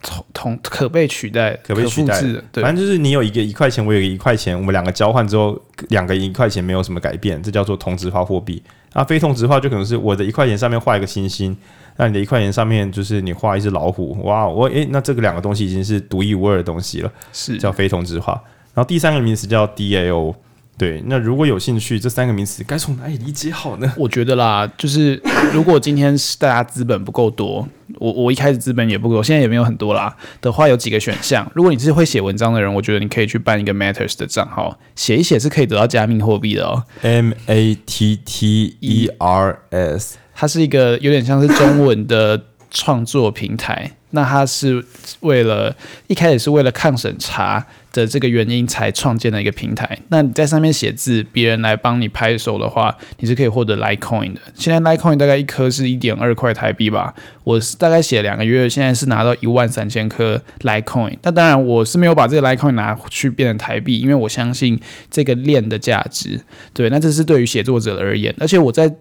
[0.02, 2.44] 同同可被取代、可被取代的。
[2.52, 8.62] 对，反正就是你有一个一块钱，我有一个一块钱，我们两个交换之后，两个一块钱没有什么改变，这叫做同质化货币。
[8.94, 11.56] 那非同质化就可能是我的一块钱上面画一个星星。
[11.96, 18.32] 那你的一块钱上面就是你画一只老虎，哇，我诶，那这个两个东西已经是独一无二的东西了，是叫非同质化。
[18.74, 20.34] 然后第三个名词叫 DAO，
[20.82, 23.92] 对，那如果有兴趣，这三个名词该从哪里理解好呢？
[23.96, 25.14] 我觉得啦，就是
[25.52, 27.64] 如果今天是大家资本不够多，
[28.00, 31.48] 我我一开始资本也不够，现在也没有很多啦的话，有几个选项。
[31.54, 36.82] 如果你是会写文章的人，我觉得你可以去办一个 Matters 的账号，写一写是可以得到加密货币的哦。
[37.02, 43.92] M A T T E R S，它是一个有点像是中文的创作平台。
[44.14, 44.84] 那它是
[45.20, 45.74] 为了
[46.08, 49.98] 一开始是为了抗审查的这个原因才创建了一个平台。
[50.08, 54.40] 那你在上面写字，别人来帮你拍手的话，你是可以获得 Litecoin 的。
[54.54, 57.14] 现在 Litecoin 大概一颗是一点二块台币吧。
[57.44, 61.16] 我是大概写两个月，现在是拿到一万三千颗 Litecoin。
[61.22, 64.78] 那当然我是没有把这个 Litecoin 拿去变成台币，因为我相信
[65.10, 66.40] 这个链的价值。
[66.72, 68.34] 对，那这是对于写作者而言。
[68.38, 68.92] 而且我在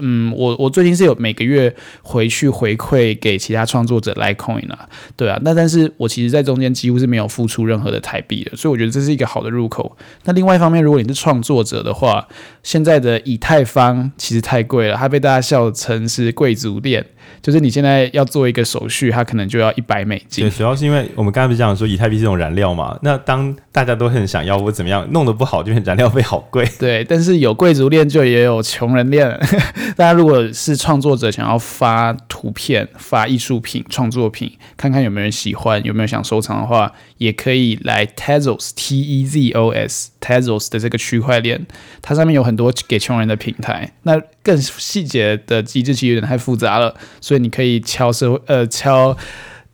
[0.00, 4.88] 嗯，我我最近是有每个月回去回馈给其他创作者 Litecoin 啊。
[5.16, 8.56] 对啊，那但是我其实在中间几乎是没有付出任何的台币的。
[8.56, 9.96] 所以我觉得这是一个好的入口。
[10.24, 12.26] 那另外一方面，如果你是创作者的话，
[12.62, 17.04] 现在的以太坊其实太贵了，它被大家笑称是贵族链。
[17.40, 20.48] 就是你现在要做一个手续，它可能就要一百美金。
[20.48, 22.98] 对，主要是因为我们刚才不是讲说以太币这种燃料嘛？
[23.02, 26.68] 那当大家都很想要或怎么样，弄得不好，就燃料费好贵。
[26.78, 29.28] 对，但是有贵族链就也有穷人链。
[29.96, 41.66] 大家如果是创作者，想要发图片、发艺术品、创作品，看看有没有人喜欢，有没有想收藏的话，也可以来 Tezos T E Z O S Tezos 的这个区块链，
[42.00, 43.92] 它上面有很多给穷人的平台。
[44.02, 46.94] 那更细节的机制其实有点太复杂了。
[47.20, 49.16] 所以你可以敲社会呃敲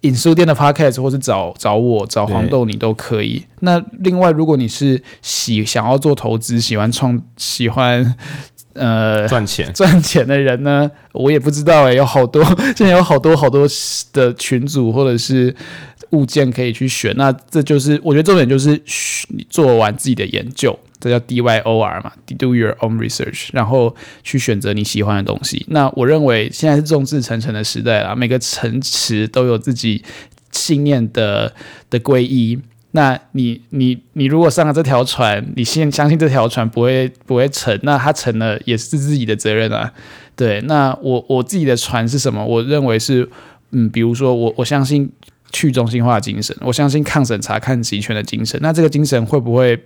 [0.02, 3.44] 影书店的 podcast，或是找找我找黄豆，你都可以。
[3.60, 8.14] 那另外，如果你是喜想要做投资、喜欢创、喜欢
[8.74, 12.44] 呃赚钱 赚钱的人呢，我也不知道诶、欸，有好多
[12.76, 13.66] 现在有好多好多
[14.12, 15.52] 的群组或者是
[16.10, 17.12] 物件可以去选。
[17.16, 18.80] 那这就是我觉得重点就是
[19.30, 20.78] 你做完自己的研究。
[21.00, 23.94] 这叫 D Y O R 嘛，Do your own research，然后
[24.24, 25.64] 去选择你喜欢的东西。
[25.68, 30.02] 那我认为现在是众志成城的时代啦，每个城池都有自己
[30.50, 31.54] 信念的
[31.88, 32.58] 的皈依。
[32.92, 39.92] 那你你你如果上了这条船，你先相信这条船不会不会沉，那它沉了也是自己的责任啊。
[40.34, 42.44] 对，那我我自己的船是什么？
[42.44, 43.28] 我认为是
[43.70, 45.08] 嗯，比如说我我相信
[45.52, 48.58] 去中心化精神，我相信抗审查、抗极权的精神。
[48.60, 49.80] 那这个精神会不会？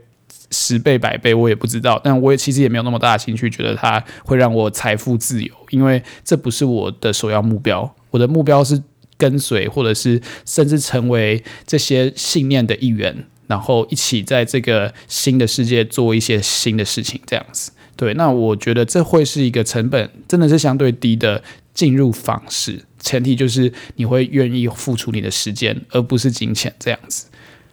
[0.51, 7.95] 十倍百倍我也不知道，但我也其实也没有那么大的兴趣，觉得它会让我财富自由，因为这不是我的首要目标。
[8.11, 8.83] 我的目标是
[9.17, 17.73] 跟随，或者是甚至成为这些信念的一员，然后一起在这个新的世界做一些新的事情，这样子。
[17.97, 21.43] 对，那我觉得这会是一个成本真的是相对低的
[21.73, 27.27] 进入方式，前提就是你会愿意付出你的时间，而不是金钱这样子。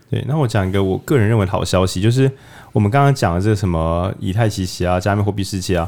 [0.09, 2.31] 对，那我讲一个我个人认为的好消息，就是
[2.71, 5.87] 我们刚刚讲的这个什么以太奇袭啊、加密货币世界啊，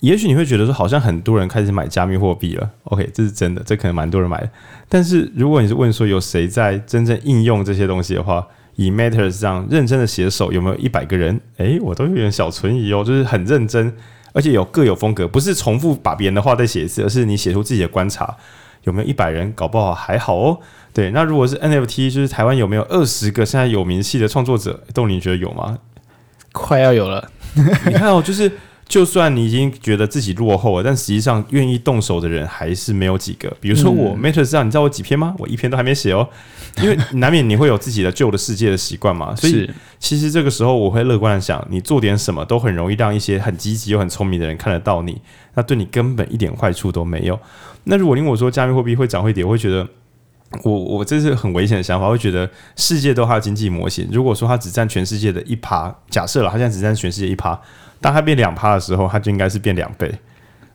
[0.00, 2.70] 也许你会觉得说好像很多人开始买加密货币了。
[2.84, 4.50] OK，这是真的，这可能蛮多人买的。
[4.88, 11.40] 但是如果你是问说有谁在真正应用这些东西的话，以 Matters 上认真的写手有没有一百个人？
[11.58, 13.92] 诶，我都有点小存疑哦，就是很认真，
[14.32, 18.36] 而且有各有风格，不是重复把别人的话再写一次，而是你写出自己的观察，
[18.82, 19.52] 有没有一百人？
[19.52, 20.58] 搞不好还好哦。
[20.96, 24.82] 对，那如果是 NFT，就是台湾有没有二十个现在有名气的创作者？
[24.94, 25.76] 豆你觉得有吗？
[26.52, 27.30] 快要有了。
[27.84, 28.50] 你看哦，就是
[28.88, 33.54] 就算你已经觉得自己落后了，但实际上愿意动手的人还是没有几个。
[33.60, 35.34] 比如说我 Matters 上，你知道我几篇吗？
[35.38, 36.26] 我一篇都还没写哦，
[36.80, 39.36] 因为难免你会有自己的旧的世界的习惯嘛。
[39.36, 45.20] 所以其实这个时候我会乐观的想，你做点什么都很容易让一些很积极又很聪明的人看得到你，
[45.52, 47.38] 那对你根本一点坏处都没有。
[47.84, 49.86] 那如果因为我说加密货币会涨会跌，我会觉得。
[50.62, 54.08] 我我这是很危险的想法，会觉得世界都它的经济模型。
[54.12, 57.60] 如果说它只占全世界的一趴，假设了它现在只占全世界一趴，
[58.00, 60.12] 当它变两趴的时候，它就应该是变两倍。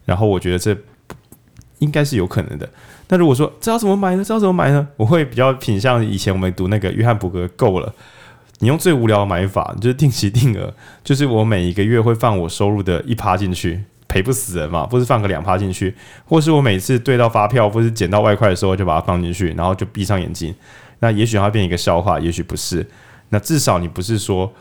[0.06, 0.76] 然后我觉得这
[1.80, 2.70] 应该是有可能的。
[3.08, 4.24] 那如果说这要怎么买呢？
[4.24, 4.88] 这要怎么买呢？
[4.98, 7.94] 我会比较品向以前我们读那个约翰伯格够了，
[8.60, 10.74] 你用最无聊的买法，就是定期定额，
[11.04, 13.84] 就是我每一个月会放我收入的一趴进去。
[14.12, 20.54] 赔不死人嘛，不是放个两趴进去，或是我每次对到发票或是捡到外快的时候就把它放进去，然后就闭上眼睛。
[21.00, 22.86] 那也许它变一个笑话，也许不是。
[23.30, 24.52] 那至少你不是说，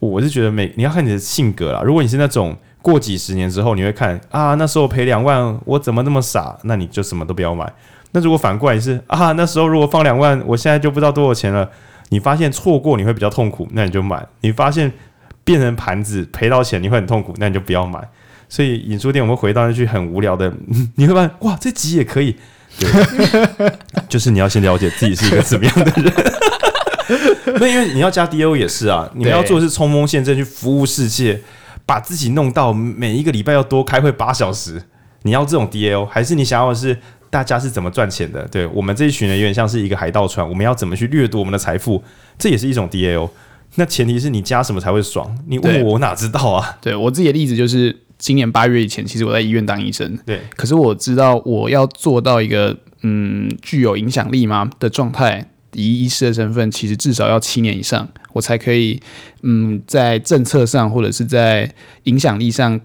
[0.00, 1.80] 我是觉得每你要看你的性格啦。
[1.84, 6.58] 如果你是那种过几十年之后你会看啊，那时候赔两万，我怎么那么傻？
[6.64, 7.72] 那你就什么都不要买。
[8.10, 11.70] 那如果反过来是啊，那时候如果放两万，我现在就不知道多少钱了。
[12.08, 14.26] 你发现错过你会比较痛苦，那你就买。
[14.40, 14.90] 你发现
[15.44, 18.00] 变成盘子赔到钱你会很痛苦，那你就不要买。
[18.48, 20.52] 所以影书店，我们回到那句很无聊的，
[20.96, 22.34] 你会发现哇，这集也可以，
[22.78, 22.88] 对，
[24.08, 26.12] 就是你要先了解自己是一个怎么样的人。
[27.60, 31.40] 那因为你要加 DAO 也是啊，你们要做的是冲锋陷阵去服务世界，
[31.86, 34.82] 把自己弄到每一个礼拜要多开会八小时。
[35.22, 36.96] 你要这种 DAO，还是你想要的是
[37.28, 38.46] 大家是怎么赚钱的？
[38.48, 42.02] 对，我们这一群人有点像是一个海盗船，我们要怎么去掠夺我们的财富？
[42.38, 43.28] 这也是一种 DAO。
[43.74, 45.36] 那前提是你加什么才会爽？
[45.46, 46.76] 你问我，我哪知道啊？
[46.80, 50.18] 对，对我自己的例子就是，今年八月以前，其实我在医院当医生。
[50.26, 59.00] 对，可是我知道我要做到一个嗯具有影响力吗的状态，以医师的身份，其实至少要七年以上，我才可以
[59.42, 61.72] 嗯在政策上或者是在
[62.04, 62.80] 影响力上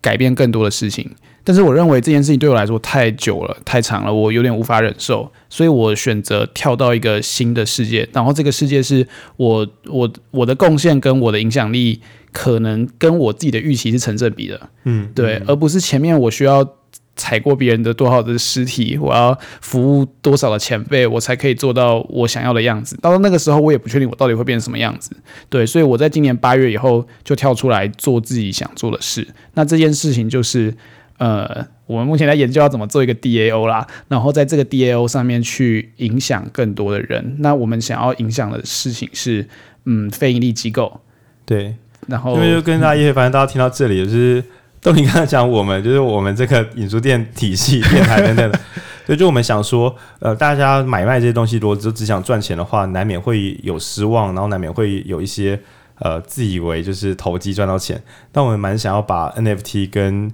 [0.00, 1.10] 改变更多的事情。
[1.46, 8.08] 但是我认为这件事情对我来说太久了，太长了，我有点无法忍受，所以我选择跳到一个新的世界。
[8.12, 9.06] 然后这个世界是
[9.36, 12.00] 我我我的贡献跟我的影响力
[12.32, 16.68] 可能跟我自己的预期是成正比的，嗯，对，而不是前面我需要
[17.14, 22.98] 踩过别人的多少的尸体，我要服务多少的前辈，我才可以做到我想要的样子。
[23.00, 25.12] 到了那个时候，我也不确定我到底会变成什么样子。
[25.48, 29.24] 对，所以我在今年八月以后就跳出来做自己想做的事。
[29.54, 30.74] 那这件事情就是。
[31.18, 37.36] 呃，我们目前在研究要怎么做一个 DAO 啦，然后在这个 DAO 上面去影响更多的人。
[37.38, 39.48] 那我们想要影响的事情是，
[39.84, 41.00] 嗯，非盈利机构。
[41.44, 41.74] 对，
[42.06, 44.42] 然后因为就跟大家也反正大家听到这里，就是
[44.80, 48.60] 都你刚才讲我们，就是我们这个引书店体系、电台等等的，
[49.06, 55.58] 所以就我们想说，呃，大家买卖这些东西，如果只只想赚钱的话，难免会有失望，然后难免会有一些
[56.00, 58.02] 呃自以为就是投机赚到钱。
[58.32, 60.30] 但我们蛮想要把 NFT 跟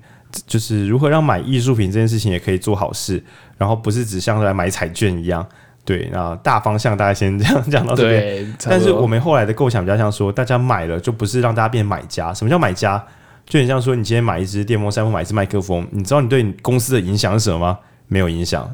[0.46, 3.22] 就是如何让买艺术品这件事情也可以做好事，
[3.58, 5.46] 然后不是只像来买彩券一样。
[5.84, 8.56] 对，那大方向大家先这样讲到这边。
[8.64, 12.32] 但是我们后来的构想比较像说，大家买了就不是让大家变买家。
[12.32, 13.04] 什么叫买家？
[13.44, 17.78] 就很像说，你今天买一支电风扇或买一支麦克风，你知道你对你公司的影响是什么吗？
[18.06, 18.72] 没有影响，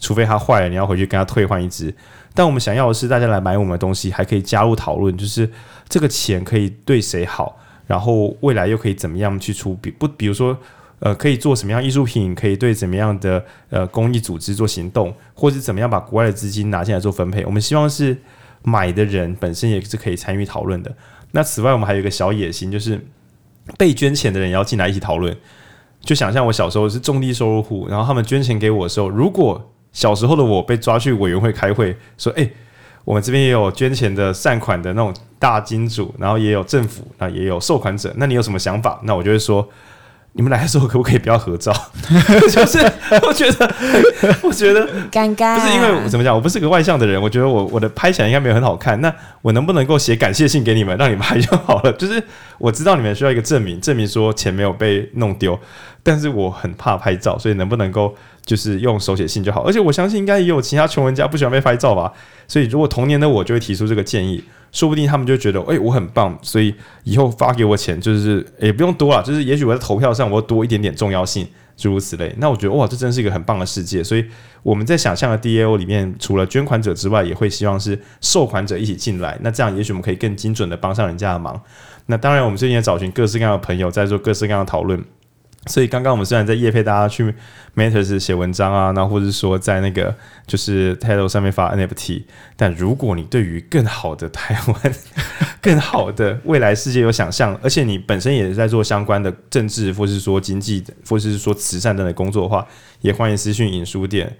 [0.00, 1.94] 除非它坏了，你要回去跟他退换一支。
[2.32, 5.50] 但我们想要的是，大家来买我们的东西，还可以加入讨论，就是
[5.90, 10.58] 这个钱可以对谁好，然后未来又可以怎么样去出比不，比如说。
[10.98, 12.34] 呃，可以做什么样艺术品？
[12.34, 17.44] 可以对怎么样的呃公益组织做行动，或是怎么样把国外的资金拿进来做分配？
[17.44, 18.16] 我们希望是
[18.62, 20.90] 买的人本身也是可以参与讨论的。
[21.32, 22.98] 那此外，我们还有一个小野心，就是
[23.76, 25.36] 被捐钱的人也要进来一起讨论。
[26.00, 32.50] 就想象我小时候是中低收入户，然后他们捐钱给我的时候，如果小时候的我被抓去委员会开会，说：“哎，
[33.04, 39.68] 我们这边也有捐钱的善款的那种大金主，然后也有政府，那也有受款者，那你有什么想法？”那我就会说。
[40.36, 41.72] 你们来的时候可不可以不要合照？
[42.52, 42.78] 就是
[43.22, 43.74] 我觉得，
[44.42, 49.00] 我觉得尴尬，不是因为我怎么讲，我不是个外向的人，我觉得我我的拍起来应该没有很好看。
[49.00, 49.10] 那
[49.40, 51.92] 我能不能够写感谢信给你们，让你们拍就好了？
[51.96, 52.22] 就是
[52.58, 55.58] 我知道你们需要一个证明，证明说钱没有被弄丢，
[56.02, 58.14] 但是我很怕拍照，所以能不能够
[58.44, 59.62] 就是用手写信就好？
[59.62, 62.12] 而且我相信应该也有其他穷人家不喜欢被拍照吧。
[62.46, 64.44] 所以如果童年的我就会提出这个建议。
[64.72, 66.74] 说不定他们就觉得，哎、我很棒，所以
[67.04, 72.34] 以后发给我钱就是也、不用多了，就是也许我在投票上我多一点点重要性，诸如此类。
[72.38, 74.04] 那我觉得哇，这真是一个很棒的世界。
[74.04, 74.24] 所以
[74.62, 79.38] 我们在想象的 DAO 里面，除了捐款者之外，也会希望是受款者一起进来。
[79.40, 81.60] 那这样也许我们可以更精准的帮上人家的忙。
[82.06, 85.02] 那当然，我们最近也找寻各式各样的朋友，在做各式各样的讨论。
[85.66, 87.34] 所以刚刚我们虽然在夜配大家去
[87.74, 90.14] Matters 写文章啊，那或者说在那个
[90.46, 92.22] 就是 Title 上面发 NFT，
[92.56, 94.94] 但如果你对于更好的台湾、
[95.60, 102.66] 更好的未来世界有想象，而且你本身也是在做相关的政治，或是说经济，或是说慈善等的工作的话，
[103.00, 104.36] 也欢迎私讯影书店。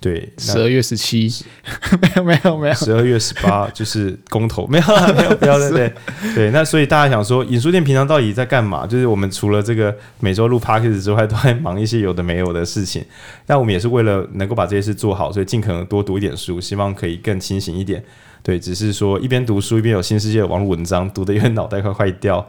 [0.00, 1.30] 对，十二月十七，
[2.00, 5.92] 没有没有没有，十二月十八就是公投，没有 没有不要对对
[6.34, 6.50] 对。
[6.52, 8.86] 那所以大家想说，影书店平常到底在干嘛？
[8.86, 13.04] 就是我们除了这个每周录 podcast 之外，都在忙一些有的没有的事情。
[13.44, 18.02] 但我们也是为了能够把这些事做好，所以尽可能多读一点书，希望可以更清醒一点。
[18.42, 22.48] 对，只是说一边读书一边有新世界的网络文章，读得有点脑袋快坏掉。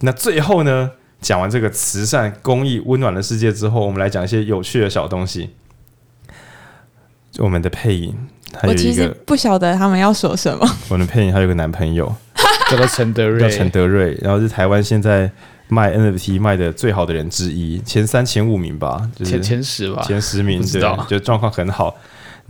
[0.00, 5.50] 那最后呢，讲完这个慈善、公益、温暖的世界之后，我们来讲一些有趣的小东西。
[7.38, 8.14] 我们的配音，
[8.64, 10.68] 我其实不晓得他们要说什么。
[10.88, 12.14] 我的配音还有个男朋友，
[12.70, 15.30] 叫做陈德瑞，叫陈德瑞，然后是台湾现在
[15.68, 21.96] 卖 NFT 卖的最好的人之一，前三、前五名吧，就是前前十吧，前十名，对，就状况很好。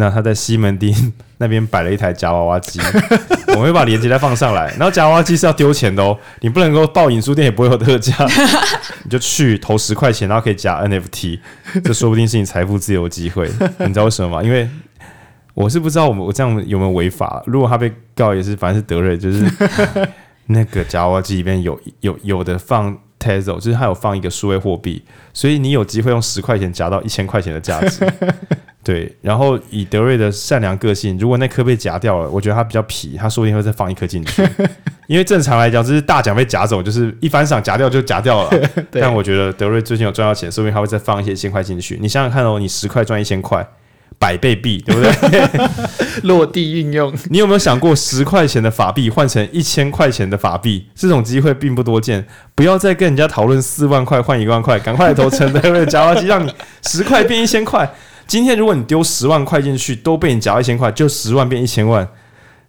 [0.01, 2.79] 那他在西门町那边摆了一台夹娃娃机，
[3.49, 4.69] 我们会把链接再放上来。
[4.79, 8.15] 然后夹娃娃机是要丢钱的哦，你不能够报影书店也不会有特价，
[9.03, 11.41] 你就去投十块钱，然后可以夹 NFT，
[11.83, 13.51] 这说不定是你财富自由的机会。
[13.81, 14.41] 你知道为什么吗？
[14.41, 14.69] 因为
[15.55, 17.43] 我是不知道我们我这样有没有违法。
[17.47, 19.45] 如果他被告也是，反正是德瑞，就是
[20.47, 25.03] 那个夹娃娃机里面有有有的放 Tesla 就是他有放一个数位货币，
[25.35, 28.07] 所以你有机会用十块钱夹到一千块钱的价值。
[28.85, 34.43] 对，然后以德瑞的善良个性，如果那颗被夹掉了，我觉得他比较皮，他说不定会再放一颗进去。
[35.09, 38.69] 因为正常来讲，就是大奖被夹走，就是一翻赏夹掉就夹掉了。
[38.91, 41.99] 但我觉得德瑞最近有赚到钱，说不定他会再放一些一千块进去。
[42.01, 43.67] 你想想看哦，你十块赚一千块，
[44.19, 45.51] 百倍币，对不对？
[46.25, 47.13] 落地运用。
[47.31, 52.27] 你有没有想过，十块钱的法币换成一千块钱的法币，这种机会并不多见。
[52.55, 56.51] 不要再跟人家讨论四万块换一万块，赶快来投陈德瑞的夹娃机，让你
[56.87, 57.91] 十块变一千块。
[58.29, 62.07] 今天如果你丢十万块进去，都被你夹一千块，就十万变一千万，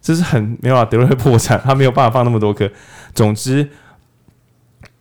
[0.00, 2.68] 这是很没有啊，德瑞会破产，他没有办法放那么多颗。
[3.14, 3.68] 总之，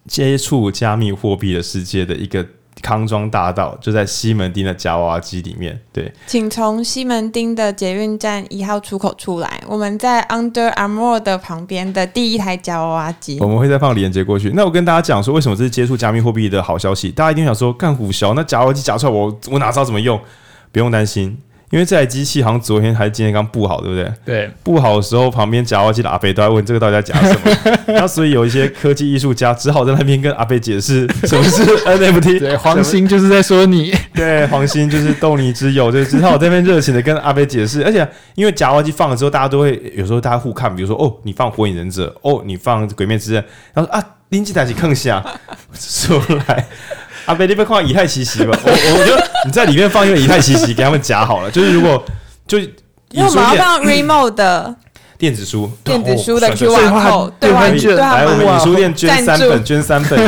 [0.06, 2.45] 接触加密货币的世界的一个
[2.81, 5.80] 康庄大道，就在西门町的夹娃娃机里面。
[5.94, 13.38] 对，请从西门町的捷运站一号出口出来，我们在 Under Armour 的旁边的第一台夹娃娃机。
[13.40, 14.52] 我们会再放李连杰过去。
[14.53, 17.10] 那我跟大家讲说，为什么这是接触加密货币的好消息？
[17.10, 20.19] 大家一定想说，干虎小，那夹娃娃机夹出来我，我我哪知道怎么用？
[20.71, 21.37] 不用担心，
[21.71, 24.11] 因为这台机器好像昨天还是今天刚布好，对不对？
[24.25, 27.75] 对，布好的时候，旁边夹娃娃机的阿贝都在问这个到底在夹什么。
[27.93, 32.39] 那所以有一些科技艺术家只好在那边跟阿贝解释什么是 NFT。
[32.39, 33.93] 对，黄鑫就是在说你。
[34.13, 37.83] 对，黄鑫就是逗你之友，就只好在那边热情的跟阿贝解释。
[37.83, 43.43] 而且因为夹娃娃机放了之后，大家都会有时候大家互看，比如说哦，你放火影忍者，哦，你放鬼灭之刃，
[43.73, 45.23] 然后说啊，拎起台起坑下
[45.73, 46.67] 出来。
[47.30, 48.57] 阿贝，你不要看以太奇袭吧？
[48.64, 51.51] 我我觉得你在里面放一个以太奇袭，给他们夹好了。
[51.51, 52.03] 就是如果
[52.47, 54.76] 就因为我们要放 remote 的
[55.15, 60.27] 电子书，电子书的 QR code，对对对，来我们影书店捐三本，捐三本，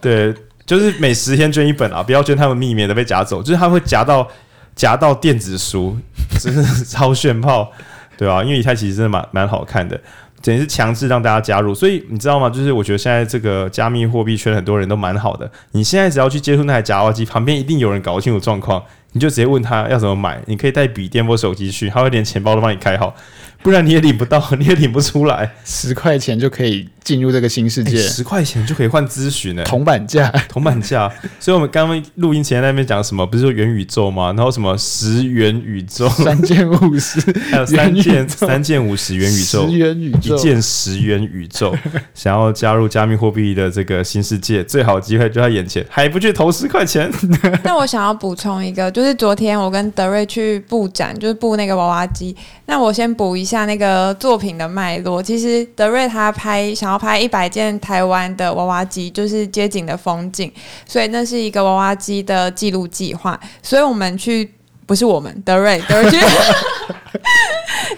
[0.00, 0.34] 对，
[0.66, 4.26] 就是每十天捐一本啊，不要捐他们秘密的被夹走，就是他会夹到
[4.74, 5.96] 夹到电子书，
[6.40, 7.70] 真的超炫炮，
[8.18, 8.42] 对啊？
[8.42, 10.00] 因为以太奇袭真的蛮蛮好看的。
[10.42, 12.48] 等于是强制让大家加入，所以你知道吗？
[12.48, 15.50] 就是我觉得现在这个加密货币圈很多人都蛮好的。
[15.72, 20.40] 你现在只要去接触那台夹娃机，旁边一定有人搞清楚状况，你就直接问他要怎么买。
[20.46, 23.14] 你可以带笔电或手机去，他会连钱包都帮你开好。
[23.62, 25.52] 不然你也领不到， 你也领不出来。
[25.64, 31.10] 十块钱就可以进入这个新世界，十块钱就可以换咨询呢，铜板价，铜板价。
[31.38, 33.26] 所以我们刚刚录音前在那边讲什么？
[33.26, 34.32] 不是说元宇宙吗？
[34.36, 37.20] 然后什么十元宇宙，三件五十，
[37.50, 41.76] 还有三件三件五十元宇宙，十元宇宙，一件十元宇宙。
[42.14, 47.10] 想要加入加密货币的这个新世界，最好机会就在眼前，还不去投十块钱？
[47.62, 52.34] 那我想要补充一个，就是昨天我跟德瑞去布展，就是布那个娃娃机。
[52.66, 55.20] 那我先补一下那个作品的脉络。
[55.20, 60.50] 其实德瑞他拍想要拍一百件台湾的娃娃机，就是街景的风景，
[60.86, 63.38] 所以那是一个娃娃机的记录计划。
[63.62, 64.54] 所以我们去，
[64.86, 66.10] 不是我们，德瑞，德瑞。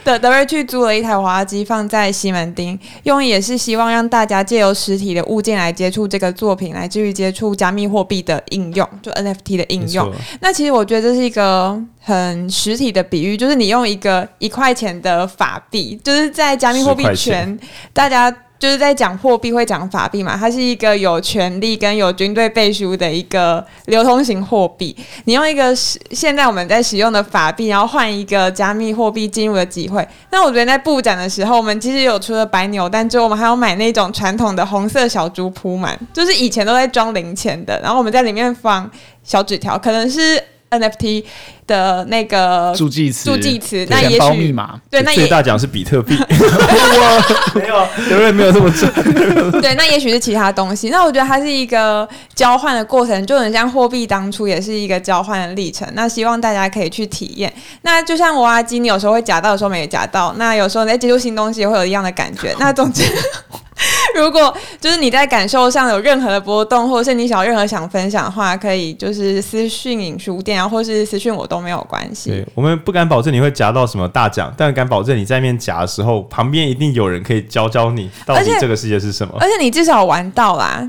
[0.05, 10.13] 德德瑞去租了一台滑滑机放在西门町，用意也是希望让大家借由实体的物件来接触这个作品，来至于接触加密货币的应用，就 NFT 的应用。
[10.41, 17.59] 那其实我觉得这是一个很实体的比喻，就是你用一个一块钱的法币，就是在加密货币圈，
[17.93, 18.35] 大家。
[18.63, 24.97] 就是在讲货币会讲法币嘛，它是一个有权力跟有军队背书的一个流通型货币。
[25.25, 30.07] 你用一个现在我们在使用的法币，然后换一个加密货币进入的机会。
[30.31, 38.89] 那我觉得在布展的时候，我们其实有除了白扭蛋之后，我们还要买那种传统的红色小猪铺满，就是以前都在装零钱的，然后我们在里面放
[39.25, 40.41] 小纸条，可能是。
[40.73, 41.25] NFT
[41.67, 46.17] 的那个助记词，助记词，那也许密码对，那最大奖是比特币。
[47.55, 48.91] 没有，德瑞没有这么准。
[49.61, 50.89] 对，那也许是其他东西。
[50.89, 55.87] 那我觉得它是一个交换的过程，就很像货币当初也是一个交换的历程。
[55.93, 57.53] 那希望大家可以去体验。
[57.83, 60.35] 那就像娃娃机，你有时候会夹到，有时候没夹到。
[60.39, 62.55] 那有时候你在接触新东西，也会有一样的感觉。
[62.59, 63.05] 那总之。
[64.15, 72.31] 如果就是你在感受上有任何的波动，或者是你想要任何想分享的话，可以就是私讯影书店啊，或是私讯我都没有关系。
[72.31, 79.35] 对，我们不敢保证你会夹到什么大奖，但敢保证你在那边夹的时候，旁边一定有人可以教教你到底这个世界是什么。
[79.41, 80.81] 而且，你至少玩到啦，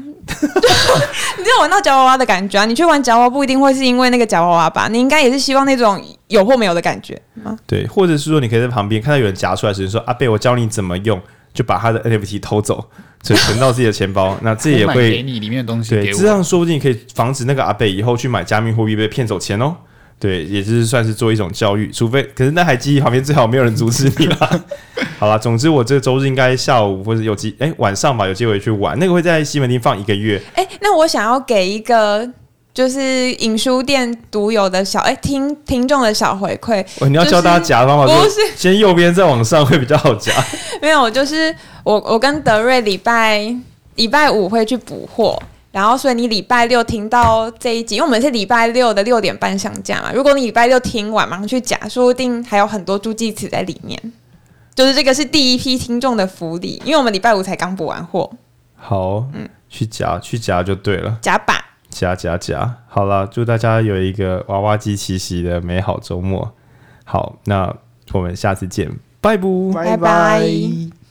[1.37, 2.65] 你只有玩到夹娃娃的感觉啊！
[2.65, 4.87] 你去玩夹娃娃不一定会是因为那个夹娃娃吧？
[4.89, 7.57] 你应该也是希望那种有或没有的感觉吗？
[7.67, 11.21] 对，或者是说你可以在旁边看到有人夹出来时说：“阿贝，我教你怎么用。”
[11.53, 12.83] 就把他的 NFT 偷走，
[13.21, 15.91] 存存到自己的钱包， 那这也会给你里面的东西。
[15.91, 19.75] 对，这样说不定可以防止那个阿北以后去买加密货币被骗走钱哦。
[20.19, 24.63] 对，也就是算是做一种教育，除非可是那台机旁边最好没有人阻止你啦。
[25.19, 28.97] 好啦，总之我这个周日应该下午或者有机哎、欸、晚上吧，有机会去玩。
[28.97, 30.41] 那个会在西门町放一个月。
[30.55, 32.29] 哎、欸，那我想要给一个。
[32.73, 40.31] 就是影书店独有的小哎听听众的小回馈，你要教大家夹方法，不是先右边再往上会比较好夹。
[40.81, 43.55] 没有，就是我我跟德瑞礼拜
[43.95, 45.39] 礼拜五会去补货，
[45.71, 50.11] 然后所以你礼拜六听到这一集，因为我们是礼拜六的六点半上架嘛。
[50.11, 53.99] 如果你礼拜六听完马上去夹，说不定还有很多助记词在里面。
[54.75, 58.27] 就是这个是第一批听众的福利，因为我们礼拜五才刚补完货。
[58.75, 61.62] 好，嗯，去夹去夹就对了，夹吧，
[61.93, 62.75] 加加加。
[62.87, 66.51] 好了，祝大家有一个娃娃机七夕的美好周末。
[67.05, 67.73] 好，那
[68.11, 68.89] 我们下次见，
[69.21, 69.43] 拜拜，
[69.73, 71.02] 拜拜。